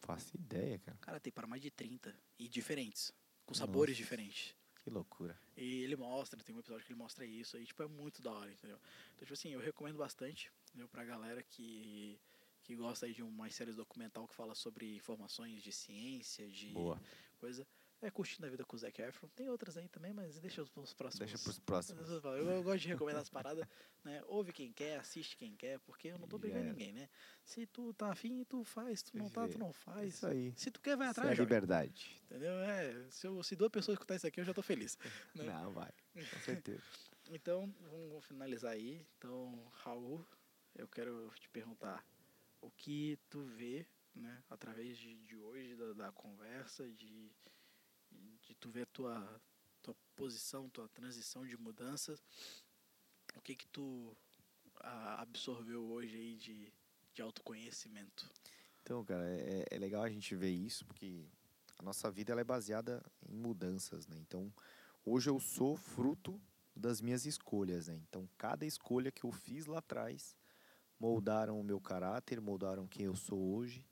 [0.00, 0.98] Faço ideia, cara.
[0.98, 2.14] Cara, tem para mais de 30.
[2.38, 3.10] E diferentes.
[3.46, 4.02] Com sabores Nossa.
[4.02, 4.54] diferentes.
[4.82, 5.38] Que loucura.
[5.56, 7.56] E ele mostra, tem um episódio que ele mostra isso.
[7.58, 8.78] E, tipo, é muito da hora, entendeu?
[9.14, 10.88] Então, tipo assim, eu recomendo bastante, entendeu?
[10.88, 12.20] Pra galera que,
[12.62, 17.00] que gosta aí de umas séries documental que fala sobre informações de ciência, de Boa.
[17.38, 17.66] coisa.
[18.06, 19.26] É curtindo a vida com o Zac Efron.
[19.34, 21.28] Tem outras aí também, mas deixa os os próximos.
[21.28, 22.08] Deixa pros próximos.
[22.08, 23.66] Eu, eu gosto de recomendar as paradas,
[24.04, 24.22] né?
[24.28, 27.08] Ouve quem quer, assiste quem quer, porque eu não tô brigando é- ninguém, né?
[27.44, 29.00] Se tu tá afim, tu faz.
[29.00, 30.14] Se tu não tá, tu não faz.
[30.14, 30.54] Isso aí.
[30.56, 32.22] Se tu quer, vai Isso é atrás, liberdade.
[32.26, 32.52] Entendeu?
[32.60, 34.96] É, se, eu, se duas pessoas escutar isso aqui, eu já tô feliz.
[35.34, 35.42] né?
[35.64, 35.90] Não, vai.
[36.14, 36.82] Com certeza.
[37.30, 39.04] Então, vamos finalizar aí.
[39.18, 40.24] Então, Raul,
[40.76, 42.06] eu quero te perguntar
[42.60, 43.84] o que tu vê,
[44.14, 47.32] né, através de, de hoje, da, da conversa, de,
[48.46, 49.40] de tu ver a tua,
[49.82, 52.22] tua posição, tua transição de mudanças,
[53.36, 54.16] o que que tu
[54.80, 56.72] ah, absorveu hoje aí de,
[57.12, 58.30] de autoconhecimento?
[58.82, 61.26] Então, cara, é, é legal a gente ver isso, porque
[61.78, 64.16] a nossa vida ela é baseada em mudanças, né?
[64.18, 64.52] Então,
[65.04, 66.40] hoje eu sou fruto
[66.74, 68.00] das minhas escolhas, né?
[68.08, 70.36] Então, cada escolha que eu fiz lá atrás
[71.00, 73.84] moldaram o meu caráter, moldaram quem eu sou hoje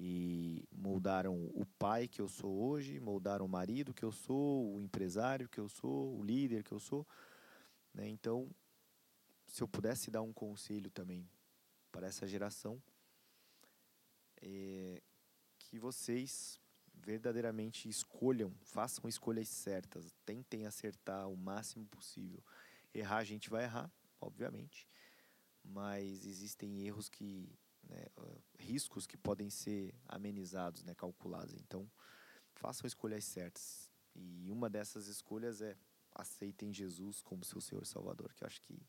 [0.00, 4.80] e moldaram o pai que eu sou hoje, moldaram o marido que eu sou, o
[4.80, 7.04] empresário que eu sou, o líder que eu sou,
[7.92, 8.08] né?
[8.08, 8.48] Então,
[9.48, 11.28] se eu pudesse dar um conselho também
[11.90, 12.80] para essa geração,
[14.40, 15.02] é
[15.58, 16.60] que vocês
[16.94, 22.40] verdadeiramente escolham, façam escolhas certas, tentem acertar o máximo possível.
[22.94, 24.86] Errar a gente vai errar, obviamente,
[25.64, 27.52] mas existem erros que,
[27.88, 31.54] né, ah, riscos que podem ser amenizados, né, calculados.
[31.54, 31.90] Então,
[32.54, 33.90] façam escolhas certas.
[34.14, 35.76] E uma dessas escolhas é
[36.14, 38.80] aceitem Jesus como seu Senhor e Salvador, que eu acho que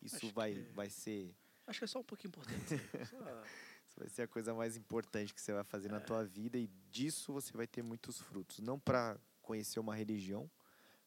[0.00, 1.34] isso Acho vai, que- vai ser
[1.66, 2.54] Acho que é só um pouquinho importante.
[3.10, 3.44] Só-
[3.88, 6.00] isso vai ser a coisa mais importante que você vai fazer na É.
[6.00, 8.58] tua vida e disso você vai ter muitos frutos.
[8.58, 10.50] Não para conhecer uma religião,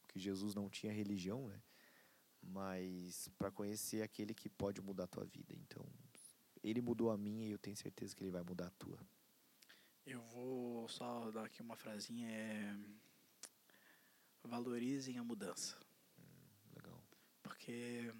[0.02, 1.62] porque Jesus não tinha religião, né?
[2.42, 5.54] Mas para conhecer aquele que pode mudar a tua vida.
[5.54, 5.86] Então,
[6.64, 9.00] ele mudou a minha e eu tenho certeza que ele vai mudar a tua.
[10.06, 12.78] Eu vou só dar aqui uma frasinha, é...
[14.44, 15.78] Valorizem a mudança.
[16.74, 17.04] Legal.
[17.44, 18.14] Porque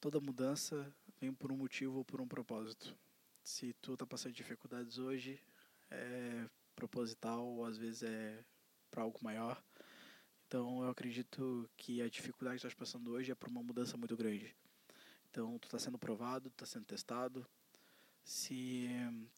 [0.00, 2.96] toda mudança vem por um motivo ou por um propósito.
[3.42, 5.42] Se tu tá passando dificuldades hoje,
[5.90, 8.44] é proposital ou às vezes é
[8.90, 9.60] para algo maior.
[10.46, 13.96] Então eu acredito que a dificuldade que tu estás passando hoje é para uma mudança
[13.96, 14.54] muito grande.
[15.30, 17.46] Então tu está sendo provado, está sendo testado.
[18.22, 18.88] Se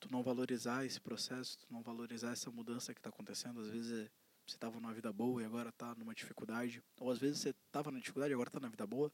[0.00, 4.10] tu não valorizar esse processo, tu não valorizar essa mudança que está acontecendo, às vezes
[4.46, 7.90] você estava numa vida boa e agora está numa dificuldade, ou às vezes você estava
[7.92, 9.12] na dificuldade e agora está na vida boa.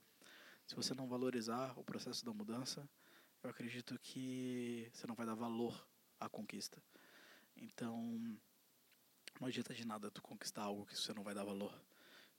[0.66, 2.88] Se você não valorizar o processo da mudança,
[3.42, 5.86] eu acredito que você não vai dar valor
[6.18, 6.82] à conquista.
[7.56, 8.18] Então,
[9.40, 11.72] não adianta de nada tu conquistar algo que você não vai dar valor.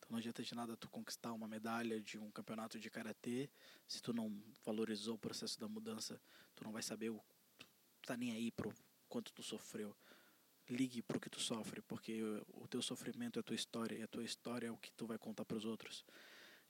[0.08, 3.50] Então, não adianta de nada tu conquistar uma medalha de um campeonato de karatê
[3.86, 6.20] se tu não valorizou o processo da mudança,
[6.56, 7.22] tu não vai saber o
[7.58, 8.74] tu tá nem aí pro
[9.10, 9.96] quanto tu sofreu.
[10.70, 12.22] Ligue pro que tu sofre, porque
[12.54, 15.06] o teu sofrimento é a tua história e a tua história é o que tu
[15.06, 16.06] vai contar para os outros.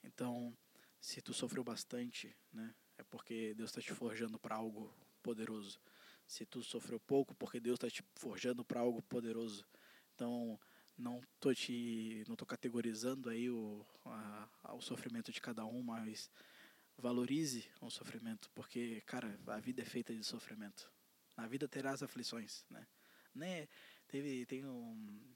[0.04, 0.56] Então,
[1.00, 5.80] se tu sofreu bastante, né, é porque Deus está te forjando para algo poderoso.
[6.28, 9.66] Se tu sofreu pouco, porque Deus está te forjando para algo poderoso.
[10.14, 10.60] Então,
[10.98, 15.82] não tô te, não tô categorizando aí o, a, a- o sofrimento de cada um,
[15.84, 16.30] mas
[16.98, 20.92] valorize o sofrimento, porque, cara, a vida é feita de sofrimento.
[21.36, 22.88] Na vida terás aflições, né?
[23.36, 23.68] né?
[24.08, 25.36] Teve, tem um,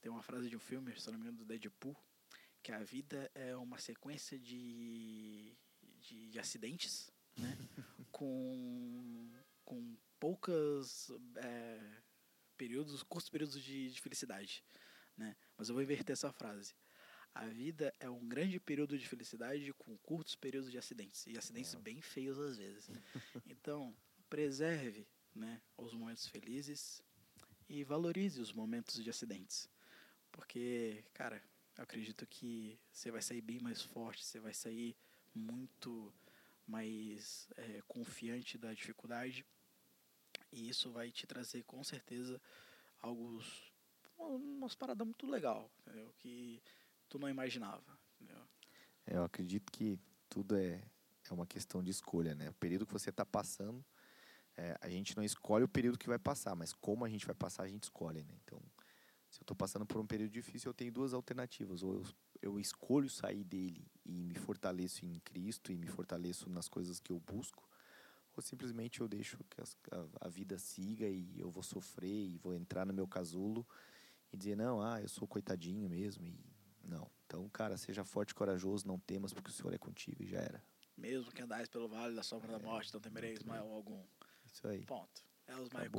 [0.00, 1.96] tem uma frase de um filme, se não me engano, do Deadpool,
[2.62, 5.56] que a vida é uma sequência de,
[6.00, 7.56] de, de acidentes, né?
[8.12, 9.30] com,
[9.64, 12.02] com poucas é,
[12.58, 14.62] períodos, curtos períodos de, de felicidade,
[15.20, 15.36] né?
[15.56, 16.74] Mas eu vou inverter essa frase.
[17.34, 21.74] A vida é um grande período de felicidade com curtos períodos de acidentes e acidentes
[21.74, 21.78] É.
[21.78, 22.90] bem feios às vezes.
[23.46, 23.94] Então,
[24.28, 27.02] preserve, né, os momentos felizes
[27.68, 29.68] e valorize os momentos de acidentes.
[30.32, 31.40] Porque, cara,
[31.76, 34.96] eu acredito que você vai sair bem mais forte, você vai sair
[35.34, 36.12] muito
[36.66, 39.44] mais é, confiante da dificuldade.
[40.50, 42.40] E isso vai te trazer com certeza
[42.98, 43.42] algo,
[44.26, 46.12] umas paradas muito legal, entendeu?
[46.18, 46.62] Que
[47.08, 48.42] tu não imaginava, entendeu?
[49.06, 49.98] Eu acredito que
[50.28, 50.82] tudo é,
[51.28, 52.50] é uma questão de escolha, né?
[52.50, 53.84] O período que você está passando,
[54.56, 57.34] é, a gente não escolhe o período que vai passar, mas como a gente vai
[57.34, 58.34] passar, a gente escolhe, né?
[58.44, 58.60] Então,
[59.30, 61.82] se eu estou passando por um período difícil, eu tenho duas alternativas.
[61.82, 62.04] Ou eu,
[62.42, 67.12] eu escolho sair dele e me fortaleço em Cristo e me fortaleço nas coisas que
[67.12, 67.68] eu busco,
[68.36, 72.54] ou simplesmente eu deixo que a, a, vida siga e eu vou sofrer e vou
[72.54, 73.66] entrar no meu casulo
[74.32, 76.38] e dizer, não, ah, eu sou coitadinho mesmo e
[76.84, 77.10] não.
[77.26, 80.38] Então, cara, seja forte e corajoso, não temas porque o Senhor é contigo e já
[80.38, 80.62] era.
[80.96, 84.02] Mesmo que andais pelo vale da sombra é, da morte, não temereis mal algum.
[84.44, 84.84] Isso aí.
[84.84, 85.24] Ponto.
[85.46, 85.90] É os, mais,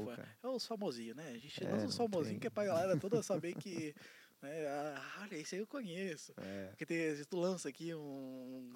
[0.41, 1.29] é os famosinhos, né?
[1.29, 3.93] A gente é, os famosinhos que é pra galera toda saber que.
[4.41, 6.33] Né, ah, olha, esse aí eu conheço.
[6.37, 6.67] É.
[6.69, 8.73] Porque tem, se tu lança aqui um,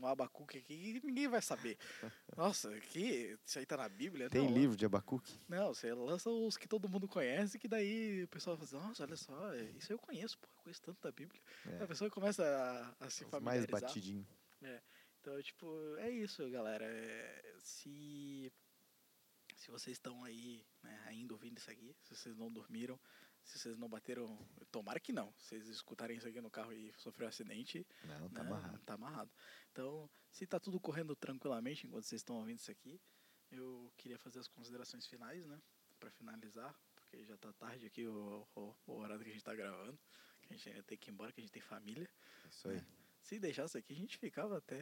[0.00, 1.76] um Abacuque aqui, ninguém vai saber.
[2.36, 4.30] Nossa, que isso aí tá na Bíblia?
[4.30, 5.40] Tem não, livro de Abacuque?
[5.48, 9.02] Não, você lança os que todo mundo conhece, que daí o pessoal fala assim, nossa,
[9.02, 11.40] olha só, isso eu conheço, pô, eu conheço tanto da Bíblia.
[11.66, 11.82] É.
[11.82, 13.70] A pessoa começa a, a se os familiarizar.
[13.72, 14.26] mais batidinho.
[14.62, 14.80] É.
[15.20, 15.66] Então, tipo,
[15.96, 16.84] é isso, galera.
[16.84, 18.52] É, se
[19.58, 22.98] se vocês estão aí né, ainda ouvindo isso aqui, se vocês não dormiram,
[23.48, 24.38] se vocês não bateram.
[24.70, 25.32] Tomara que não.
[25.38, 27.86] Se vocês escutarem isso aqui no carro e sofreu um acidente.
[28.04, 28.78] Não, tá né, amarrado.
[28.84, 29.30] Tá amarrado.
[29.72, 33.00] Então, se tá tudo correndo tranquilamente enquanto vocês estão ouvindo isso aqui,
[33.50, 35.60] eu queria fazer as considerações finais, né?
[35.98, 39.54] Pra finalizar, porque já tá tarde aqui o, o, o horário que a gente tá
[39.54, 39.98] gravando.
[40.42, 42.08] Que a gente ainda tem que ir embora, que a gente tem família.
[42.50, 42.76] Isso aí.
[42.76, 42.86] Né?
[43.28, 44.80] Se deixasse aqui, a gente ficava até.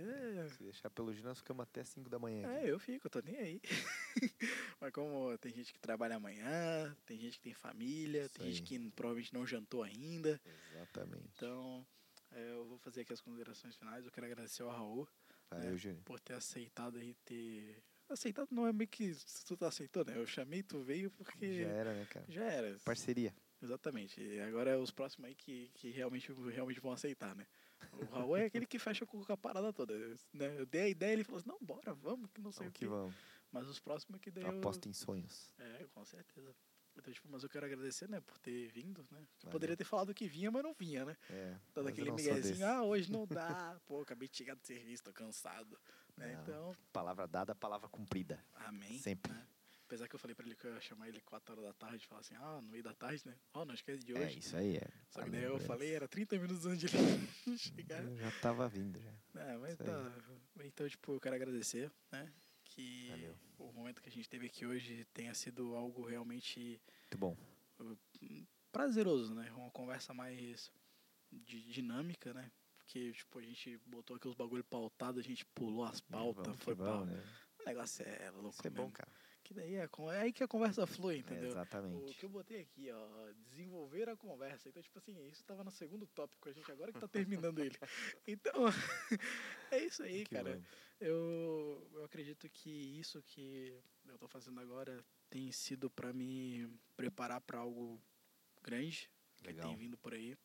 [0.50, 2.48] Se deixar pelo dia, nós ficamos até 5 da manhã.
[2.48, 2.66] Aqui.
[2.66, 3.60] É, eu fico, tô nem aí.
[4.80, 8.52] Mas como tem gente que trabalha amanhã, tem gente que tem família, Isso tem aí.
[8.52, 10.40] gente que provavelmente não jantou ainda.
[10.72, 11.28] Exatamente.
[11.34, 11.84] Então,
[12.30, 14.04] é, eu vou fazer aqui as considerações finais.
[14.04, 15.08] Eu quero agradecer ao Raul
[15.50, 17.82] Valeu, né, por ter aceitado aí ter.
[18.08, 19.12] Aceitado não é meio que
[19.44, 20.16] tu tá aceitou, né?
[20.16, 21.64] Eu chamei, tu veio porque.
[21.64, 22.26] Já era, né, cara?
[22.28, 22.78] Já era.
[22.84, 23.34] Parceria.
[23.60, 24.20] Exatamente.
[24.20, 27.44] E agora é os próximos aí que, que realmente, realmente vão aceitar, né?
[27.92, 29.94] O Raul é aquele que fecha com a parada toda.
[30.32, 30.58] Né?
[30.58, 32.78] Eu dei a ideia, ele falou assim, não, bora, vamos, que não sei vamos o
[32.78, 32.86] que.
[32.86, 33.14] vamos.
[33.50, 34.60] Mas os próximos é que daí eu...
[34.86, 35.52] Em sonhos.
[35.58, 36.54] É, com certeza.
[36.98, 39.26] Então, tipo, mas eu quero agradecer, né, por ter vindo, né?
[39.44, 41.16] Eu poderia ter falado que vinha, mas não vinha, né?
[41.28, 41.56] É.
[41.74, 43.78] Dando aquele miguezinho, ah, hoje não dá.
[43.86, 45.78] Pô, acabei de chegar do serviço, tô cansado.
[46.16, 46.38] Né?
[46.42, 46.74] Então.
[46.92, 48.42] Palavra dada, palavra cumprida.
[48.54, 48.98] Amém.
[48.98, 49.32] Sempre.
[49.32, 49.46] Né?
[49.86, 52.02] Apesar que eu falei pra ele que eu ia chamar ele 4 horas da tarde
[52.04, 53.36] e falar assim, ah, no meio da tarde, né?
[53.54, 54.34] Ó, oh, não esquece de é, hoje.
[54.34, 54.88] É, isso aí é.
[55.08, 58.02] Só que daí eu falei, era 30 minutos antes de ele chegar.
[58.02, 59.40] Eu já tava vindo já.
[59.40, 60.12] É, mas tá.
[60.64, 62.32] Então, tipo, eu quero agradecer, né?
[62.64, 63.38] Que Valeu.
[63.58, 66.82] o momento que a gente teve aqui hoje tenha sido algo realmente.
[67.02, 67.36] Muito bom.
[68.72, 69.52] Prazeroso, né?
[69.52, 70.72] Uma conversa mais
[71.30, 72.50] de dinâmica, né?
[72.76, 76.74] Porque, tipo, a gente botou aqui os bagulho pautados, a gente pulou as pautas, foi
[76.74, 77.22] bom, né?
[77.60, 78.58] O negócio é louco.
[78.58, 79.10] Isso é bom, cara.
[79.46, 81.44] Que daí é, é aí que a conversa flui, entendeu?
[81.44, 82.10] É exatamente.
[82.10, 84.68] O que eu botei aqui, ó, desenvolver a conversa.
[84.68, 87.78] Então, tipo assim, isso tava no segundo tópico, a gente agora que tá terminando ele.
[88.26, 88.52] Então,
[89.70, 90.60] é isso aí, que cara.
[90.98, 93.72] Eu, eu acredito que isso que
[94.08, 98.02] eu tô fazendo agora tem sido para me preparar para algo
[98.64, 99.08] grande
[99.44, 99.62] Legal.
[99.62, 100.36] que tem vindo por aí,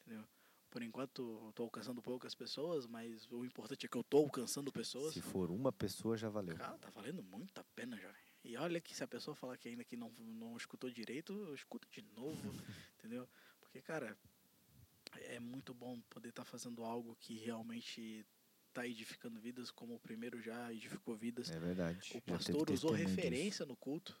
[0.00, 0.26] entendeu?
[0.68, 5.14] Por enquanto, estou alcançando poucas pessoas, mas o importante é que eu estou alcançando pessoas.
[5.14, 6.56] Se for uma pessoa, já valeu.
[6.56, 8.31] Cara, tá valendo muito a pena, jovem.
[8.44, 11.88] E olha que se a pessoa falar que ainda que não, não escutou direito, escuta
[11.90, 12.36] de novo,
[12.98, 13.28] entendeu?
[13.60, 14.16] Porque, cara,
[15.12, 18.26] é muito bom poder estar tá fazendo algo que realmente
[18.68, 21.50] está edificando vidas, como o primeiro já edificou vidas.
[21.50, 22.10] É verdade.
[22.14, 24.18] O pastor usou referência no culto.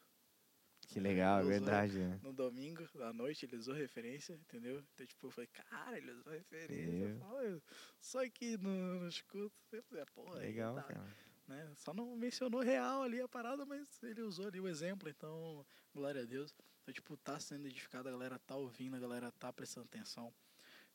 [0.88, 1.98] Que legal, é verdade.
[1.98, 2.20] Né?
[2.22, 4.84] No domingo, à noite, ele usou referência, entendeu?
[4.92, 7.18] Então, tipo, eu falei, cara, ele usou referência.
[7.42, 7.62] Eu
[8.00, 9.56] só aqui no, no escuto.
[9.72, 10.82] É, pô, legal, tá.
[10.82, 11.16] cara.
[11.46, 11.72] Né?
[11.76, 15.64] Só não mencionou real ali a parada, mas ele usou ali o exemplo, então,
[15.94, 16.54] glória a Deus.
[16.82, 20.32] Então, tipo, tá sendo edificado, a galera tá ouvindo, a galera tá prestando atenção.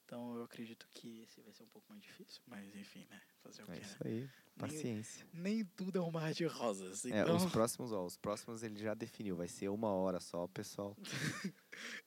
[0.07, 3.21] Então eu acredito que esse vai ser um pouco mais difícil, mas enfim, né?
[3.43, 5.27] Fazer o é que isso aí, paciência.
[5.34, 7.05] Nem, nem, tudo é um mar de rosas.
[7.05, 7.34] É, então...
[7.34, 10.95] É, os próximos, ó, os próximos ele já definiu, vai ser uma hora só, pessoal.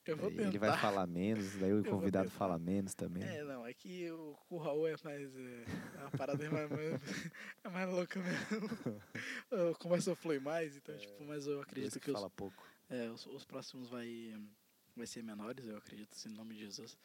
[0.03, 0.47] eu vou tentar.
[0.47, 3.21] Ele vai falar menos, daí o convidado fala menos também.
[3.21, 5.35] É, não, é que o, o Raul é mais.
[5.35, 5.65] É,
[6.03, 6.71] a parada é mais,
[7.63, 8.67] é mais louca mesmo.
[9.71, 11.99] A conversa flui mais, então, é, tipo, mas eu acredito que.
[11.99, 12.65] que fala os, pouco.
[12.89, 14.33] É, os, os próximos vai
[14.95, 16.97] vai ser menores, eu acredito, em nome de Jesus.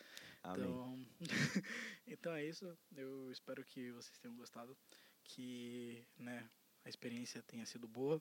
[0.42, 0.64] Amém.
[0.70, 1.06] Então,
[2.06, 2.76] então é isso.
[2.96, 4.76] Eu espero que vocês tenham gostado,
[5.24, 6.48] que né,
[6.84, 8.20] a experiência tenha sido boa.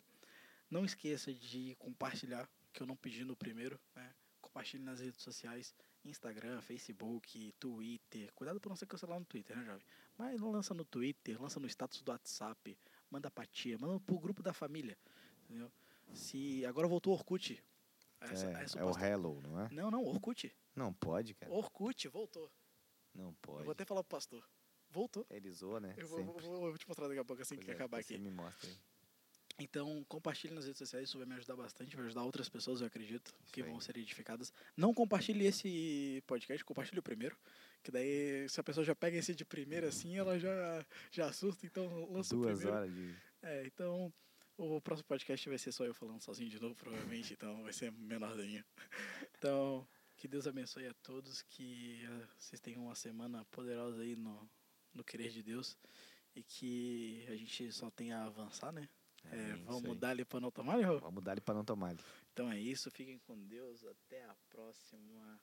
[0.69, 4.13] Não esqueça de compartilhar, que eu não pedi no primeiro, né?
[4.41, 5.73] Compartilhe nas redes sociais
[6.03, 8.31] Instagram, Facebook, Twitter.
[8.33, 9.85] Cuidado pra não ser cancelado no Twitter, né, jovem?
[10.17, 12.77] Mas não lança no Twitter, lança no status do WhatsApp,
[13.09, 14.97] manda pra tia, manda pro grupo da família.
[15.43, 15.71] Entendeu?
[16.13, 17.61] Se agora voltou o Orkut.
[18.21, 19.69] Essa, é, essa é o suposta- Hello, não é?
[19.71, 20.55] Não, não, Orkut.
[20.75, 21.51] Não pode, cara.
[21.51, 22.51] Orkut voltou.
[23.13, 23.63] Não Eu pode.
[23.63, 24.43] vou até falar pro pastor.
[24.89, 25.25] Voltou.
[25.29, 25.93] Ele zoa, né?
[25.97, 28.13] Eu vou, vou- vou- te mostrar daqui a pouco assim Pois que é, acabar você
[28.15, 28.23] aqui.
[28.23, 28.77] me mostra aí.
[29.57, 32.87] Então, compartilhe nas redes sociais, isso vai me ajudar bastante, vai ajudar outras pessoas, eu
[32.87, 33.69] acredito, que aí.
[33.69, 34.51] vão ser edificadas.
[34.75, 37.37] Não compartilhe esse podcast, compartilhe o primeiro,
[37.81, 41.65] que daí se a pessoa já pega esse de primeira assim, ela já, já assusta,
[41.65, 42.77] então lança o Duas primeiro.
[42.77, 43.15] horas de.
[43.43, 44.13] É, então
[44.57, 47.93] o próximo podcast vai ser só eu falando sozinho de novo, provavelmente, então vai ser
[47.93, 48.63] menorzinho.
[49.37, 49.87] Então,
[50.25, 54.49] que Deus abençoe a todos, que eh, vocês tenham uma semana poderosa aí no,
[54.91, 55.77] no querer de Deus
[56.35, 58.89] e que a gente só tenha a avançar, né?
[59.25, 60.97] É, É, isso vamos mudar ali para não tomar, né, Rô?
[60.99, 61.95] Vamos dar ele pra não tomar.
[62.33, 65.39] Então é isso, fiquem com Deus, até a próxima.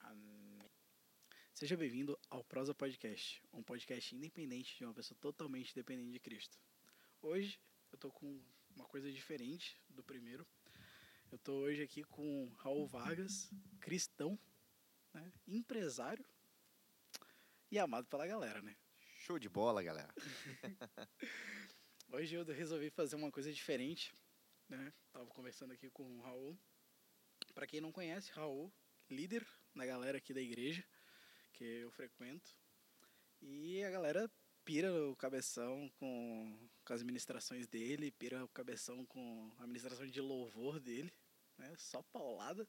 [0.00, 0.68] Amém.
[1.52, 6.58] Seja bem-vindo ao Prosa Podcast, um podcast independente de uma pessoa totalmente dependente de Cristo.
[7.22, 7.60] Hoje
[7.92, 8.42] eu tô com
[8.74, 10.44] uma coisa diferente do primeiro.
[11.34, 13.50] Eu tô hoje aqui com Raul Vargas,
[13.80, 14.38] cristão,
[15.12, 16.24] né, empresário
[17.72, 18.76] e amado pela galera, né?
[19.16, 20.14] Show de bola, galera.
[22.12, 24.14] Hoje eu resolvi fazer uma coisa diferente,
[24.68, 24.94] né?
[25.12, 26.56] Tava conversando aqui com o Raul.
[27.52, 28.72] Pra quem não conhece, Raul,
[29.10, 29.44] líder
[29.74, 30.86] da galera aqui da igreja
[31.52, 32.56] que eu frequento.
[33.42, 34.30] E a galera
[34.64, 40.20] pira o cabeção com, com as ministrações dele, pira o cabeção com a ministração de
[40.20, 41.12] louvor dele,
[41.58, 41.74] né?
[41.76, 42.66] Só paulada.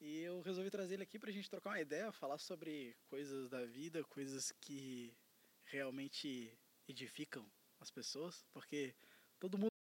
[0.00, 3.64] E eu resolvi trazer ele aqui pra gente trocar uma ideia, falar sobre coisas da
[3.64, 5.16] vida, coisas que
[5.64, 6.56] realmente
[6.86, 7.50] edificam
[7.80, 8.94] as pessoas, porque
[9.38, 9.73] todo mundo